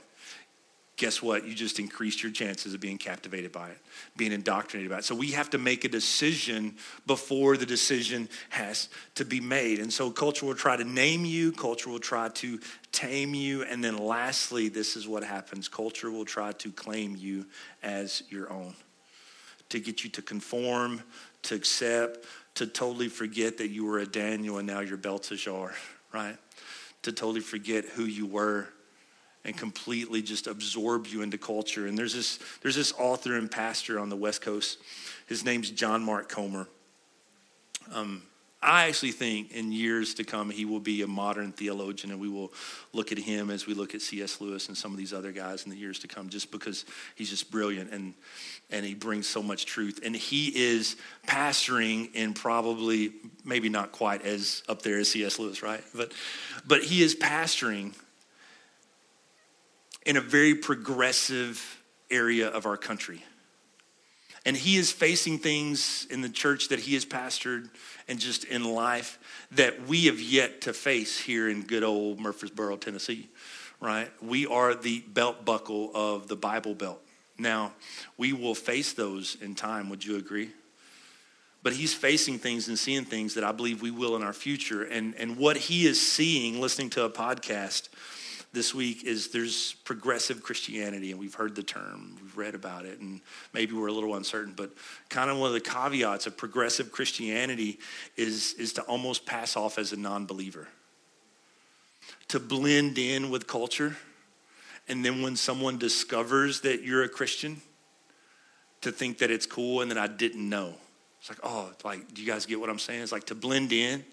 guess 0.98 1.22
what? 1.22 1.46
You 1.46 1.54
just 1.54 1.78
increased 1.78 2.24
your 2.24 2.32
chances 2.32 2.74
of 2.74 2.80
being 2.80 2.98
captivated 2.98 3.52
by 3.52 3.70
it, 3.70 3.78
being 4.16 4.32
indoctrinated 4.32 4.90
by 4.90 4.98
it. 4.98 5.04
So 5.04 5.14
we 5.14 5.30
have 5.30 5.48
to 5.50 5.58
make 5.58 5.84
a 5.84 5.88
decision 5.88 6.74
before 7.06 7.56
the 7.56 7.64
decision 7.64 8.28
has 8.50 8.88
to 9.14 9.24
be 9.24 9.40
made. 9.40 9.78
And 9.78 9.92
so 9.92 10.10
culture 10.10 10.44
will 10.44 10.56
try 10.56 10.76
to 10.76 10.84
name 10.84 11.24
you, 11.24 11.52
culture 11.52 11.88
will 11.88 12.00
try 12.00 12.28
to 12.30 12.58
tame 12.90 13.32
you. 13.32 13.62
And 13.62 13.82
then 13.82 13.96
lastly, 13.96 14.68
this 14.68 14.96
is 14.96 15.06
what 15.06 15.22
happens 15.22 15.68
culture 15.68 16.10
will 16.10 16.24
try 16.24 16.52
to 16.52 16.72
claim 16.72 17.16
you 17.16 17.46
as 17.82 18.24
your 18.28 18.52
own, 18.52 18.74
to 19.68 19.78
get 19.78 20.02
you 20.02 20.10
to 20.10 20.22
conform, 20.22 21.00
to 21.44 21.54
accept, 21.54 22.26
to 22.56 22.66
totally 22.66 23.08
forget 23.08 23.56
that 23.58 23.68
you 23.68 23.84
were 23.84 24.00
a 24.00 24.06
Daniel 24.06 24.58
and 24.58 24.66
now 24.66 24.80
you're 24.80 24.96
Belteshazzar, 24.96 25.72
right? 26.12 26.36
To 27.02 27.12
totally 27.12 27.40
forget 27.40 27.84
who 27.84 28.02
you 28.02 28.26
were 28.26 28.68
and 29.44 29.56
completely 29.56 30.22
just 30.22 30.46
absorb 30.46 31.06
you 31.06 31.22
into 31.22 31.38
culture. 31.38 31.86
And 31.86 31.96
there's 31.96 32.14
this, 32.14 32.38
there's 32.62 32.76
this 32.76 32.92
author 32.98 33.36
and 33.36 33.50
pastor 33.50 33.98
on 33.98 34.08
the 34.08 34.16
West 34.16 34.42
Coast. 34.42 34.78
His 35.26 35.44
name's 35.44 35.70
John 35.70 36.02
Mark 36.02 36.28
Comer. 36.28 36.68
Um, 37.92 38.22
I 38.60 38.88
actually 38.88 39.12
think 39.12 39.52
in 39.52 39.70
years 39.70 40.14
to 40.14 40.24
come, 40.24 40.50
he 40.50 40.64
will 40.64 40.80
be 40.80 41.02
a 41.02 41.06
modern 41.06 41.52
theologian, 41.52 42.10
and 42.10 42.20
we 42.20 42.28
will 42.28 42.52
look 42.92 43.12
at 43.12 43.18
him 43.18 43.50
as 43.50 43.68
we 43.68 43.74
look 43.74 43.94
at 43.94 44.02
C.S. 44.02 44.40
Lewis 44.40 44.66
and 44.66 44.76
some 44.76 44.90
of 44.90 44.98
these 44.98 45.12
other 45.12 45.30
guys 45.30 45.62
in 45.62 45.70
the 45.70 45.76
years 45.76 46.00
to 46.00 46.08
come, 46.08 46.28
just 46.28 46.50
because 46.50 46.84
he's 47.14 47.30
just 47.30 47.52
brilliant 47.52 47.92
and, 47.92 48.14
and 48.70 48.84
he 48.84 48.94
brings 48.94 49.28
so 49.28 49.44
much 49.44 49.64
truth. 49.64 50.00
And 50.04 50.14
he 50.14 50.48
is 50.48 50.96
pastoring 51.24 52.12
in 52.14 52.34
probably, 52.34 53.12
maybe 53.44 53.68
not 53.68 53.92
quite 53.92 54.22
as 54.22 54.64
up 54.68 54.82
there 54.82 54.98
as 54.98 55.08
C.S. 55.12 55.38
Lewis, 55.38 55.62
right? 55.62 55.82
But, 55.94 56.12
but 56.66 56.82
he 56.82 57.00
is 57.00 57.14
pastoring 57.14 57.94
in 60.04 60.16
a 60.16 60.20
very 60.20 60.54
progressive 60.54 61.82
area 62.10 62.48
of 62.48 62.66
our 62.66 62.76
country. 62.76 63.22
And 64.46 64.56
he 64.56 64.76
is 64.76 64.90
facing 64.90 65.38
things 65.38 66.06
in 66.10 66.22
the 66.22 66.28
church 66.28 66.68
that 66.68 66.78
he 66.78 66.94
has 66.94 67.04
pastored 67.04 67.68
and 68.08 68.18
just 68.18 68.44
in 68.44 68.64
life 68.64 69.18
that 69.50 69.86
we 69.86 70.06
have 70.06 70.20
yet 70.20 70.62
to 70.62 70.72
face 70.72 71.20
here 71.20 71.48
in 71.48 71.64
good 71.64 71.82
old 71.82 72.18
Murfreesboro, 72.18 72.76
Tennessee, 72.76 73.28
right? 73.80 74.10
We 74.22 74.46
are 74.46 74.74
the 74.74 75.00
belt 75.00 75.44
buckle 75.44 75.90
of 75.94 76.28
the 76.28 76.36
Bible 76.36 76.74
Belt. 76.74 77.02
Now, 77.38 77.72
we 78.16 78.32
will 78.32 78.54
face 78.54 78.92
those 78.92 79.36
in 79.40 79.54
time, 79.54 79.90
would 79.90 80.04
you 80.04 80.16
agree? 80.16 80.50
But 81.62 81.72
he's 81.72 81.92
facing 81.92 82.38
things 82.38 82.68
and 82.68 82.78
seeing 82.78 83.04
things 83.04 83.34
that 83.34 83.44
I 83.44 83.52
believe 83.52 83.82
we 83.82 83.90
will 83.90 84.16
in 84.16 84.22
our 84.22 84.32
future. 84.32 84.84
And, 84.84 85.14
and 85.16 85.36
what 85.36 85.56
he 85.56 85.86
is 85.86 86.00
seeing, 86.00 86.60
listening 86.60 86.90
to 86.90 87.04
a 87.04 87.10
podcast, 87.10 87.88
this 88.52 88.74
week 88.74 89.04
is 89.04 89.28
there's 89.28 89.74
progressive 89.84 90.42
Christianity, 90.42 91.10
and 91.10 91.20
we've 91.20 91.34
heard 91.34 91.54
the 91.54 91.62
term, 91.62 92.16
we've 92.22 92.36
read 92.36 92.54
about 92.54 92.86
it, 92.86 92.98
and 92.98 93.20
maybe 93.52 93.74
we're 93.74 93.88
a 93.88 93.92
little 93.92 94.14
uncertain, 94.14 94.54
but 94.56 94.72
kind 95.10 95.30
of 95.30 95.38
one 95.38 95.48
of 95.48 95.54
the 95.54 95.60
caveats 95.60 96.26
of 96.26 96.36
progressive 96.36 96.90
Christianity 96.90 97.78
is, 98.16 98.54
is 98.54 98.72
to 98.74 98.82
almost 98.82 99.26
pass 99.26 99.56
off 99.56 99.78
as 99.78 99.92
a 99.92 99.96
non 99.96 100.26
believer, 100.26 100.68
to 102.28 102.40
blend 102.40 102.98
in 102.98 103.30
with 103.30 103.46
culture. 103.46 103.96
And 104.90 105.04
then 105.04 105.20
when 105.20 105.36
someone 105.36 105.76
discovers 105.76 106.62
that 106.62 106.82
you're 106.82 107.02
a 107.02 107.08
Christian, 107.10 107.60
to 108.80 108.92
think 108.92 109.18
that 109.18 109.30
it's 109.30 109.44
cool 109.44 109.82
and 109.82 109.90
that 109.90 109.98
I 109.98 110.06
didn't 110.06 110.48
know. 110.48 110.74
It's 111.20 111.28
like, 111.28 111.40
oh, 111.42 111.70
like, 111.84 112.14
do 112.14 112.22
you 112.22 112.28
guys 112.30 112.46
get 112.46 112.60
what 112.60 112.70
I'm 112.70 112.78
saying? 112.78 113.02
It's 113.02 113.12
like 113.12 113.26
to 113.26 113.34
blend 113.34 113.72
in 113.72 114.04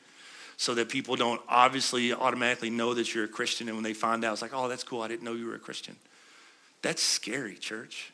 so 0.57 0.73
that 0.75 0.89
people 0.89 1.15
don't 1.15 1.41
obviously 1.47 2.13
automatically 2.13 2.69
know 2.69 2.93
that 2.93 3.13
you're 3.13 3.25
a 3.25 3.29
Christian. 3.29 3.67
And 3.67 3.77
when 3.77 3.83
they 3.83 3.93
find 3.93 4.23
out, 4.23 4.33
it's 4.33 4.41
like, 4.41 4.53
oh, 4.53 4.67
that's 4.67 4.83
cool. 4.83 5.01
I 5.01 5.07
didn't 5.07 5.23
know 5.23 5.33
you 5.33 5.47
were 5.47 5.55
a 5.55 5.59
Christian. 5.59 5.95
That's 6.81 7.01
scary, 7.01 7.55
church. 7.55 8.11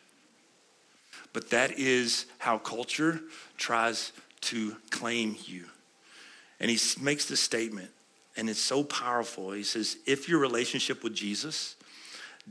But 1.34 1.49
that 1.51 1.77
is 1.77 2.25
how 2.39 2.58
culture 2.58 3.21
tries 3.58 4.12
to 4.41 4.75
claim 4.89 5.38
you. 5.45 5.65
And 6.60 6.69
he 6.69 6.80
makes 7.01 7.25
this 7.25 7.39
statement, 7.39 7.89
and 8.38 8.49
it's 8.49 8.60
so 8.60 8.84
powerful. 8.84 9.51
He 9.51 9.63
says, 9.63 9.97
if 10.06 10.30
your 10.30 10.39
relationship 10.39 11.04
with 11.04 11.13
Jesus 11.13 11.75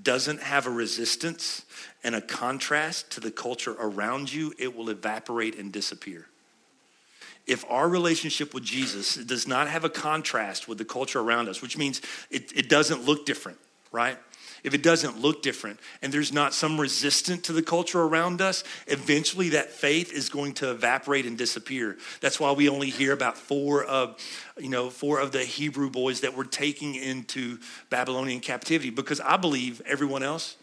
doesn't 0.01 0.41
have 0.41 0.67
a 0.67 0.71
resistance 0.71 1.65
and 2.03 2.15
a 2.15 2.21
contrast 2.21 3.11
to 3.13 3.21
the 3.21 3.31
culture 3.31 3.77
around 3.79 4.33
you, 4.33 4.53
it 4.59 4.75
will 4.77 4.89
evaporate 4.89 5.59
and 5.59 5.73
disappear 5.73 6.27
if 7.47 7.65
our 7.69 7.89
relationship 7.89 8.55
with 8.55 8.65
Jesus 8.65 9.17
does 9.17 9.49
not 9.49 9.69
have 9.69 9.85
a 9.85 9.91
contrast 9.91 10.69
with 10.69 10.79
the 10.79 10.85
culture 10.85 11.21
around 11.21 11.49
us, 11.49 11.63
which 11.63 11.77
means 11.77 12.01
it, 12.31 12.53
it 12.57 12.69
doesn't 12.69 13.05
look 13.05 13.27
different, 13.27 13.59
right? 13.93 14.19
If 14.63 14.75
it 14.75 14.83
doesn't 14.83 15.19
look 15.19 15.43
different 15.43 15.81
and 16.03 16.13
there's 16.13 16.33
not 16.33 16.53
some 16.53 16.81
resistance 16.81 17.43
to 17.47 17.53
the 17.53 17.63
culture 17.63 18.03
around 18.03 18.41
us, 18.41 18.63
eventually 18.87 19.51
that 19.51 19.71
faith 19.71 20.13
is 20.13 20.29
going 20.29 20.55
to 20.55 20.71
evaporate 20.71 21.27
and 21.27 21.37
disappear. 21.39 21.97
That's 22.21 22.39
why 22.39 22.53
we 22.53 22.69
only 22.69 22.91
hear 22.91 23.13
about 23.13 23.39
four 23.39 23.85
of, 23.85 24.19
you 24.59 24.69
know, 24.69 24.91
four 24.91 25.19
of 25.19 25.33
the 25.33 25.45
Hebrew 25.45 25.91
boys 25.91 26.21
that 26.21 26.37
were 26.37 26.45
taken 26.45 26.95
into 26.95 27.59
Babylonian 27.89 28.41
captivity 28.41 28.91
because 28.91 29.21
I 29.21 29.37
believe 29.37 29.81
everyone 29.87 30.23
else, 30.23 30.57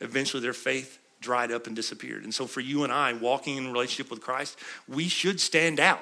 eventually 0.00 0.42
their 0.42 0.52
faith 0.52 0.98
dried 1.20 1.52
up 1.52 1.66
and 1.66 1.76
disappeared. 1.76 2.24
And 2.24 2.32
so 2.32 2.46
for 2.46 2.60
you 2.60 2.84
and 2.84 2.92
I, 2.92 3.12
walking 3.12 3.56
in 3.56 3.70
relationship 3.72 4.10
with 4.10 4.20
Christ, 4.20 4.58
we 4.88 5.08
should 5.08 5.40
stand 5.40 5.78
out. 5.78 6.00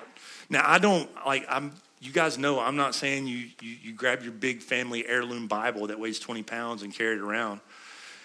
Now, 0.50 0.62
I 0.66 0.78
don't 0.78 1.08
like, 1.26 1.46
I'm, 1.48 1.72
you 2.00 2.12
guys 2.12 2.38
know 2.38 2.60
I'm 2.60 2.76
not 2.76 2.94
saying 2.94 3.26
you, 3.26 3.48
you, 3.60 3.76
you 3.82 3.92
grab 3.92 4.22
your 4.22 4.32
big 4.32 4.62
family 4.62 5.06
heirloom 5.06 5.46
Bible 5.46 5.88
that 5.88 5.98
weighs 5.98 6.18
20 6.18 6.42
pounds 6.42 6.82
and 6.82 6.94
carry 6.94 7.16
it 7.16 7.20
around, 7.20 7.60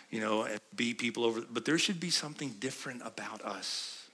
you 0.10 0.22
know, 0.22 0.44
and 0.44 0.60
beat 0.76 1.00
people 1.00 1.26
over, 1.26 1.42
but 1.42 1.66
there 1.66 1.78
should 1.78 2.00
be 2.00 2.10
something 2.10 2.56
different 2.60 3.02
about 3.06 3.42
us. 3.44 4.08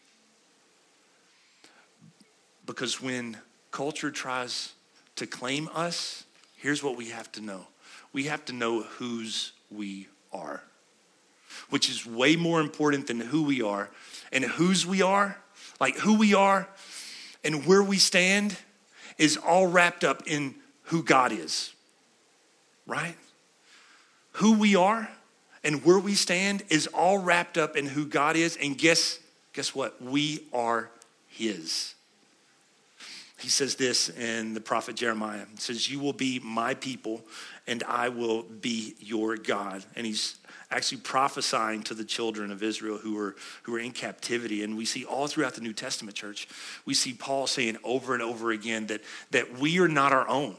Because 2.65 3.01
when 3.01 3.37
culture 3.71 4.11
tries 4.11 4.73
to 5.15 5.27
claim 5.27 5.69
us, 5.73 6.23
here's 6.55 6.83
what 6.83 6.95
we 6.97 7.09
have 7.09 7.31
to 7.33 7.41
know 7.41 7.67
we 8.11 8.23
have 8.23 8.43
to 8.45 8.53
know 8.53 8.81
whose 8.81 9.51
we 9.69 10.07
are, 10.33 10.63
which 11.69 11.89
is 11.89 12.05
way 12.05 12.35
more 12.35 12.59
important 12.59 13.07
than 13.07 13.19
who 13.19 13.43
we 13.43 13.61
are. 13.61 13.89
And 14.31 14.43
whose 14.43 14.85
we 14.85 15.01
are, 15.01 15.37
like 15.79 15.95
who 15.97 16.15
we 16.17 16.33
are, 16.33 16.67
and 17.43 17.65
where 17.65 17.83
we 17.83 17.97
stand 17.97 18.57
is 19.17 19.37
all 19.37 19.67
wrapped 19.67 20.03
up 20.03 20.23
in 20.27 20.55
who 20.83 21.03
God 21.03 21.31
is, 21.31 21.73
right? 22.85 23.15
Who 24.33 24.57
we 24.57 24.75
are 24.75 25.09
and 25.63 25.83
where 25.83 25.99
we 25.99 26.15
stand 26.15 26.63
is 26.69 26.87
all 26.87 27.17
wrapped 27.17 27.57
up 27.57 27.75
in 27.75 27.85
who 27.85 28.05
God 28.05 28.35
is. 28.35 28.57
And 28.57 28.77
guess, 28.77 29.19
guess 29.53 29.75
what? 29.75 30.01
We 30.01 30.45
are 30.53 30.89
His. 31.27 31.95
He 33.39 33.49
says 33.49 33.75
this 33.75 34.09
in 34.09 34.53
the 34.53 34.61
prophet 34.61 34.95
Jeremiah. 34.95 35.45
He 35.51 35.57
says, 35.57 35.89
You 35.89 35.99
will 35.99 36.13
be 36.13 36.39
my 36.39 36.73
people, 36.73 37.21
and 37.67 37.83
I 37.83 38.09
will 38.09 38.43
be 38.43 38.95
your 38.99 39.37
God. 39.37 39.83
And 39.95 40.05
he's 40.05 40.38
actually 40.71 40.99
prophesying 40.99 41.83
to 41.83 41.93
the 41.93 42.03
children 42.03 42.51
of 42.51 42.61
Israel 42.61 42.97
who 42.97 43.15
were, 43.15 43.35
who 43.63 43.71
were 43.71 43.79
in 43.79 43.91
captivity. 43.91 44.63
And 44.63 44.77
we 44.77 44.85
see 44.85 45.03
all 45.03 45.27
throughout 45.27 45.55
the 45.55 45.61
New 45.61 45.73
Testament 45.73 46.15
church, 46.15 46.47
we 46.85 46.93
see 46.93 47.13
Paul 47.13 47.47
saying 47.47 47.77
over 47.83 48.13
and 48.13 48.21
over 48.21 48.51
again 48.51 48.87
that, 48.87 49.01
that 49.31 49.57
we 49.57 49.79
are 49.79 49.87
not 49.87 50.13
our 50.13 50.27
own 50.27 50.55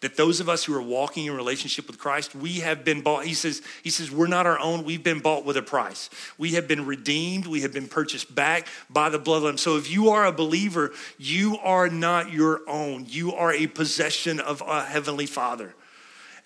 that 0.00 0.16
those 0.16 0.38
of 0.38 0.48
us 0.48 0.64
who 0.64 0.74
are 0.74 0.82
walking 0.82 1.26
in 1.26 1.34
relationship 1.34 1.88
with 1.88 1.98
Christ, 1.98 2.34
we 2.34 2.60
have 2.60 2.84
been 2.84 3.00
bought. 3.00 3.24
He 3.24 3.34
says, 3.34 3.62
he 3.82 3.90
says, 3.90 4.10
we're 4.10 4.28
not 4.28 4.46
our 4.46 4.58
own. 4.58 4.84
We've 4.84 5.02
been 5.02 5.18
bought 5.18 5.44
with 5.44 5.56
a 5.56 5.62
price. 5.62 6.08
We 6.38 6.52
have 6.52 6.68
been 6.68 6.86
redeemed. 6.86 7.46
We 7.46 7.62
have 7.62 7.72
been 7.72 7.88
purchased 7.88 8.32
back 8.32 8.68
by 8.88 9.08
the 9.08 9.18
blood 9.18 9.42
of 9.42 9.50
Him. 9.50 9.58
So 9.58 9.76
if 9.76 9.90
you 9.90 10.10
are 10.10 10.24
a 10.24 10.32
believer, 10.32 10.92
you 11.18 11.58
are 11.58 11.88
not 11.88 12.32
your 12.32 12.60
own. 12.68 13.06
You 13.08 13.34
are 13.34 13.52
a 13.52 13.66
possession 13.66 14.38
of 14.38 14.62
a 14.64 14.84
heavenly 14.84 15.26
Father. 15.26 15.74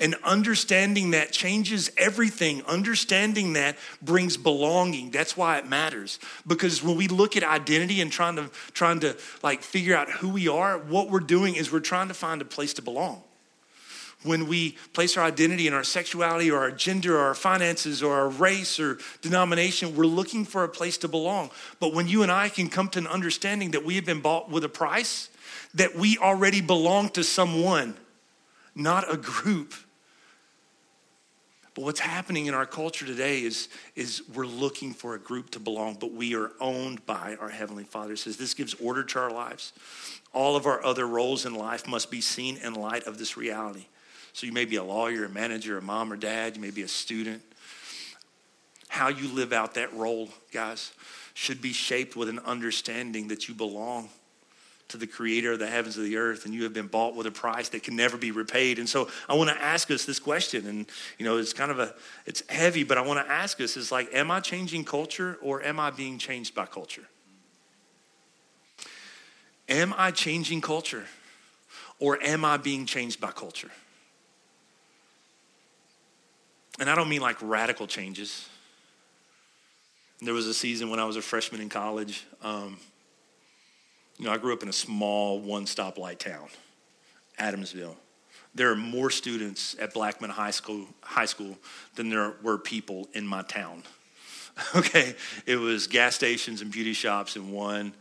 And 0.02 0.16
understanding 0.24 1.12
that 1.12 1.30
changes 1.30 1.90
everything. 1.96 2.64
Understanding 2.64 3.52
that 3.52 3.76
brings 4.02 4.36
belonging. 4.36 5.12
That's 5.12 5.36
why 5.36 5.58
it 5.58 5.68
matters. 5.68 6.18
Because 6.44 6.82
when 6.82 6.96
we 6.96 7.06
look 7.06 7.36
at 7.36 7.44
identity 7.44 8.00
and 8.00 8.10
trying 8.10 8.34
to 8.34 8.50
trying 8.72 8.98
to 9.00 9.16
like 9.44 9.62
figure 9.62 9.96
out 9.96 10.10
who 10.10 10.28
we 10.28 10.48
are, 10.48 10.76
what 10.76 11.08
we're 11.08 11.20
doing 11.20 11.54
is 11.54 11.70
we're 11.70 11.78
trying 11.78 12.08
to 12.08 12.14
find 12.14 12.42
a 12.42 12.44
place 12.44 12.74
to 12.74 12.82
belong. 12.82 13.22
When 14.24 14.48
we 14.48 14.72
place 14.92 15.16
our 15.16 15.24
identity 15.24 15.66
in 15.68 15.72
our 15.72 15.84
sexuality 15.84 16.50
or 16.50 16.58
our 16.58 16.70
gender 16.72 17.16
or 17.16 17.22
our 17.22 17.34
finances 17.34 18.02
or 18.02 18.14
our 18.14 18.28
race 18.28 18.80
or 18.80 18.98
denomination, 19.20 19.94
we're 19.94 20.06
looking 20.06 20.44
for 20.44 20.64
a 20.64 20.68
place 20.68 20.98
to 20.98 21.08
belong. 21.08 21.50
But 21.78 21.94
when 21.94 22.08
you 22.08 22.24
and 22.24 22.30
I 22.32 22.48
can 22.48 22.68
come 22.68 22.88
to 22.90 22.98
an 22.98 23.06
understanding 23.06 23.72
that 23.72 23.84
we 23.84 23.94
have 23.96 24.04
been 24.04 24.20
bought 24.20 24.50
with 24.50 24.64
a 24.64 24.68
price, 24.68 25.28
that 25.74 25.94
we 25.94 26.18
already 26.18 26.60
belong 26.60 27.08
to 27.10 27.22
someone, 27.22 27.96
not 28.74 29.12
a 29.12 29.16
group, 29.16 29.74
but 31.74 31.84
what's 31.84 32.00
happening 32.00 32.46
in 32.46 32.54
our 32.54 32.66
culture 32.66 33.06
today 33.06 33.42
is, 33.42 33.68
is 33.96 34.22
we're 34.34 34.46
looking 34.46 34.92
for 34.92 35.14
a 35.14 35.18
group 35.18 35.50
to 35.50 35.60
belong, 35.60 35.96
but 35.98 36.12
we 36.12 36.34
are 36.34 36.52
owned 36.60 37.04
by 37.06 37.36
our 37.40 37.48
Heavenly 37.48 37.84
Father. 37.84 38.12
It 38.12 38.18
says 38.18 38.36
this 38.36 38.52
gives 38.52 38.74
order 38.74 39.02
to 39.02 39.18
our 39.18 39.30
lives. 39.30 39.72
All 40.34 40.54
of 40.54 40.66
our 40.66 40.84
other 40.84 41.06
roles 41.06 41.46
in 41.46 41.54
life 41.54 41.86
must 41.86 42.10
be 42.10 42.20
seen 42.20 42.58
in 42.58 42.74
light 42.74 43.04
of 43.04 43.16
this 43.18 43.36
reality. 43.36 43.86
So 44.34 44.46
you 44.46 44.52
may 44.52 44.66
be 44.66 44.76
a 44.76 44.84
lawyer, 44.84 45.24
a 45.24 45.28
manager, 45.30 45.78
a 45.78 45.82
mom 45.82 46.12
or 46.12 46.16
dad, 46.16 46.56
you 46.56 46.62
may 46.62 46.70
be 46.70 46.82
a 46.82 46.88
student. 46.88 47.42
How 48.88 49.08
you 49.08 49.28
live 49.28 49.54
out 49.54 49.74
that 49.74 49.94
role, 49.94 50.28
guys, 50.52 50.92
should 51.32 51.62
be 51.62 51.72
shaped 51.72 52.16
with 52.16 52.28
an 52.28 52.38
understanding 52.40 53.28
that 53.28 53.48
you 53.48 53.54
belong 53.54 54.10
to 54.92 54.96
the 54.96 55.06
creator 55.06 55.52
of 55.52 55.58
the 55.58 55.66
heavens 55.66 55.96
and 55.96 56.06
the 56.06 56.16
earth 56.16 56.44
and 56.44 56.54
you 56.54 56.62
have 56.62 56.72
been 56.72 56.86
bought 56.86 57.14
with 57.14 57.26
a 57.26 57.30
price 57.30 57.68
that 57.70 57.82
can 57.82 57.96
never 57.96 58.16
be 58.16 58.30
repaid 58.30 58.78
and 58.78 58.88
so 58.88 59.08
i 59.28 59.34
want 59.34 59.50
to 59.50 59.62
ask 59.62 59.90
us 59.90 60.04
this 60.04 60.18
question 60.18 60.66
and 60.66 60.86
you 61.18 61.24
know 61.24 61.36
it's 61.36 61.52
kind 61.52 61.70
of 61.70 61.78
a 61.78 61.94
it's 62.26 62.42
heavy 62.48 62.84
but 62.84 62.96
i 62.96 63.00
want 63.00 63.24
to 63.24 63.32
ask 63.32 63.60
us 63.60 63.76
is 63.76 63.90
like 63.90 64.08
am 64.14 64.30
i 64.30 64.40
changing 64.40 64.84
culture 64.84 65.38
or 65.42 65.62
am 65.62 65.80
i 65.80 65.90
being 65.90 66.16
changed 66.16 66.54
by 66.54 66.64
culture 66.64 67.06
Am 69.68 69.94
I 69.96 70.10
changing 70.10 70.60
culture 70.60 71.06
or 71.98 72.22
am 72.22 72.44
I 72.44 72.58
being 72.58 72.84
changed 72.84 73.20
by 73.20 73.30
culture? 73.30 73.70
And 76.78 76.90
I 76.90 76.94
don't 76.94 77.08
mean 77.08 77.20
like 77.20 77.36
radical 77.40 77.86
changes. 77.86 78.48
There 80.20 80.34
was 80.34 80.46
a 80.46 80.54
season 80.54 80.90
when 80.90 81.00
I 81.00 81.04
was 81.04 81.16
a 81.16 81.22
freshman 81.22 81.60
in 81.60 81.68
college. 81.68 82.24
Um, 82.42 82.78
you 84.18 84.26
know, 84.26 84.32
I 84.32 84.38
grew 84.38 84.52
up 84.52 84.62
in 84.62 84.68
a 84.68 84.72
small 84.72 85.40
one 85.40 85.64
stoplight 85.64 86.18
town, 86.18 86.48
Adamsville. 87.38 87.96
There 88.54 88.70
are 88.70 88.76
more 88.76 89.10
students 89.10 89.74
at 89.80 89.94
Blackman 89.94 90.30
High 90.30 90.50
School, 90.50 90.86
high 91.02 91.24
school 91.24 91.56
than 91.94 92.10
there 92.10 92.34
were 92.42 92.58
people 92.58 93.08
in 93.14 93.26
my 93.26 93.42
town. 93.42 93.82
okay, 94.76 95.14
it 95.46 95.56
was 95.56 95.86
gas 95.86 96.14
stations 96.14 96.60
and 96.60 96.70
beauty 96.70 96.92
shops 96.92 97.36
and 97.36 97.52
one 97.52 97.94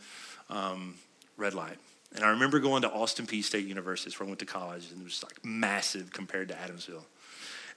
um, 0.49 0.95
red 1.37 1.53
light. 1.53 1.77
And 2.13 2.25
I 2.25 2.29
remember 2.29 2.59
going 2.59 2.81
to 2.81 2.91
Austin 2.91 3.25
Peay 3.25 3.43
State 3.43 3.65
University, 3.65 4.13
where 4.17 4.27
I 4.27 4.29
went 4.29 4.39
to 4.39 4.45
college, 4.45 4.91
and 4.91 4.99
it 4.99 5.03
was 5.03 5.23
like 5.23 5.43
massive 5.45 6.11
compared 6.11 6.49
to 6.49 6.55
Adamsville. 6.55 7.05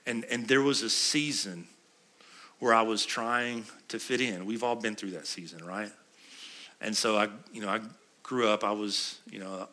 And, 0.05 0.25
and 0.25 0.47
there 0.47 0.61
was 0.61 0.81
a 0.81 0.89
season 0.89 1.67
where 2.59 2.73
I 2.73 2.81
was 2.81 3.05
trying 3.05 3.65
to 3.87 3.99
fit 3.99 4.21
in. 4.21 4.45
We've 4.45 4.63
all 4.63 4.75
been 4.75 4.95
through 4.95 5.11
that 5.11 5.27
season, 5.27 5.63
right? 5.65 5.91
And 6.81 6.95
so 6.95 7.17
I, 7.17 7.29
you 7.53 7.61
know, 7.61 7.69
I 7.69 7.79
grew 8.25 8.47
up, 8.47 8.63
I 8.63 8.71
was, 8.71 9.19
you 9.29 9.39
know, 9.39 9.67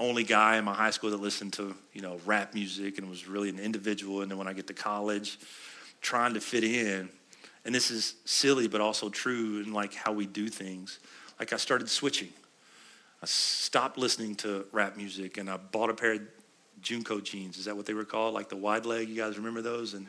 only 0.00 0.24
guy 0.24 0.56
in 0.56 0.64
my 0.64 0.74
high 0.74 0.90
school 0.90 1.10
that 1.10 1.20
listened 1.20 1.52
to, 1.52 1.72
you 1.92 2.02
know, 2.02 2.18
rap 2.26 2.52
music 2.52 2.98
and 2.98 3.08
was 3.08 3.28
really 3.28 3.48
an 3.48 3.60
individual. 3.60 4.22
And 4.22 4.30
then 4.30 4.38
when 4.38 4.48
I 4.48 4.52
get 4.54 4.66
to 4.66 4.74
college, 4.74 5.38
trying 6.00 6.34
to 6.34 6.40
fit 6.40 6.64
in, 6.64 7.08
and 7.64 7.72
this 7.72 7.92
is 7.92 8.14
silly 8.24 8.66
but 8.66 8.80
also 8.80 9.08
true 9.08 9.62
in 9.64 9.72
like 9.72 9.94
how 9.94 10.10
we 10.12 10.26
do 10.26 10.48
things. 10.48 10.98
Like 11.38 11.52
I 11.52 11.56
started 11.58 11.88
switching. 11.88 12.30
I 13.22 13.26
stopped 13.26 13.98
listening 13.98 14.34
to 14.36 14.64
rap 14.72 14.96
music 14.96 15.36
and 15.36 15.48
I 15.48 15.56
bought 15.56 15.90
a 15.90 15.94
pair 15.94 16.14
of 16.14 16.22
JNCO 16.82 17.22
jeans. 17.22 17.56
Is 17.56 17.66
that 17.66 17.76
what 17.76 17.86
they 17.86 17.94
were 17.94 18.04
called? 18.04 18.34
Like 18.34 18.48
the 18.48 18.56
wide 18.56 18.84
leg. 18.84 19.08
You 19.08 19.16
guys 19.16 19.36
remember 19.36 19.62
those? 19.62 19.94
And 19.94 20.08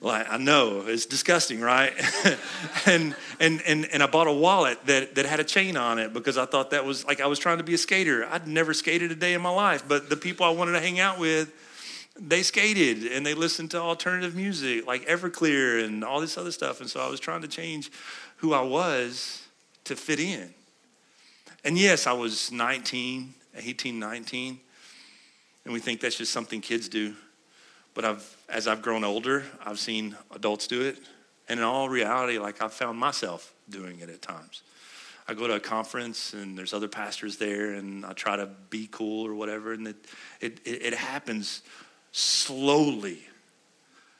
like 0.00 0.26
I 0.30 0.36
know 0.36 0.84
it's 0.86 1.06
disgusting, 1.06 1.60
right? 1.60 1.92
and 2.86 3.14
and 3.38 3.62
and 3.66 3.86
and 3.86 4.02
I 4.02 4.06
bought 4.06 4.26
a 4.26 4.32
wallet 4.32 4.84
that 4.86 5.14
that 5.14 5.26
had 5.26 5.40
a 5.40 5.44
chain 5.44 5.76
on 5.76 5.98
it 5.98 6.12
because 6.12 6.38
I 6.38 6.46
thought 6.46 6.70
that 6.70 6.84
was 6.84 7.04
like 7.04 7.20
I 7.20 7.26
was 7.26 7.38
trying 7.38 7.58
to 7.58 7.64
be 7.64 7.74
a 7.74 7.78
skater. 7.78 8.26
I'd 8.30 8.46
never 8.46 8.74
skated 8.74 9.10
a 9.10 9.14
day 9.14 9.34
in 9.34 9.40
my 9.40 9.50
life, 9.50 9.84
but 9.86 10.08
the 10.08 10.16
people 10.16 10.46
I 10.46 10.50
wanted 10.50 10.72
to 10.72 10.80
hang 10.80 11.00
out 11.00 11.18
with, 11.18 11.52
they 12.18 12.42
skated 12.42 13.12
and 13.12 13.24
they 13.24 13.34
listened 13.34 13.70
to 13.72 13.78
alternative 13.78 14.34
music 14.34 14.86
like 14.86 15.06
Everclear 15.06 15.84
and 15.84 16.04
all 16.04 16.20
this 16.20 16.38
other 16.38 16.52
stuff. 16.52 16.80
And 16.80 16.88
so 16.88 17.00
I 17.00 17.08
was 17.08 17.20
trying 17.20 17.42
to 17.42 17.48
change 17.48 17.90
who 18.36 18.52
I 18.54 18.62
was 18.62 19.46
to 19.84 19.96
fit 19.96 20.20
in. 20.20 20.54
And 21.64 21.76
yes, 21.76 22.06
I 22.06 22.12
was 22.12 22.50
19, 22.50 23.34
18, 23.56 23.98
19 23.98 24.60
and 25.64 25.74
we 25.74 25.80
think 25.80 26.00
that's 26.00 26.16
just 26.16 26.32
something 26.32 26.60
kids 26.60 26.88
do. 26.88 27.14
But 27.94 28.04
I've, 28.04 28.36
as 28.48 28.68
I've 28.68 28.82
grown 28.82 29.04
older, 29.04 29.44
I've 29.64 29.78
seen 29.78 30.16
adults 30.34 30.66
do 30.66 30.82
it. 30.82 30.98
And 31.48 31.58
in 31.60 31.64
all 31.64 31.88
reality, 31.88 32.38
like 32.38 32.62
I've 32.62 32.72
found 32.72 32.98
myself 32.98 33.52
doing 33.68 34.00
it 34.00 34.08
at 34.08 34.22
times. 34.22 34.62
I 35.28 35.34
go 35.34 35.46
to 35.46 35.54
a 35.54 35.60
conference 35.60 36.32
and 36.32 36.58
there's 36.58 36.72
other 36.72 36.88
pastors 36.88 37.36
there 37.36 37.74
and 37.74 38.04
I 38.04 38.14
try 38.14 38.36
to 38.36 38.46
be 38.46 38.88
cool 38.90 39.26
or 39.26 39.34
whatever. 39.34 39.72
And 39.72 39.86
it, 39.86 39.96
it, 40.40 40.60
it 40.64 40.94
happens 40.94 41.62
slowly, 42.10 43.20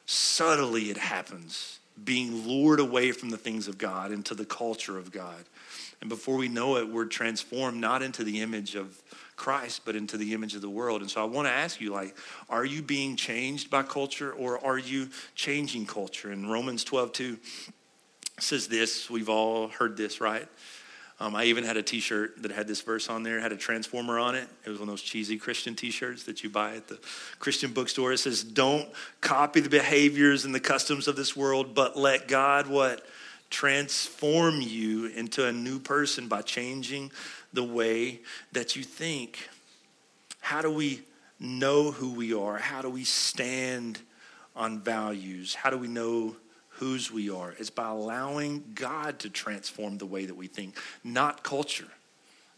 subtly, 0.07 0.91
it 0.91 0.97
happens, 0.97 1.80
being 2.05 2.47
lured 2.47 2.81
away 2.81 3.13
from 3.13 3.31
the 3.31 3.37
things 3.37 3.69
of 3.69 3.79
God 3.79 4.13
into 4.13 4.35
the 4.35 4.45
culture 4.45 4.99
of 4.99 5.11
God. 5.13 5.45
And 6.01 6.09
before 6.09 6.37
we 6.37 6.49
know 6.49 6.77
it, 6.77 6.89
we're 6.89 7.05
transformed 7.05 7.81
not 7.81 8.03
into 8.03 8.25
the 8.25 8.41
image 8.41 8.75
of 8.75 9.03
Christ, 9.37 9.83
but 9.85 9.97
into 9.97 10.17
the 10.17 10.33
image 10.33 10.55
of 10.55 10.63
the 10.63 10.71
world. 10.71 11.03
And 11.03 11.11
so 11.11 11.21
I 11.21 11.25
want 11.25 11.49
to 11.49 11.53
ask 11.53 11.81
you, 11.81 11.93
like, 11.93 12.17
are 12.49 12.65
you 12.65 12.83
being 12.83 13.17
changed 13.17 13.71
by 13.71 13.83
culture 13.83 14.33
or 14.33 14.65
are 14.65 14.79
you 14.79 15.09
changing 15.35 15.87
culture? 15.87 16.31
And 16.31 16.51
Romans 16.51 16.85
12, 16.85 17.13
2 17.13 17.39
says 18.39 18.69
this. 18.69 19.11
We've 19.11 19.29
all 19.29 19.69
heard 19.69 19.97
this, 19.97 20.21
right? 20.21 20.47
Um, 21.21 21.37
I 21.37 21.45
even 21.45 21.65
had 21.65 21.77
a 21.77 21.83
T-shirt 21.83 22.43
that 22.43 22.51
had 22.51 22.67
this 22.67 22.81
verse 22.81 23.11
on 23.11 23.23
there. 23.23 23.39
Had 23.41 23.53
a 23.53 23.57
transformer 23.57 24.19
on 24.19 24.35
it. 24.35 24.49
It 24.65 24.71
was 24.71 24.79
one 24.79 24.89
of 24.89 24.93
those 24.93 25.03
cheesy 25.03 25.37
Christian 25.37 25.75
T-shirts 25.75 26.25
that 26.25 26.43
you 26.43 26.49
buy 26.49 26.77
at 26.77 26.89
the 26.89 26.99
Christian 27.39 27.73
bookstore. 27.73 28.13
It 28.13 28.19
says, 28.19 28.43
"Don't 28.43 28.89
copy 29.21 29.61
the 29.61 29.69
behaviors 29.69 30.47
and 30.47 30.55
the 30.55 30.61
customs 30.61 31.07
of 31.07 31.17
this 31.17 31.37
world, 31.37 31.75
but 31.75 31.97
let 31.97 32.27
God 32.27 32.67
what 32.67 33.07
transform 33.51 34.61
you 34.61 35.07
into 35.07 35.47
a 35.47 35.53
new 35.53 35.79
person 35.79 36.29
by 36.29 36.41
changing 36.41 37.11
the 37.53 37.65
way 37.65 38.21
that 38.53 38.77
you 38.77 38.85
think. 38.85 39.49
How 40.41 40.63
do 40.63 40.71
we 40.71 41.03
know 41.39 41.91
who 41.91 42.13
we 42.13 42.33
are? 42.33 42.59
How 42.59 42.81
do 42.81 42.89
we 42.89 43.05
stand 43.05 43.99
on 44.55 44.81
values? 44.81 45.55
How 45.55 45.71
do 45.71 45.77
we 45.77 45.89
know 45.89 46.37
whose 46.81 47.13
we 47.13 47.29
are? 47.29 47.55
It's 47.59 47.69
by 47.69 47.91
allowing 47.91 48.65
God 48.75 49.19
to 49.21 49.29
transform 49.29 49.99
the 49.99 50.07
way 50.07 50.25
that 50.25 50.35
we 50.35 50.47
think, 50.47 50.79
not 51.05 51.45
culture. 51.45 51.89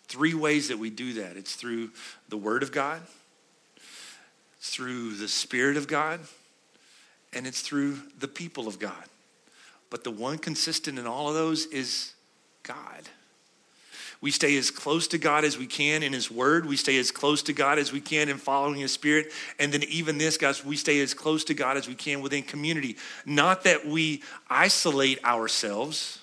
Three 0.07 0.33
ways 0.33 0.69
that 0.69 0.79
we 0.79 0.91
do 0.91 1.15
that 1.15 1.37
it's 1.37 1.57
through 1.57 1.91
the 2.29 2.37
Word 2.37 2.63
of 2.63 2.71
God, 2.71 3.03
it's 4.59 4.71
through 4.71 5.17
the 5.17 5.27
Spirit 5.27 5.77
of 5.77 5.89
God, 5.89 6.21
and 7.33 7.49
it's 7.49 7.63
through 7.63 7.99
the 8.21 8.29
people 8.29 8.69
of 8.69 8.79
God. 8.79 9.05
But 9.91 10.05
the 10.05 10.13
one 10.13 10.39
consistent 10.39 11.01
in 11.01 11.07
all 11.07 11.29
of 11.29 11.35
those 11.35 11.67
is 11.67 12.15
God. 12.63 13.09
We 14.23 14.31
stay 14.31 14.57
as 14.57 14.71
close 14.71 15.09
to 15.09 15.19
God 15.19 15.45
as 15.45 15.59
we 15.59 15.67
can 15.67 16.05
in 16.05 16.13
His 16.13 16.31
Word. 16.31 16.65
We 16.65 16.77
stay 16.77 16.97
as 16.99 17.11
close 17.11 17.43
to 17.43 17.53
God 17.53 17.81
as 17.81 17.93
we 17.93 18.01
can 18.01 18.29
in 18.29 18.39
following 18.39 18.77
His 18.77 18.93
Spirit. 18.93 19.33
And 19.59 19.73
then, 19.73 19.83
even 19.83 20.17
this, 20.17 20.37
guys, 20.37 20.65
we 20.65 20.77
stay 20.77 21.01
as 21.01 21.13
close 21.13 21.43
to 21.45 21.55
God 21.55 21.77
as 21.77 21.89
we 21.89 21.97
can 21.97 22.23
within 22.23 22.45
community. 22.45 22.97
Not 23.27 23.65
that 23.65 23.85
we 23.85 24.23
isolate 24.49 25.23
ourselves, 25.25 26.21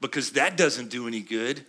because 0.00 0.30
that 0.32 0.56
doesn't 0.56 0.88
do 0.88 1.08
any 1.08 1.20
good, 1.20 1.64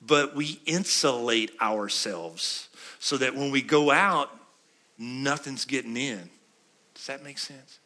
but 0.00 0.34
we 0.34 0.58
insulate 0.64 1.50
ourselves 1.60 2.70
so 2.98 3.18
that 3.18 3.34
when 3.34 3.50
we 3.50 3.60
go 3.60 3.90
out, 3.90 4.30
nothing's 4.96 5.66
getting 5.66 5.98
in. 5.98 6.30
Does 6.94 7.06
that 7.06 7.22
make 7.22 7.36
sense? 7.36 7.80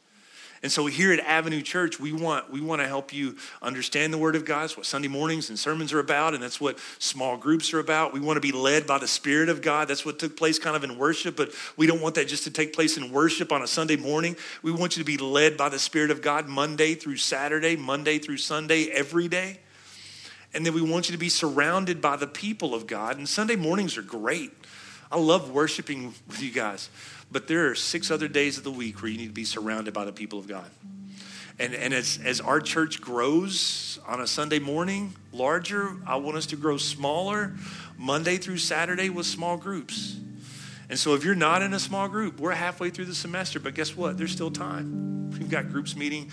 And 0.63 0.73
so 0.73 0.87
here 0.87 1.13
at 1.13 1.21
Avenue 1.21 1.63
Church, 1.63 2.01
we 2.01 2.13
want, 2.13 2.51
we 2.51 2.61
want 2.61 2.83
to 2.83 2.89
help 2.89 3.13
you 3.13 3.37
understand 3.63 4.13
the 4.13 4.19
Word 4.19 4.35
of 4.35 4.45
God. 4.45 4.63
That's 4.63 4.77
what 4.77 4.87
Sunday 4.87 5.09
mornings 5.09 5.51
and 5.51 5.59
sermons 5.59 5.93
are 5.93 6.01
about, 6.01 6.35
and 6.35 6.43
that's 6.43 6.61
what 6.61 6.79
small 6.99 7.37
groups 7.37 7.73
are 7.73 7.79
about. 7.79 8.13
We 8.13 8.21
want 8.21 8.37
to 8.37 8.41
be 8.41 8.53
led 8.53 8.87
by 8.87 8.99
the 8.99 9.07
Spirit 9.07 9.49
of 9.49 9.63
God. 9.63 9.87
That's 9.87 10.05
what 10.05 10.19
took 10.19 10.37
place 10.37 10.59
kind 10.59 10.75
of 10.75 10.83
in 10.83 10.99
worship, 10.99 11.37
but 11.37 11.53
we 11.77 11.87
don't 11.87 12.01
want 12.01 12.17
that 12.17 12.27
just 12.27 12.45
to 12.45 12.51
take 12.51 12.73
place 12.73 12.97
in 12.97 13.13
worship 13.13 13.53
on 13.53 13.63
a 13.63 13.67
Sunday 13.69 13.97
morning. 13.97 14.37
We 14.63 14.73
want 14.73 14.97
you 14.97 15.03
to 15.03 15.07
be 15.07 15.17
led 15.17 15.57
by 15.57 15.69
the 15.69 15.79
Spirit 15.79 16.11
of 16.11 16.23
God 16.23 16.49
Monday 16.49 16.95
through 16.95 17.19
Saturday, 17.19 17.77
Monday 17.77 18.19
through 18.19 18.39
Sunday, 18.39 18.87
every 18.87 19.29
day. 19.29 19.61
And 20.55 20.65
then 20.65 20.75
we 20.75 20.83
want 20.83 21.09
you 21.09 21.13
to 21.13 21.19
be 21.19 21.29
surrounded 21.29 22.01
by 22.01 22.17
the 22.17 22.27
people 22.27 22.75
of 22.75 22.87
God. 22.87 23.19
And 23.19 23.29
Sunday 23.29 23.57
mornings 23.57 23.97
are 23.99 24.03
great. 24.03 24.53
I 25.11 25.19
love 25.19 25.51
worshiping 25.51 26.15
with 26.27 26.43
you 26.43 26.51
guys. 26.51 26.91
But 27.31 27.47
there 27.49 27.71
are 27.71 27.75
six 27.75 28.11
other 28.11 28.29
days 28.29 28.59
of 28.59 28.65
the 28.65 28.71
week 28.71 29.03
where 29.03 29.11
you 29.11 29.19
need 29.19 29.29
to 29.29 29.33
be 29.33 29.45
surrounded 29.45 29.93
by 29.95 30.05
the 30.05 30.13
people 30.13 30.39
of 30.39 30.49
God. 30.49 30.71
And, 31.59 31.75
and 31.75 31.93
as, 31.93 32.21
as 32.25 32.41
our 32.41 32.61
church 32.61 33.01
grows 33.01 33.99
on 34.07 34.21
a 34.21 34.27
Sunday 34.27 34.61
morning 34.61 35.15
larger, 35.33 35.97
I 36.07 36.17
want 36.17 36.37
us 36.37 36.47
to 36.47 36.57
grow 36.57 36.77
smaller 36.77 37.55
Monday 37.97 38.37
through 38.37 38.59
Saturday 38.59 39.11
with 39.11 39.27
small 39.27 39.57
groups. 39.57 40.17
And 40.89 40.99
so 40.99 41.15
if 41.15 41.25
you're 41.25 41.35
not 41.35 41.63
in 41.63 41.75
a 41.75 41.79
small 41.79 42.09
group, 42.09 42.39
we're 42.39 42.53
halfway 42.53 42.91
through 42.91 43.07
the 43.07 43.15
semester, 43.15 43.61
but 43.61 43.75
guess 43.75 43.97
what? 43.97 44.17
There's 44.17 44.33
still 44.33 44.51
time. 44.51 45.31
We've 45.31 45.51
got 45.51 45.69
groups 45.69 45.97
meeting 45.97 46.31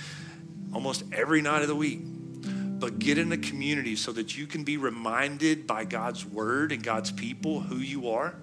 almost 0.74 1.04
every 1.12 1.42
night 1.42 1.62
of 1.62 1.68
the 1.68 1.76
week. 1.76 2.02
But 2.04 3.00
get 3.00 3.18
in 3.18 3.32
a 3.32 3.38
community 3.38 3.96
so 3.96 4.12
that 4.12 4.38
you 4.38 4.48
can 4.48 4.64
be 4.64 4.78
reminded 4.78 5.66
by 5.66 5.86
God's 5.86 6.26
word 6.26 6.72
and 6.72 6.84
God's 6.84 7.12
people 7.12 7.62
who 7.62 7.78
you 7.78 8.10
are 8.10 8.36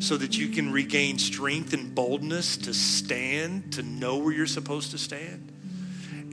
so 0.00 0.16
that 0.16 0.36
you 0.36 0.48
can 0.48 0.72
regain 0.72 1.18
strength 1.18 1.72
and 1.72 1.94
boldness 1.94 2.56
to 2.58 2.74
stand, 2.74 3.74
to 3.74 3.82
know 3.82 4.16
where 4.18 4.32
you're 4.32 4.46
supposed 4.46 4.90
to 4.92 4.98
stand. 4.98 5.52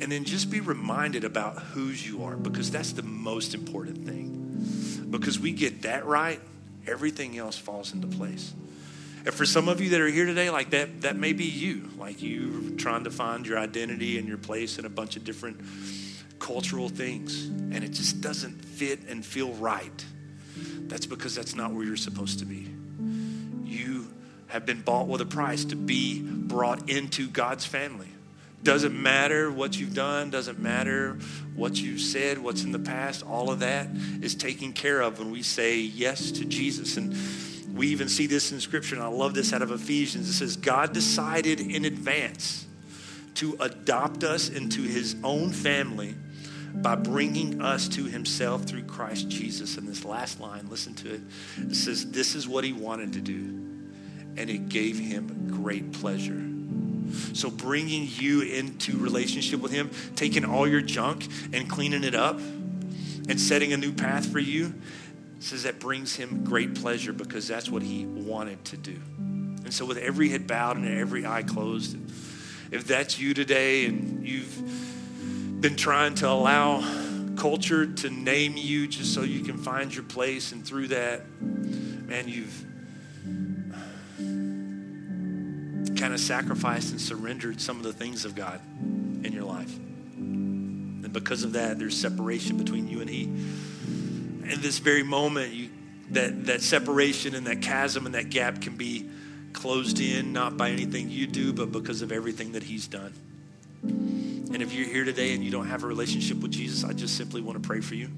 And 0.01 0.11
then 0.11 0.25
just 0.25 0.49
be 0.49 0.59
reminded 0.59 1.23
about 1.23 1.57
whose 1.57 2.05
you 2.07 2.23
are 2.23 2.35
because 2.35 2.71
that's 2.71 2.93
the 2.93 3.03
most 3.03 3.53
important 3.53 4.05
thing. 4.05 5.07
Because 5.09 5.39
we 5.39 5.51
get 5.51 5.83
that 5.83 6.05
right, 6.05 6.39
everything 6.85 7.37
else 7.37 7.57
falls 7.57 7.93
into 7.93 8.07
place. 8.07 8.53
And 9.25 9.33
for 9.33 9.45
some 9.45 9.67
of 9.67 9.81
you 9.81 9.89
that 9.89 9.99
are 9.99 10.07
here 10.07 10.25
today, 10.25 10.49
like 10.49 10.69
that, 10.69 11.01
that 11.01 11.17
may 11.17 11.33
be 11.33 11.45
you. 11.45 11.89
Like 11.97 12.21
you're 12.21 12.77
trying 12.77 13.03
to 13.03 13.11
find 13.11 13.45
your 13.45 13.57
identity 13.57 14.17
and 14.17 14.27
your 14.27 14.37
place 14.37 14.77
in 14.77 14.85
a 14.85 14.89
bunch 14.89 15.17
of 15.17 15.23
different 15.23 15.59
cultural 16.39 16.87
things, 16.87 17.47
and 17.47 17.83
it 17.83 17.89
just 17.89 18.21
doesn't 18.21 18.63
fit 18.63 18.99
and 19.09 19.25
feel 19.25 19.51
right. 19.53 20.05
That's 20.81 21.05
because 21.05 21.35
that's 21.35 21.55
not 21.55 21.73
where 21.73 21.83
you're 21.83 21.97
supposed 21.97 22.39
to 22.39 22.45
be 22.45 22.76
you 23.67 24.07
have 24.47 24.65
been 24.65 24.81
bought 24.81 25.07
with 25.07 25.21
a 25.21 25.25
price 25.25 25.65
to 25.65 25.75
be 25.75 26.21
brought 26.21 26.89
into 26.89 27.27
God's 27.27 27.65
family, 27.65 28.07
Doesn't 28.63 28.99
matter 28.99 29.51
what 29.51 29.79
you've 29.79 29.93
done, 29.93 30.29
doesn't 30.29 30.59
matter 30.59 31.17
what 31.55 31.75
you've 31.75 32.01
said, 32.01 32.37
what's 32.39 32.63
in 32.63 32.71
the 32.71 32.79
past, 32.79 33.23
all 33.25 33.51
of 33.51 33.59
that 33.59 33.87
is 34.21 34.35
taken 34.35 34.73
care 34.73 35.01
of 35.01 35.19
when 35.19 35.31
we 35.31 35.43
say 35.43 35.77
yes 35.77 36.31
to 36.31 36.45
Jesus. 36.45 36.97
And 36.97 37.15
we 37.75 37.87
even 37.89 38.09
see 38.09 38.25
this 38.25 38.51
in 38.51 38.59
Scripture, 38.59 38.95
and 38.95 39.03
I 39.03 39.07
love 39.07 39.35
this 39.35 39.53
out 39.53 39.61
of 39.61 39.71
Ephesians. 39.71 40.27
It 40.27 40.33
says, 40.33 40.57
God 40.57 40.91
decided 40.91 41.59
in 41.59 41.85
advance 41.85 42.65
to 43.35 43.55
adopt 43.59 44.23
us 44.23 44.49
into 44.49 44.81
his 44.81 45.15
own 45.23 45.51
family 45.51 46.15
by 46.81 46.95
bringing 46.95 47.61
us 47.61 47.87
to 47.89 48.05
himself 48.05 48.63
through 48.63 48.83
Christ 48.83 49.29
Jesus. 49.29 49.77
And 49.77 49.87
this 49.87 50.05
last 50.05 50.39
line, 50.39 50.67
listen 50.69 50.93
to 50.95 51.15
it. 51.15 51.21
It 51.57 51.75
says, 51.75 52.11
This 52.11 52.35
is 52.35 52.47
what 52.47 52.63
he 52.63 52.73
wanted 52.73 53.13
to 53.13 53.21
do, 53.21 53.33
and 54.37 54.49
it 54.49 54.69
gave 54.69 54.97
him 54.97 55.49
great 55.49 55.91
pleasure. 55.91 56.43
So, 57.33 57.49
bringing 57.49 58.07
you 58.09 58.41
into 58.41 58.97
relationship 58.97 59.61
with 59.61 59.71
him, 59.71 59.91
taking 60.15 60.45
all 60.45 60.67
your 60.67 60.81
junk 60.81 61.27
and 61.53 61.69
cleaning 61.69 62.03
it 62.03 62.15
up 62.15 62.39
and 62.39 63.39
setting 63.39 63.73
a 63.73 63.77
new 63.77 63.93
path 63.93 64.25
for 64.31 64.39
you, 64.39 64.73
says 65.39 65.63
that 65.63 65.79
brings 65.79 66.15
him 66.15 66.43
great 66.43 66.75
pleasure 66.75 67.13
because 67.13 67.47
that's 67.47 67.69
what 67.69 67.81
he 67.81 68.05
wanted 68.05 68.63
to 68.65 68.77
do. 68.77 68.99
And 69.17 69.73
so, 69.73 69.85
with 69.85 69.97
every 69.97 70.29
head 70.29 70.47
bowed 70.47 70.77
and 70.77 70.87
every 70.87 71.25
eye 71.25 71.43
closed, 71.43 71.97
if 72.71 72.85
that's 72.85 73.19
you 73.19 73.33
today 73.33 73.85
and 73.85 74.27
you've 74.27 74.96
been 75.59 75.75
trying 75.75 76.13
to 76.15 76.29
allow 76.29 76.81
culture 77.35 77.85
to 77.85 78.09
name 78.09 78.57
you 78.57 78.87
just 78.87 79.13
so 79.13 79.21
you 79.21 79.41
can 79.41 79.57
find 79.57 79.93
your 79.93 80.03
place, 80.03 80.51
and 80.51 80.65
through 80.65 80.89
that, 80.89 81.23
man, 81.41 82.27
you've 82.27 82.63
kind 85.97 86.13
of 86.13 86.19
sacrificed 86.19 86.91
and 86.91 87.01
surrendered 87.01 87.59
some 87.59 87.77
of 87.77 87.83
the 87.83 87.93
things 87.93 88.23
of 88.23 88.35
God 88.35 88.61
in 89.23 89.31
your 89.33 89.43
life. 89.43 89.75
And 89.77 91.11
because 91.11 91.43
of 91.43 91.53
that, 91.53 91.79
there's 91.79 91.97
separation 91.97 92.57
between 92.57 92.87
you 92.87 93.01
and 93.01 93.09
He. 93.09 93.23
In 93.23 94.61
this 94.61 94.79
very 94.79 95.03
moment, 95.03 95.53
you, 95.53 95.69
that, 96.11 96.45
that 96.45 96.61
separation 96.61 97.33
and 97.33 97.47
that 97.47 97.61
chasm 97.61 98.05
and 98.05 98.15
that 98.15 98.29
gap 98.29 98.61
can 98.61 98.75
be 98.75 99.09
closed 99.53 99.99
in, 99.99 100.33
not 100.33 100.55
by 100.55 100.69
anything 100.69 101.09
you 101.09 101.25
do, 101.25 101.51
but 101.51 101.71
because 101.71 102.01
of 102.03 102.11
everything 102.11 102.51
that 102.51 102.63
He's 102.63 102.87
done. 102.87 103.13
And 103.83 104.61
if 104.61 104.73
you're 104.73 104.87
here 104.87 105.03
today 105.03 105.33
and 105.33 105.43
you 105.43 105.51
don't 105.51 105.67
have 105.67 105.83
a 105.83 105.87
relationship 105.87 106.37
with 106.37 106.51
Jesus, 106.51 106.83
I 106.83 106.93
just 106.93 107.17
simply 107.17 107.41
want 107.41 107.61
to 107.61 107.67
pray 107.67 107.81
for 107.81 107.95
you. 107.95 108.09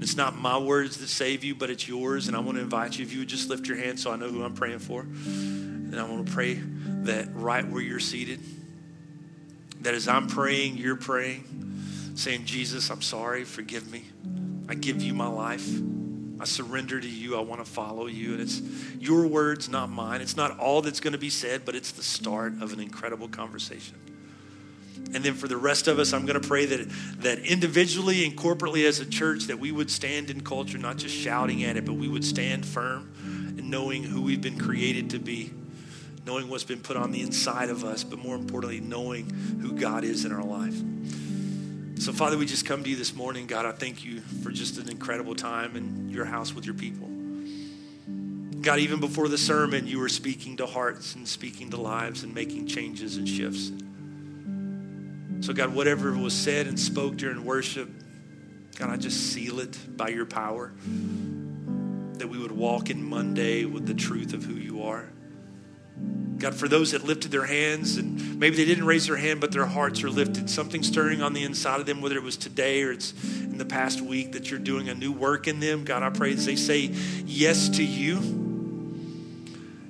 It's 0.00 0.16
not 0.16 0.36
my 0.36 0.58
words 0.58 0.98
that 0.98 1.08
save 1.08 1.42
you, 1.42 1.54
but 1.54 1.70
it's 1.70 1.88
yours. 1.88 2.28
And 2.28 2.36
I 2.36 2.40
want 2.40 2.58
to 2.58 2.62
invite 2.62 2.98
you, 2.98 3.04
if 3.04 3.12
you 3.12 3.20
would 3.20 3.28
just 3.28 3.48
lift 3.48 3.66
your 3.66 3.76
hand 3.76 3.98
so 3.98 4.12
I 4.12 4.16
know 4.16 4.28
who 4.28 4.44
I'm 4.44 4.54
praying 4.54 4.80
for. 4.80 5.00
And 5.00 5.98
I 5.98 6.02
want 6.04 6.26
to 6.26 6.32
pray 6.32 6.54
that 6.54 7.28
right 7.34 7.66
where 7.66 7.82
you're 7.82 8.00
seated, 8.00 8.40
that 9.80 9.94
as 9.94 10.08
I'm 10.08 10.26
praying, 10.26 10.76
you're 10.76 10.96
praying, 10.96 11.44
saying, 12.14 12.44
Jesus, 12.44 12.90
I'm 12.90 13.02
sorry, 13.02 13.44
forgive 13.44 13.90
me. 13.90 14.04
I 14.68 14.74
give 14.74 15.02
you 15.02 15.14
my 15.14 15.28
life. 15.28 15.68
I 16.38 16.44
surrender 16.44 17.00
to 17.00 17.08
you. 17.08 17.36
I 17.36 17.40
want 17.40 17.64
to 17.64 17.70
follow 17.70 18.06
you. 18.06 18.32
And 18.32 18.42
it's 18.42 18.60
your 19.00 19.26
words, 19.26 19.68
not 19.68 19.88
mine. 19.88 20.20
It's 20.20 20.36
not 20.36 20.58
all 20.58 20.82
that's 20.82 21.00
going 21.00 21.12
to 21.12 21.18
be 21.18 21.30
said, 21.30 21.64
but 21.64 21.74
it's 21.74 21.92
the 21.92 22.02
start 22.02 22.60
of 22.60 22.72
an 22.72 22.80
incredible 22.80 23.28
conversation. 23.28 23.96
And 24.96 25.24
then 25.24 25.34
for 25.34 25.48
the 25.48 25.56
rest 25.56 25.88
of 25.88 25.98
us, 25.98 26.12
I'm 26.12 26.26
going 26.26 26.40
to 26.40 26.46
pray 26.46 26.66
that, 26.66 26.88
that 27.20 27.38
individually 27.40 28.24
and 28.24 28.36
corporately 28.36 28.86
as 28.86 29.00
a 29.00 29.06
church, 29.06 29.44
that 29.44 29.58
we 29.58 29.72
would 29.72 29.90
stand 29.90 30.30
in 30.30 30.40
culture, 30.42 30.78
not 30.78 30.96
just 30.96 31.14
shouting 31.14 31.64
at 31.64 31.76
it, 31.76 31.84
but 31.84 31.94
we 31.94 32.08
would 32.08 32.24
stand 32.24 32.66
firm 32.66 33.12
in 33.58 33.70
knowing 33.70 34.02
who 34.02 34.22
we've 34.22 34.42
been 34.42 34.58
created 34.58 35.10
to 35.10 35.18
be, 35.18 35.52
knowing 36.26 36.48
what's 36.48 36.64
been 36.64 36.80
put 36.80 36.96
on 36.96 37.12
the 37.12 37.22
inside 37.22 37.70
of 37.70 37.84
us, 37.84 38.04
but 38.04 38.18
more 38.18 38.34
importantly, 38.34 38.80
knowing 38.80 39.30
who 39.60 39.72
God 39.72 40.04
is 40.04 40.24
in 40.24 40.32
our 40.32 40.44
life. 40.44 40.74
So, 41.98 42.12
Father, 42.12 42.36
we 42.36 42.44
just 42.44 42.66
come 42.66 42.84
to 42.84 42.90
you 42.90 42.96
this 42.96 43.14
morning. 43.14 43.46
God, 43.46 43.64
I 43.64 43.72
thank 43.72 44.04
you 44.04 44.20
for 44.20 44.50
just 44.50 44.78
an 44.78 44.90
incredible 44.90 45.34
time 45.34 45.76
in 45.76 46.10
your 46.10 46.26
house 46.26 46.54
with 46.54 46.66
your 46.66 46.74
people. 46.74 47.08
God, 48.60 48.80
even 48.80 49.00
before 49.00 49.28
the 49.28 49.38
sermon, 49.38 49.86
you 49.86 49.98
were 50.00 50.08
speaking 50.08 50.56
to 50.56 50.66
hearts 50.66 51.14
and 51.14 51.26
speaking 51.26 51.70
to 51.70 51.76
lives 51.76 52.22
and 52.22 52.34
making 52.34 52.66
changes 52.66 53.16
and 53.16 53.28
shifts. 53.28 53.70
So, 55.40 55.52
God, 55.52 55.74
whatever 55.74 56.16
was 56.16 56.34
said 56.34 56.66
and 56.66 56.78
spoke 56.78 57.16
during 57.16 57.44
worship, 57.44 57.88
God, 58.78 58.90
I 58.90 58.96
just 58.96 59.32
seal 59.32 59.60
it 59.60 59.78
by 59.96 60.08
your 60.08 60.26
power 60.26 60.72
that 62.18 62.28
we 62.28 62.38
would 62.38 62.52
walk 62.52 62.90
in 62.90 63.02
Monday 63.02 63.64
with 63.64 63.86
the 63.86 63.94
truth 63.94 64.32
of 64.32 64.44
who 64.44 64.54
you 64.54 64.82
are. 64.82 65.08
God, 66.38 66.54
for 66.54 66.68
those 66.68 66.92
that 66.92 67.04
lifted 67.04 67.30
their 67.30 67.46
hands 67.46 67.96
and 67.96 68.38
maybe 68.38 68.56
they 68.56 68.66
didn't 68.66 68.84
raise 68.84 69.06
their 69.06 69.16
hand, 69.16 69.40
but 69.40 69.52
their 69.52 69.64
hearts 69.64 70.02
are 70.02 70.10
lifted, 70.10 70.50
something 70.50 70.82
stirring 70.82 71.22
on 71.22 71.32
the 71.32 71.42
inside 71.42 71.80
of 71.80 71.86
them, 71.86 72.02
whether 72.02 72.16
it 72.16 72.22
was 72.22 72.36
today 72.36 72.82
or 72.82 72.92
it's 72.92 73.12
in 73.40 73.56
the 73.56 73.64
past 73.64 74.02
week 74.02 74.32
that 74.32 74.50
you're 74.50 74.60
doing 74.60 74.90
a 74.90 74.94
new 74.94 75.12
work 75.12 75.48
in 75.48 75.60
them. 75.60 75.84
God, 75.84 76.02
I 76.02 76.10
pray 76.10 76.32
as 76.34 76.44
they 76.44 76.56
say 76.56 76.90
yes 77.24 77.70
to 77.70 77.82
you, 77.82 78.20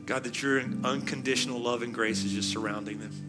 God, 0.07 0.23
that 0.23 0.41
your 0.41 0.61
unconditional 0.61 1.59
love 1.59 1.83
and 1.83 1.93
grace 1.93 2.23
is 2.23 2.33
just 2.33 2.53
surrounding 2.53 3.01
them. 3.01 3.26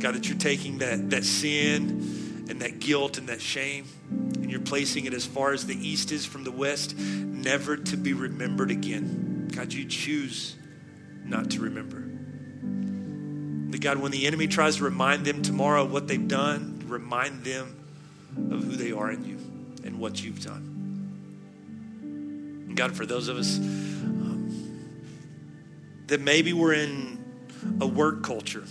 God, 0.00 0.14
that 0.14 0.28
you're 0.28 0.38
taking 0.38 0.78
that, 0.78 1.10
that 1.10 1.24
sin 1.24 2.46
and 2.48 2.60
that 2.62 2.78
guilt 2.78 3.18
and 3.18 3.28
that 3.28 3.40
shame 3.40 3.86
and 4.10 4.50
you're 4.50 4.60
placing 4.60 5.04
it 5.04 5.12
as 5.12 5.26
far 5.26 5.52
as 5.52 5.66
the 5.66 5.76
east 5.76 6.10
is 6.10 6.24
from 6.24 6.42
the 6.42 6.50
west, 6.50 6.96
never 6.96 7.76
to 7.76 7.98
be 7.98 8.14
remembered 8.14 8.70
again. 8.70 9.50
God, 9.54 9.72
you 9.72 9.84
choose 9.84 10.56
not 11.24 11.50
to 11.50 11.60
remember. 11.60 12.04
That 13.70 13.82
God, 13.82 13.98
when 13.98 14.10
the 14.10 14.26
enemy 14.26 14.46
tries 14.46 14.76
to 14.76 14.84
remind 14.84 15.26
them 15.26 15.42
tomorrow 15.42 15.84
what 15.84 16.08
they've 16.08 16.26
done, 16.26 16.82
remind 16.86 17.44
them 17.44 17.76
of 18.50 18.64
who 18.64 18.76
they 18.76 18.92
are 18.92 19.10
in 19.10 19.24
you 19.26 19.36
and 19.84 19.98
what 19.98 20.24
you've 20.24 20.42
done. 20.42 20.76
And 22.68 22.74
God, 22.74 22.96
for 22.96 23.04
those 23.04 23.28
of 23.28 23.36
us 23.36 23.58
um, 23.58 24.48
that 26.06 26.22
maybe 26.22 26.54
we're 26.54 26.72
in 26.72 27.22
a 27.82 27.86
work 27.86 28.22
culture, 28.22 28.64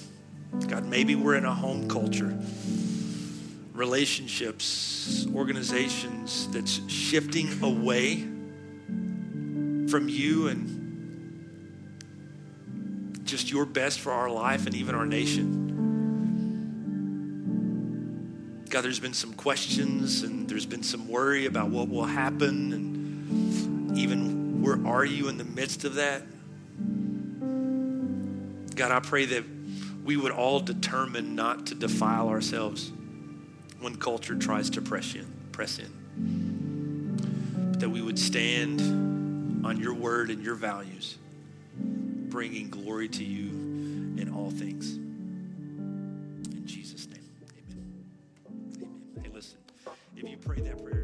God, 0.66 0.86
maybe 0.86 1.16
we're 1.16 1.36
in 1.36 1.46
a 1.46 1.54
home 1.54 1.88
culture, 1.88 2.38
relationships, 3.74 5.28
organizations 5.34 6.48
that's 6.50 6.82
shifting 6.90 7.62
away 7.64 8.28
from 9.90 10.10
you 10.10 10.48
and 10.48 10.86
just 13.26 13.52
your 13.52 13.66
best 13.66 14.00
for 14.00 14.12
our 14.12 14.30
life 14.30 14.66
and 14.66 14.76
even 14.76 14.96
our 14.96 15.06
nation. 15.06 15.66
God, 18.70 18.84
there's 18.84 19.00
been 19.00 19.14
some 19.14 19.34
questions 19.34 20.24
and 20.24 20.50
there's 20.50 20.66
been 20.66 20.84
some 20.84 21.08
worry 21.08 21.46
about 21.46 21.70
what 21.70 21.88
will 21.88 22.06
happen, 22.06 22.74
and 22.74 23.98
even 23.98 24.62
where 24.62 24.86
are 24.86 25.06
you 25.06 25.30
in 25.30 25.38
the 25.38 25.46
midst 25.46 25.86
of 25.86 25.96
that? 25.96 26.24
God, 28.76 28.92
I 28.92 29.00
pray 29.00 29.26
that 29.26 29.44
we 30.08 30.16
would 30.16 30.32
all 30.32 30.62
determine 30.62 31.36
not 31.36 31.66
to 31.66 31.76
defile 31.76 32.30
ourselves 32.30 32.94
when 33.82 33.98
culture 33.98 34.36
tries 34.36 34.70
to 34.70 34.82
press 34.82 35.14
in, 35.14 35.28
press 35.52 35.80
in. 35.80 37.18
But 37.72 37.82
that 37.82 37.90
we 37.90 38.02
would 38.02 38.18
stand 38.18 39.66
on 39.66 39.78
your 39.82 39.94
word 39.94 40.30
and 40.30 40.42
your 40.42 40.56
values 40.56 41.18
bringing 41.76 42.70
glory 42.70 43.10
to 43.10 43.24
you 43.26 43.50
in 44.18 44.32
all 44.34 44.50
things. 44.50 44.96
In 44.96 46.64
Jesus' 46.66 47.06
name, 47.10 47.30
amen. 47.70 48.06
Amen. 48.78 49.02
Hey, 49.22 49.30
listen, 49.34 49.58
if 50.16 50.24
you 50.24 50.38
pray 50.38 50.62
that 50.62 50.82
prayer, 50.82 50.97